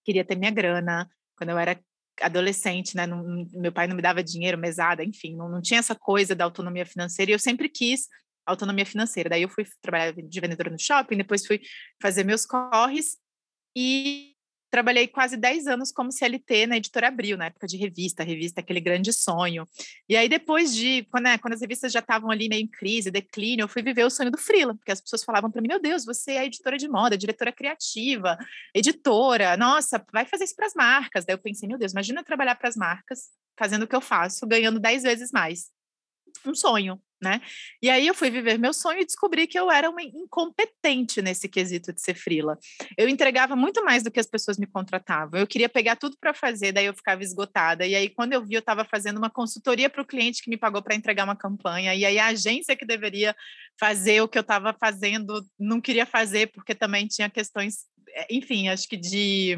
Queria 0.04 0.24
ter 0.24 0.36
minha 0.36 0.50
grana. 0.50 1.08
Quando 1.36 1.50
eu 1.50 1.58
era 1.58 1.80
adolescente, 2.20 2.94
né? 2.94 3.06
Não, 3.06 3.46
meu 3.52 3.72
pai 3.72 3.86
não 3.86 3.96
me 3.96 4.02
dava 4.02 4.22
dinheiro, 4.22 4.58
mesada, 4.58 5.02
enfim, 5.02 5.34
não, 5.34 5.48
não 5.48 5.62
tinha 5.62 5.80
essa 5.80 5.94
coisa 5.94 6.34
da 6.34 6.44
autonomia 6.44 6.84
financeira 6.84 7.30
e 7.30 7.34
eu 7.34 7.38
sempre 7.38 7.68
quis 7.68 8.06
autonomia 8.46 8.84
financeira. 8.84 9.30
Daí 9.30 9.42
eu 9.42 9.48
fui 9.48 9.64
trabalhar 9.80 10.12
de 10.12 10.40
vendedora 10.40 10.70
no 10.70 10.78
shopping, 10.78 11.16
depois 11.16 11.46
fui 11.46 11.60
fazer 12.00 12.24
meus 12.24 12.44
corres 12.44 13.16
e 13.76 14.31
trabalhei 14.72 15.06
quase 15.06 15.36
10 15.36 15.66
anos 15.66 15.92
como 15.92 16.10
CLT 16.10 16.66
na 16.66 16.78
Editora 16.78 17.08
Abril, 17.08 17.36
na 17.36 17.44
época 17.44 17.66
de 17.66 17.76
revista, 17.76 18.24
revista 18.24 18.62
Aquele 18.62 18.80
Grande 18.80 19.12
Sonho. 19.12 19.68
E 20.08 20.16
aí, 20.16 20.30
depois 20.30 20.74
de, 20.74 21.04
quando, 21.10 21.24
né, 21.24 21.36
quando 21.36 21.52
as 21.52 21.60
revistas 21.60 21.92
já 21.92 21.98
estavam 22.00 22.30
ali 22.30 22.48
meio 22.48 22.62
em 22.62 22.66
crise, 22.66 23.10
declínio, 23.10 23.64
eu 23.64 23.68
fui 23.68 23.82
viver 23.82 24.04
o 24.04 24.10
sonho 24.10 24.30
do 24.30 24.38
Freela, 24.38 24.74
porque 24.74 24.90
as 24.90 25.00
pessoas 25.02 25.22
falavam 25.22 25.50
para 25.50 25.60
mim: 25.60 25.68
meu 25.68 25.78
Deus, 25.78 26.06
você 26.06 26.32
é 26.32 26.46
editora 26.46 26.78
de 26.78 26.88
moda, 26.88 27.18
diretora 27.18 27.52
criativa, 27.52 28.38
editora, 28.74 29.58
nossa, 29.58 30.02
vai 30.10 30.24
fazer 30.24 30.44
isso 30.44 30.56
para 30.56 30.66
as 30.66 30.74
marcas. 30.74 31.26
Daí 31.26 31.34
eu 31.34 31.38
pensei: 31.38 31.68
meu 31.68 31.76
Deus, 31.76 31.92
imagina 31.92 32.24
trabalhar 32.24 32.54
para 32.54 32.70
as 32.70 32.74
marcas, 32.74 33.28
fazendo 33.58 33.82
o 33.82 33.86
que 33.86 33.94
eu 33.94 34.00
faço, 34.00 34.46
ganhando 34.46 34.80
10 34.80 35.02
vezes 35.02 35.30
mais. 35.30 35.70
Um 36.46 36.54
sonho 36.54 36.98
né? 37.22 37.40
E 37.80 37.88
aí 37.88 38.06
eu 38.06 38.14
fui 38.14 38.30
viver 38.30 38.58
meu 38.58 38.72
sonho 38.72 39.00
e 39.00 39.06
descobri 39.06 39.46
que 39.46 39.58
eu 39.58 39.70
era 39.70 39.88
uma 39.88 40.02
incompetente 40.02 41.22
nesse 41.22 41.48
quesito 41.48 41.92
de 41.92 42.00
ser 42.00 42.14
frila. 42.14 42.58
Eu 42.98 43.08
entregava 43.08 43.54
muito 43.54 43.84
mais 43.84 44.02
do 44.02 44.10
que 44.10 44.18
as 44.18 44.26
pessoas 44.26 44.58
me 44.58 44.66
contratavam. 44.66 45.38
Eu 45.38 45.46
queria 45.46 45.68
pegar 45.68 45.96
tudo 45.96 46.16
para 46.20 46.34
fazer, 46.34 46.72
daí 46.72 46.86
eu 46.86 46.94
ficava 46.94 47.22
esgotada. 47.22 47.86
E 47.86 47.94
aí 47.94 48.08
quando 48.08 48.32
eu 48.32 48.44
vi, 48.44 48.54
eu 48.54 48.60
estava 48.60 48.84
fazendo 48.84 49.18
uma 49.18 49.30
consultoria 49.30 49.88
para 49.88 50.02
o 50.02 50.06
cliente 50.06 50.42
que 50.42 50.50
me 50.50 50.56
pagou 50.56 50.82
para 50.82 50.94
entregar 50.94 51.24
uma 51.24 51.36
campanha. 51.36 51.94
E 51.94 52.04
aí 52.04 52.18
a 52.18 52.26
agência 52.26 52.76
que 52.76 52.84
deveria 52.84 53.34
fazer 53.78 54.20
o 54.20 54.28
que 54.28 54.38
eu 54.38 54.42
estava 54.42 54.74
fazendo 54.78 55.46
não 55.58 55.80
queria 55.80 56.04
fazer 56.04 56.50
porque 56.52 56.74
também 56.74 57.06
tinha 57.06 57.30
questões, 57.30 57.86
eh, 58.08 58.26
enfim, 58.30 58.68
acho 58.68 58.88
que 58.88 58.96
de 58.96 59.56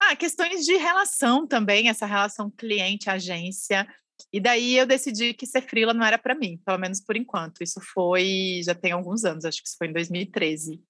ah, 0.00 0.16
questões 0.16 0.64
de 0.64 0.76
relação 0.76 1.46
também, 1.46 1.88
essa 1.88 2.06
relação 2.06 2.50
cliente-agência. 2.50 3.86
E 4.32 4.40
daí 4.40 4.76
eu 4.76 4.86
decidi 4.86 5.32
que 5.32 5.46
ser 5.46 5.62
frila 5.62 5.94
não 5.94 6.04
era 6.04 6.18
para 6.18 6.34
mim, 6.34 6.60
pelo 6.64 6.78
menos 6.78 7.00
por 7.00 7.16
enquanto. 7.16 7.62
Isso 7.62 7.80
foi, 7.80 8.60
já 8.64 8.74
tem 8.74 8.92
alguns 8.92 9.24
anos, 9.24 9.44
acho 9.44 9.62
que 9.62 9.68
isso 9.68 9.76
foi 9.78 9.88
em 9.88 9.92
2013. 9.92 10.82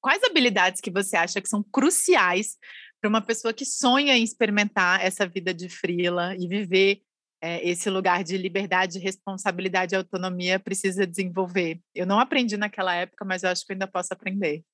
Quais 0.00 0.22
habilidades 0.22 0.80
que 0.80 0.90
você 0.90 1.16
acha 1.16 1.40
que 1.40 1.48
são 1.48 1.62
cruciais 1.62 2.56
para 3.00 3.08
uma 3.08 3.20
pessoa 3.20 3.52
que 3.52 3.64
sonha 3.64 4.16
em 4.16 4.22
experimentar 4.22 5.04
essa 5.04 5.26
vida 5.26 5.52
de 5.52 5.68
frila 5.68 6.34
e 6.36 6.46
viver 6.46 7.02
é, 7.40 7.68
esse 7.68 7.88
lugar 7.90 8.24
de 8.24 8.36
liberdade, 8.36 8.98
responsabilidade 8.98 9.94
e 9.94 9.96
autonomia 9.96 10.58
precisa 10.58 11.06
desenvolver? 11.06 11.80
Eu 11.94 12.06
não 12.06 12.20
aprendi 12.20 12.56
naquela 12.56 12.94
época, 12.94 13.24
mas 13.24 13.42
eu 13.42 13.50
acho 13.50 13.66
que 13.66 13.72
ainda 13.72 13.86
posso 13.86 14.12
aprender. 14.12 14.64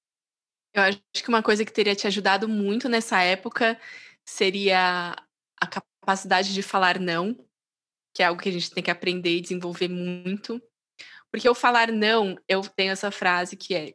Eu 0.75 0.83
acho 0.83 1.01
que 1.13 1.29
uma 1.29 1.43
coisa 1.43 1.65
que 1.65 1.73
teria 1.73 1.95
te 1.95 2.07
ajudado 2.07 2.49
muito 2.49 2.89
nessa 2.89 3.23
época 3.23 3.79
seria 4.27 5.15
a 5.61 5.67
capacidade 5.67 6.53
de 6.53 6.63
falar 6.63 6.99
não 6.99 7.37
que 8.15 8.23
é 8.23 8.27
algo 8.27 8.41
que 8.41 8.49
a 8.49 8.53
gente 8.53 8.71
tem 8.71 8.83
que 8.83 8.91
aprender 8.91 9.37
e 9.37 9.41
desenvolver 9.41 9.89
muito. 9.89 10.63
Porque 11.31 11.49
eu 11.49 11.55
falar 11.55 11.91
não, 11.91 12.39
eu 12.49 12.63
tenho 12.63 12.93
essa 12.93 13.11
frase 13.11 13.57
que 13.57 13.75
é: 13.75 13.95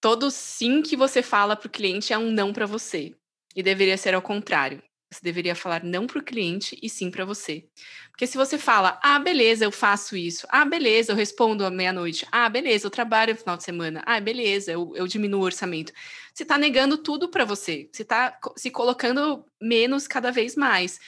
todo 0.00 0.30
sim 0.30 0.82
que 0.82 0.96
você 0.96 1.22
fala 1.22 1.54
para 1.54 1.68
o 1.68 1.70
cliente 1.70 2.12
é 2.12 2.18
um 2.18 2.30
não 2.30 2.52
para 2.52 2.66
você. 2.66 3.14
E 3.54 3.62
deveria 3.62 3.96
ser 3.96 4.14
ao 4.14 4.22
contrário. 4.22 4.82
Você 5.14 5.20
deveria 5.22 5.54
falar 5.54 5.84
não 5.84 6.08
para 6.08 6.18
o 6.18 6.24
cliente 6.24 6.76
e 6.82 6.90
sim 6.90 7.08
para 7.08 7.24
você. 7.24 7.68
Porque 8.10 8.26
se 8.26 8.36
você 8.36 8.58
fala, 8.58 8.98
ah, 9.00 9.18
beleza, 9.20 9.64
eu 9.64 9.70
faço 9.70 10.16
isso. 10.16 10.44
Ah, 10.50 10.64
beleza, 10.64 11.12
eu 11.12 11.16
respondo 11.16 11.64
à 11.64 11.70
meia-noite. 11.70 12.26
Ah, 12.32 12.48
beleza, 12.48 12.86
eu 12.86 12.90
trabalho 12.90 13.32
no 13.32 13.38
final 13.38 13.56
de 13.56 13.62
semana. 13.62 14.02
Ah, 14.04 14.18
beleza, 14.18 14.72
eu, 14.72 14.92
eu 14.96 15.06
diminuo 15.06 15.40
o 15.40 15.44
orçamento. 15.44 15.92
Você 16.34 16.42
está 16.42 16.58
negando 16.58 16.98
tudo 16.98 17.28
para 17.28 17.44
você. 17.44 17.88
Você 17.92 18.02
está 18.02 18.36
se 18.56 18.72
colocando 18.72 19.46
menos 19.62 20.08
cada 20.08 20.32
vez 20.32 20.56
mais. 20.56 20.98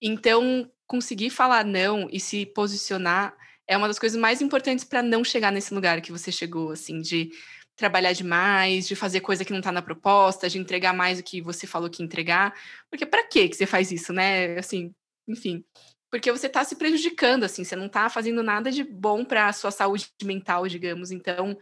Então, 0.00 0.70
conseguir 0.92 1.30
falar 1.30 1.64
não 1.64 2.06
e 2.12 2.20
se 2.20 2.44
posicionar 2.44 3.34
é 3.66 3.78
uma 3.78 3.88
das 3.88 3.98
coisas 3.98 4.20
mais 4.20 4.42
importantes 4.42 4.84
para 4.84 5.02
não 5.02 5.24
chegar 5.24 5.50
nesse 5.50 5.72
lugar 5.72 6.02
que 6.02 6.12
você 6.12 6.30
chegou, 6.30 6.70
assim, 6.70 7.00
de 7.00 7.30
trabalhar 7.74 8.12
demais, 8.12 8.86
de 8.86 8.94
fazer 8.94 9.20
coisa 9.20 9.42
que 9.42 9.52
não 9.52 9.60
está 9.60 9.72
na 9.72 9.80
proposta, 9.80 10.50
de 10.50 10.58
entregar 10.58 10.92
mais 10.92 11.16
do 11.16 11.24
que 11.24 11.40
você 11.40 11.66
falou 11.66 11.88
que 11.88 12.02
entregar. 12.02 12.54
Porque 12.90 13.06
para 13.06 13.26
que 13.26 13.48
você 13.48 13.64
faz 13.64 13.90
isso, 13.90 14.12
né? 14.12 14.58
Assim, 14.58 14.92
enfim. 15.26 15.64
Porque 16.10 16.30
você 16.30 16.46
está 16.46 16.62
se 16.62 16.76
prejudicando, 16.76 17.44
assim, 17.44 17.64
você 17.64 17.74
não 17.74 17.86
está 17.86 18.10
fazendo 18.10 18.42
nada 18.42 18.70
de 18.70 18.84
bom 18.84 19.24
para 19.24 19.48
a 19.48 19.52
sua 19.54 19.70
saúde 19.70 20.10
mental, 20.22 20.68
digamos. 20.68 21.10
Então, 21.10 21.56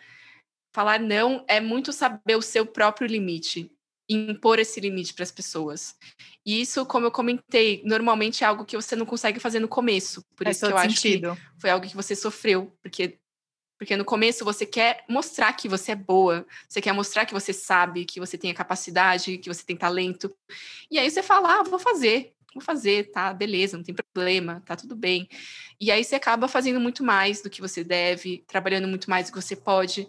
falar 0.74 0.98
não 0.98 1.44
é 1.46 1.60
muito 1.60 1.92
saber 1.92 2.34
o 2.34 2.42
seu 2.42 2.66
próprio 2.66 3.06
limite 3.06 3.70
impor 4.14 4.58
esse 4.58 4.80
limite 4.80 5.14
para 5.14 5.22
as 5.24 5.30
pessoas. 5.32 5.96
E 6.44 6.60
isso, 6.60 6.84
como 6.86 7.06
eu 7.06 7.10
comentei, 7.12 7.82
normalmente 7.84 8.44
é 8.44 8.46
algo 8.46 8.64
que 8.64 8.76
você 8.76 8.96
não 8.96 9.06
consegue 9.06 9.40
fazer 9.40 9.60
no 9.60 9.68
começo. 9.68 10.24
Por 10.36 10.46
Faz 10.46 10.48
isso 10.48 10.64
que 10.64 10.72
eu 10.72 10.76
sentido. 10.76 10.78
acho 10.78 11.02
que 11.02 11.28
foi 11.58 11.70
algo 11.70 11.86
que 11.86 11.96
você 11.96 12.14
sofreu, 12.16 12.72
porque 12.82 13.18
porque 13.78 13.96
no 13.96 14.04
começo 14.04 14.44
você 14.44 14.66
quer 14.66 15.04
mostrar 15.08 15.52
que 15.54 15.68
você 15.68 15.92
é 15.92 15.96
boa, 15.96 16.46
você 16.68 16.82
quer 16.82 16.92
mostrar 16.92 17.24
que 17.26 17.32
você 17.32 17.52
sabe, 17.52 18.04
que 18.04 18.20
você 18.20 18.36
tem 18.38 18.50
a 18.50 18.54
capacidade, 18.54 19.38
que 19.38 19.48
você 19.48 19.64
tem 19.64 19.76
talento. 19.76 20.34
E 20.90 20.98
aí 20.98 21.10
você 21.10 21.22
fala: 21.22 21.60
"Ah, 21.60 21.62
vou 21.62 21.78
fazer, 21.78 22.32
vou 22.54 22.62
fazer, 22.62 23.10
tá, 23.12 23.32
beleza, 23.32 23.76
não 23.76 23.84
tem 23.84 23.94
problema, 23.94 24.62
tá 24.66 24.76
tudo 24.76 24.96
bem". 24.96 25.28
E 25.80 25.90
aí 25.90 26.04
você 26.04 26.14
acaba 26.16 26.48
fazendo 26.48 26.80
muito 26.80 27.02
mais 27.04 27.42
do 27.42 27.50
que 27.50 27.60
você 27.60 27.82
deve, 27.84 28.44
trabalhando 28.46 28.88
muito 28.88 29.08
mais 29.10 29.26
do 29.28 29.32
que 29.34 29.40
você 29.42 29.56
pode. 29.56 30.08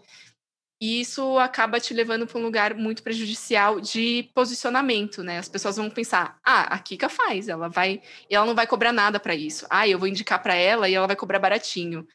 E 0.81 0.99
isso 0.99 1.37
acaba 1.37 1.79
te 1.79 1.93
levando 1.93 2.25
para 2.25 2.39
um 2.39 2.41
lugar 2.41 2.73
muito 2.73 3.03
prejudicial 3.03 3.79
de 3.79 4.27
posicionamento, 4.33 5.21
né? 5.21 5.37
As 5.37 5.47
pessoas 5.47 5.77
vão 5.77 5.91
pensar: 5.91 6.39
ah, 6.43 6.73
a 6.73 6.79
Kika 6.79 7.07
faz, 7.07 7.47
ela 7.47 7.69
vai, 7.69 8.01
e 8.27 8.35
ela 8.35 8.47
não 8.47 8.55
vai 8.55 8.65
cobrar 8.65 8.91
nada 8.91 9.19
para 9.19 9.35
isso. 9.35 9.67
Ah, 9.69 9.87
eu 9.87 9.99
vou 9.99 10.07
indicar 10.07 10.41
para 10.41 10.55
ela 10.55 10.89
e 10.89 10.95
ela 10.95 11.05
vai 11.05 11.15
cobrar 11.15 11.37
baratinho. 11.37 12.07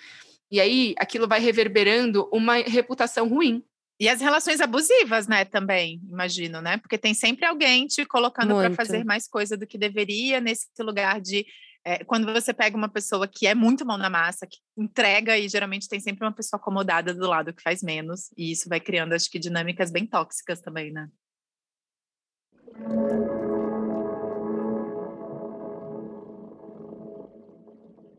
E 0.51 0.61
aí 0.61 0.95
aquilo 0.99 1.29
vai 1.29 1.39
reverberando 1.39 2.29
uma 2.33 2.57
reputação 2.57 3.29
ruim. 3.29 3.63
E 4.01 4.09
as 4.09 4.21
relações 4.21 4.61
abusivas, 4.61 5.27
né, 5.27 5.45
também, 5.45 6.03
imagino, 6.11 6.61
né? 6.61 6.77
Porque 6.77 6.99
tem 6.99 7.15
sempre 7.15 7.47
alguém 7.47 7.87
te 7.87 8.05
colocando 8.05 8.55
para 8.55 8.75
fazer 8.75 9.05
mais 9.05 9.27
coisa 9.29 9.57
do 9.57 9.67
que 9.67 9.79
deveria 9.79 10.41
nesse 10.41 10.67
lugar 10.81 11.21
de 11.21 11.47
é, 11.87 12.03
quando 12.03 12.33
você 12.33 12.53
pega 12.53 12.77
uma 12.77 12.89
pessoa 12.89 13.29
que 13.29 13.47
é 13.47 13.55
muito 13.55 13.87
mão 13.87 13.97
na 13.97 14.11
massa, 14.11 14.45
que 14.45 14.59
entrega 14.77 15.39
e 15.39 15.49
geralmente 15.49 15.89
tem 15.89 16.01
sempre 16.01 16.27
uma 16.27 16.33
pessoa 16.33 16.59
acomodada 16.59 17.15
do 17.15 17.29
lado 17.29 17.55
que 17.55 17.63
faz 17.63 17.81
menos, 17.81 18.33
e 18.37 18.51
isso 18.51 18.69
vai 18.69 18.81
criando, 18.81 19.13
acho 19.13 19.31
que, 19.31 19.39
dinâmicas 19.39 19.93
bem 19.93 20.05
tóxicas 20.05 20.61
também, 20.61 20.91
né? 20.91 21.09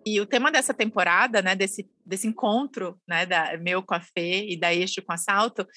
E 0.06 0.22
o 0.22 0.26
tema 0.26 0.50
dessa 0.50 0.74
temporada, 0.74 1.42
né, 1.42 1.54
desse, 1.54 1.92
desse 2.06 2.26
encontro, 2.26 2.98
né, 3.06 3.26
da 3.26 3.58
meu 3.58 3.84
com 3.84 3.94
a 3.94 4.00
Fê 4.00 4.48
e 4.48 4.58
da 4.58 4.74
Eixo 4.74 5.02
com 5.02 5.12
a 5.12 5.18
Salto, 5.18 5.68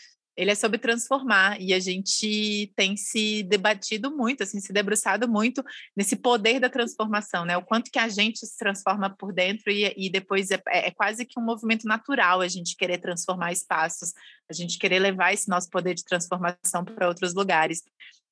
ele 0.40 0.50
é 0.50 0.54
sobre 0.54 0.78
transformar 0.78 1.60
e 1.60 1.74
a 1.74 1.78
gente 1.78 2.72
tem 2.74 2.96
se 2.96 3.42
debatido 3.42 4.10
muito, 4.10 4.42
assim, 4.42 4.58
se 4.58 4.72
debruçado 4.72 5.28
muito 5.28 5.62
nesse 5.94 6.16
poder 6.16 6.58
da 6.58 6.70
transformação, 6.70 7.44
né? 7.44 7.58
O 7.58 7.62
quanto 7.62 7.90
que 7.90 7.98
a 7.98 8.08
gente 8.08 8.38
se 8.38 8.56
transforma 8.56 9.14
por 9.14 9.34
dentro 9.34 9.70
e, 9.70 9.92
e 9.94 10.10
depois 10.10 10.50
é, 10.50 10.58
é, 10.68 10.88
é 10.88 10.90
quase 10.92 11.26
que 11.26 11.38
um 11.38 11.44
movimento 11.44 11.86
natural 11.86 12.40
a 12.40 12.48
gente 12.48 12.74
querer 12.74 12.96
transformar 12.96 13.52
espaços, 13.52 14.14
a 14.48 14.54
gente 14.54 14.78
querer 14.78 14.98
levar 14.98 15.34
esse 15.34 15.46
nosso 15.46 15.68
poder 15.68 15.92
de 15.92 16.04
transformação 16.04 16.86
para 16.86 17.06
outros 17.06 17.34
lugares. 17.34 17.82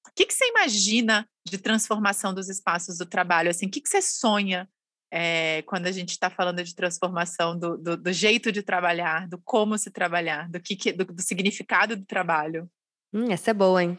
O 0.09 0.12
que, 0.16 0.24
que 0.24 0.32
você 0.32 0.48
imagina 0.48 1.28
de 1.46 1.59
transformação 1.59 2.32
dos 2.32 2.48
espaços 2.48 2.96
do 2.96 3.04
trabalho? 3.04 3.50
Assim, 3.50 3.66
o 3.66 3.70
que, 3.70 3.82
que 3.82 3.88
você 3.88 4.00
sonha 4.00 4.66
é, 5.11 5.62
quando 5.62 5.86
a 5.86 5.92
gente 5.92 6.11
está 6.11 6.28
falando 6.28 6.62
de 6.62 6.74
transformação 6.74 7.59
do, 7.59 7.76
do, 7.78 7.96
do, 7.96 8.12
jeito 8.12 8.52
de 8.52 8.62
trabalhar, 8.62 9.26
do 9.28 9.38
como 9.38 9.78
se 9.78 9.90
trabalhar, 9.90 10.48
do, 10.48 10.61
que, 10.61 10.76
que 10.76 10.92
do, 10.92 11.04
do, 11.04 11.22
significado 11.22 11.96
do 11.96 12.04
trabalho? 12.04 12.70
Hum, 13.12 13.30
essa 13.30 13.50
é 13.50 13.54
boa, 13.54 13.82
hein? 13.82 13.98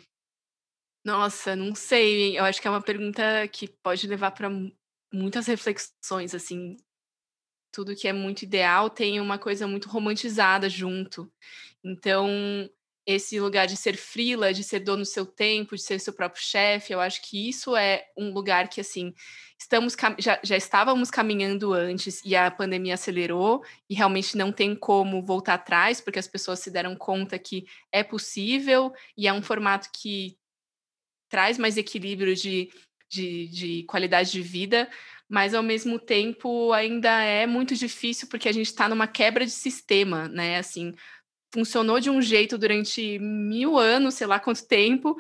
Nossa, 1.04 1.56
não 1.56 1.74
sei. 1.74 2.38
Eu 2.38 2.44
acho 2.44 2.62
que 2.62 2.68
é 2.68 2.72
uma 2.72 2.82
pergunta 2.82 3.48
que 3.48 3.68
pode 3.82 4.06
levar 4.08 4.32
para 4.32 4.50
muitas 5.12 5.48
reflexões, 5.48 6.36
assim. 6.36 6.78
Tudo 7.72 7.96
que 7.96 8.08
é 8.08 8.14
muito 8.14 8.44
ideal 8.44 8.90
tem 8.90 9.20
uma 9.20 9.38
coisa 9.38 9.68
muito 9.68 9.90
romantizada 9.90 10.70
junto. 10.70 11.32
Então, 11.84 12.28
esse 13.10 13.40
lugar 13.40 13.66
de 13.66 13.76
ser 13.76 13.98
frila, 13.98 14.54
de 14.54 14.64
ser 14.64 14.82
dono 14.82 15.02
do 15.02 15.06
seu 15.06 15.26
tempo, 15.26 15.76
de 15.76 15.82
ser 15.82 16.00
seu 16.00 16.14
próprio 16.14 16.44
chefe, 16.44 16.94
eu 16.94 17.02
acho 17.02 17.24
que 17.24 17.50
isso 17.50 17.76
é 17.76 18.06
um 18.16 18.32
lugar 18.32 18.70
que, 18.70 18.80
assim, 18.80 19.16
estamos 19.58 19.98
já, 20.20 20.40
já 20.44 20.56
estávamos 20.56 21.10
caminhando 21.10 21.74
antes 21.74 22.22
e 22.24 22.36
a 22.36 22.52
pandemia 22.52 22.94
acelerou 22.94 23.66
e 23.90 23.96
realmente 23.96 24.38
não 24.38 24.52
tem 24.52 24.76
como 24.76 25.24
voltar 25.24 25.56
atrás, 25.56 26.00
porque 26.00 26.20
as 26.20 26.28
pessoas 26.28 26.60
se 26.60 26.70
deram 26.70 26.96
conta 26.96 27.40
que 27.40 27.66
é 27.92 28.04
possível 28.04 28.94
e 29.18 29.28
é 29.28 29.34
um 29.34 29.42
formato 29.42 29.90
que 29.92 30.38
traz 31.30 31.58
mais 31.58 31.78
equilíbrio 31.78 32.36
de, 32.36 32.72
de, 33.10 33.48
de 33.48 33.84
qualidade 33.86 34.32
de 34.32 34.42
vida, 34.44 34.88
mas 35.28 35.56
ao 35.56 35.64
mesmo 35.64 35.98
tempo 35.98 36.72
ainda 36.74 37.24
é 37.24 37.48
muito 37.48 37.74
difícil 37.74 38.28
porque 38.30 38.48
a 38.48 38.52
gente 38.52 38.68
está 38.68 38.88
numa 38.88 39.08
quebra 39.08 39.46
de 39.46 39.52
sistema, 39.52 40.28
né? 40.28 40.60
Assim, 40.60 40.94
funcionou 41.52 42.00
de 42.00 42.10
um 42.10 42.22
jeito 42.22 42.58
durante 42.58 43.18
mil 43.20 43.78
anos, 43.78 44.16
sei 44.16 44.28
lá 44.28 44.40
quanto 44.40 44.66
tempo, 44.68 45.18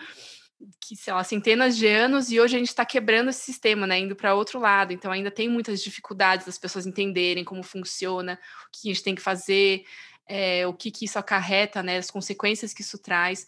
que, 0.80 0.96
sei 0.96 1.14
lá, 1.14 1.24
centenas 1.24 1.78
de 1.78 1.88
anos, 1.88 2.32
e 2.32 2.40
hoje 2.40 2.56
a 2.56 2.60
gente 2.60 2.68
está 2.68 2.86
quebrando 2.86 3.30
esse 3.30 3.42
sistema, 3.42 3.88
né, 3.88 4.00
indo 4.00 4.16
para 4.16 4.36
outro 4.36 4.60
lado. 4.60 4.92
Então, 4.92 5.12
ainda 5.12 5.32
tem 5.32 5.48
muitas 5.48 5.82
dificuldades 5.82 6.46
das 6.46 6.58
pessoas 6.58 6.86
entenderem 6.86 7.44
como 7.44 7.64
funciona, 7.64 8.40
o 8.68 8.70
que 8.72 8.90
a 8.90 8.94
gente 8.94 9.04
tem 9.04 9.16
que 9.16 9.22
fazer, 9.22 9.84
é, 10.28 10.68
o 10.68 10.74
que, 10.74 10.92
que 10.92 11.06
isso 11.06 11.18
acarreta, 11.18 11.82
né, 11.82 11.98
as 11.98 12.12
consequências 12.12 12.74
que 12.74 12.82
isso 12.82 12.98
traz. 12.98 13.48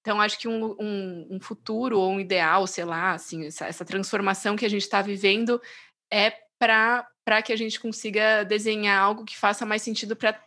Então, 0.00 0.20
acho 0.20 0.38
que 0.38 0.48
um, 0.48 0.76
um, 0.80 1.28
um 1.30 1.40
futuro 1.40 1.98
ou 1.98 2.12
um 2.12 2.20
ideal, 2.20 2.66
sei 2.66 2.84
lá, 2.84 3.12
assim, 3.12 3.46
essa, 3.46 3.66
essa 3.66 3.84
transformação 3.84 4.56
que 4.56 4.64
a 4.64 4.70
gente 4.70 4.82
está 4.82 5.02
vivendo 5.02 5.60
é 6.12 6.32
para 6.58 7.42
que 7.44 7.52
a 7.52 7.56
gente 7.56 7.78
consiga 7.78 8.44
desenhar 8.44 9.00
algo 9.00 9.24
que 9.24 9.36
faça 9.36 9.64
mais 9.64 9.82
sentido 9.82 10.16
para 10.16 10.38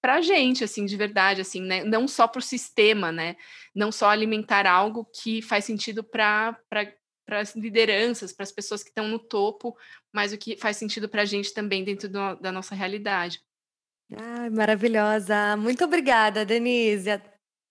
para 0.00 0.16
a 0.16 0.20
gente, 0.20 0.64
assim, 0.64 0.86
de 0.86 0.96
verdade, 0.96 1.40
assim, 1.40 1.60
né? 1.60 1.84
Não 1.84 2.08
só 2.08 2.26
para 2.26 2.38
o 2.38 2.42
sistema, 2.42 3.12
né? 3.12 3.36
Não 3.74 3.92
só 3.92 4.08
alimentar 4.08 4.66
algo 4.66 5.04
que 5.04 5.42
faz 5.42 5.64
sentido 5.64 6.02
para 6.02 6.58
para 6.68 7.38
as 7.38 7.54
lideranças, 7.54 8.32
para 8.32 8.42
as 8.42 8.50
pessoas 8.50 8.82
que 8.82 8.88
estão 8.88 9.06
no 9.06 9.18
topo, 9.18 9.76
mas 10.12 10.32
o 10.32 10.38
que 10.38 10.56
faz 10.56 10.76
sentido 10.76 11.08
para 11.08 11.22
a 11.22 11.24
gente 11.24 11.54
também 11.54 11.84
dentro 11.84 12.08
do, 12.08 12.34
da 12.36 12.50
nossa 12.50 12.74
realidade. 12.74 13.40
Ai, 14.16 14.50
maravilhosa. 14.50 15.56
Muito 15.56 15.84
obrigada, 15.84 16.44
Denise. 16.44 17.10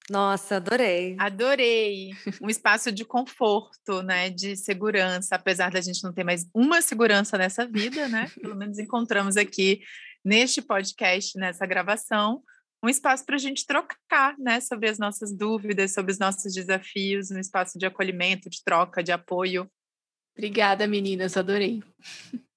Nossa, 0.09 0.55
adorei. 0.55 1.15
Adorei. 1.19 2.11
Um 2.41 2.49
espaço 2.49 2.91
de 2.91 3.05
conforto, 3.05 4.01
né, 4.01 4.29
de 4.29 4.55
segurança, 4.55 5.35
apesar 5.35 5.69
da 5.71 5.81
gente 5.81 6.03
não 6.03 6.11
ter 6.11 6.23
mais 6.23 6.49
uma 6.53 6.81
segurança 6.81 7.37
nessa 7.37 7.65
vida, 7.65 8.07
né? 8.07 8.31
Pelo 8.41 8.55
menos 8.55 8.79
encontramos 8.79 9.37
aqui 9.37 9.81
neste 10.23 10.61
podcast, 10.61 11.37
nessa 11.37 11.65
gravação, 11.65 12.43
um 12.83 12.89
espaço 12.89 13.25
para 13.25 13.35
a 13.35 13.39
gente 13.39 13.65
trocar, 13.65 14.37
né, 14.37 14.59
sobre 14.61 14.89
as 14.89 14.97
nossas 14.97 15.35
dúvidas, 15.35 15.93
sobre 15.93 16.11
os 16.11 16.19
nossos 16.19 16.53
desafios, 16.53 17.29
um 17.29 17.39
espaço 17.39 17.77
de 17.77 17.85
acolhimento, 17.85 18.49
de 18.49 18.63
troca, 18.63 19.03
de 19.03 19.11
apoio. 19.11 19.69
Obrigada, 20.37 20.87
meninas, 20.87 21.35
adorei. 21.35 21.83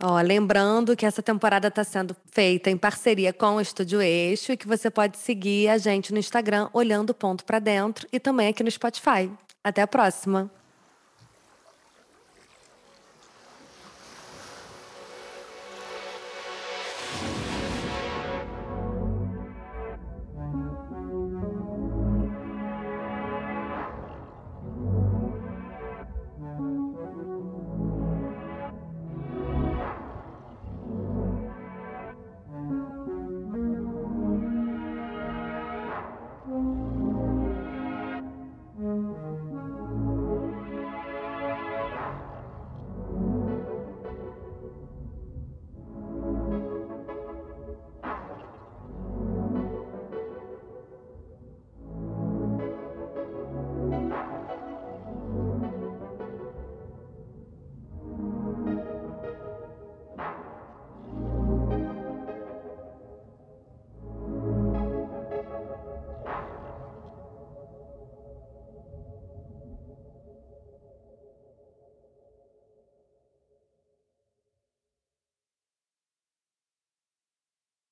Ó, 0.00 0.20
lembrando 0.20 0.96
que 0.96 1.04
essa 1.04 1.20
temporada 1.20 1.66
está 1.66 1.82
sendo 1.82 2.16
feita 2.32 2.70
em 2.70 2.76
parceria 2.76 3.32
com 3.32 3.56
o 3.56 3.60
Estúdio 3.60 4.00
Eixo 4.00 4.52
e 4.52 4.56
que 4.56 4.68
você 4.68 4.88
pode 4.88 5.18
seguir 5.18 5.68
a 5.68 5.76
gente 5.76 6.12
no 6.12 6.20
Instagram 6.20 6.70
olhando 6.72 7.12
ponto 7.12 7.44
para 7.44 7.58
dentro 7.58 8.06
e 8.12 8.20
também 8.20 8.46
aqui 8.46 8.62
no 8.62 8.70
Spotify. 8.70 9.28
Até 9.64 9.82
a 9.82 9.88
próxima. 9.88 10.48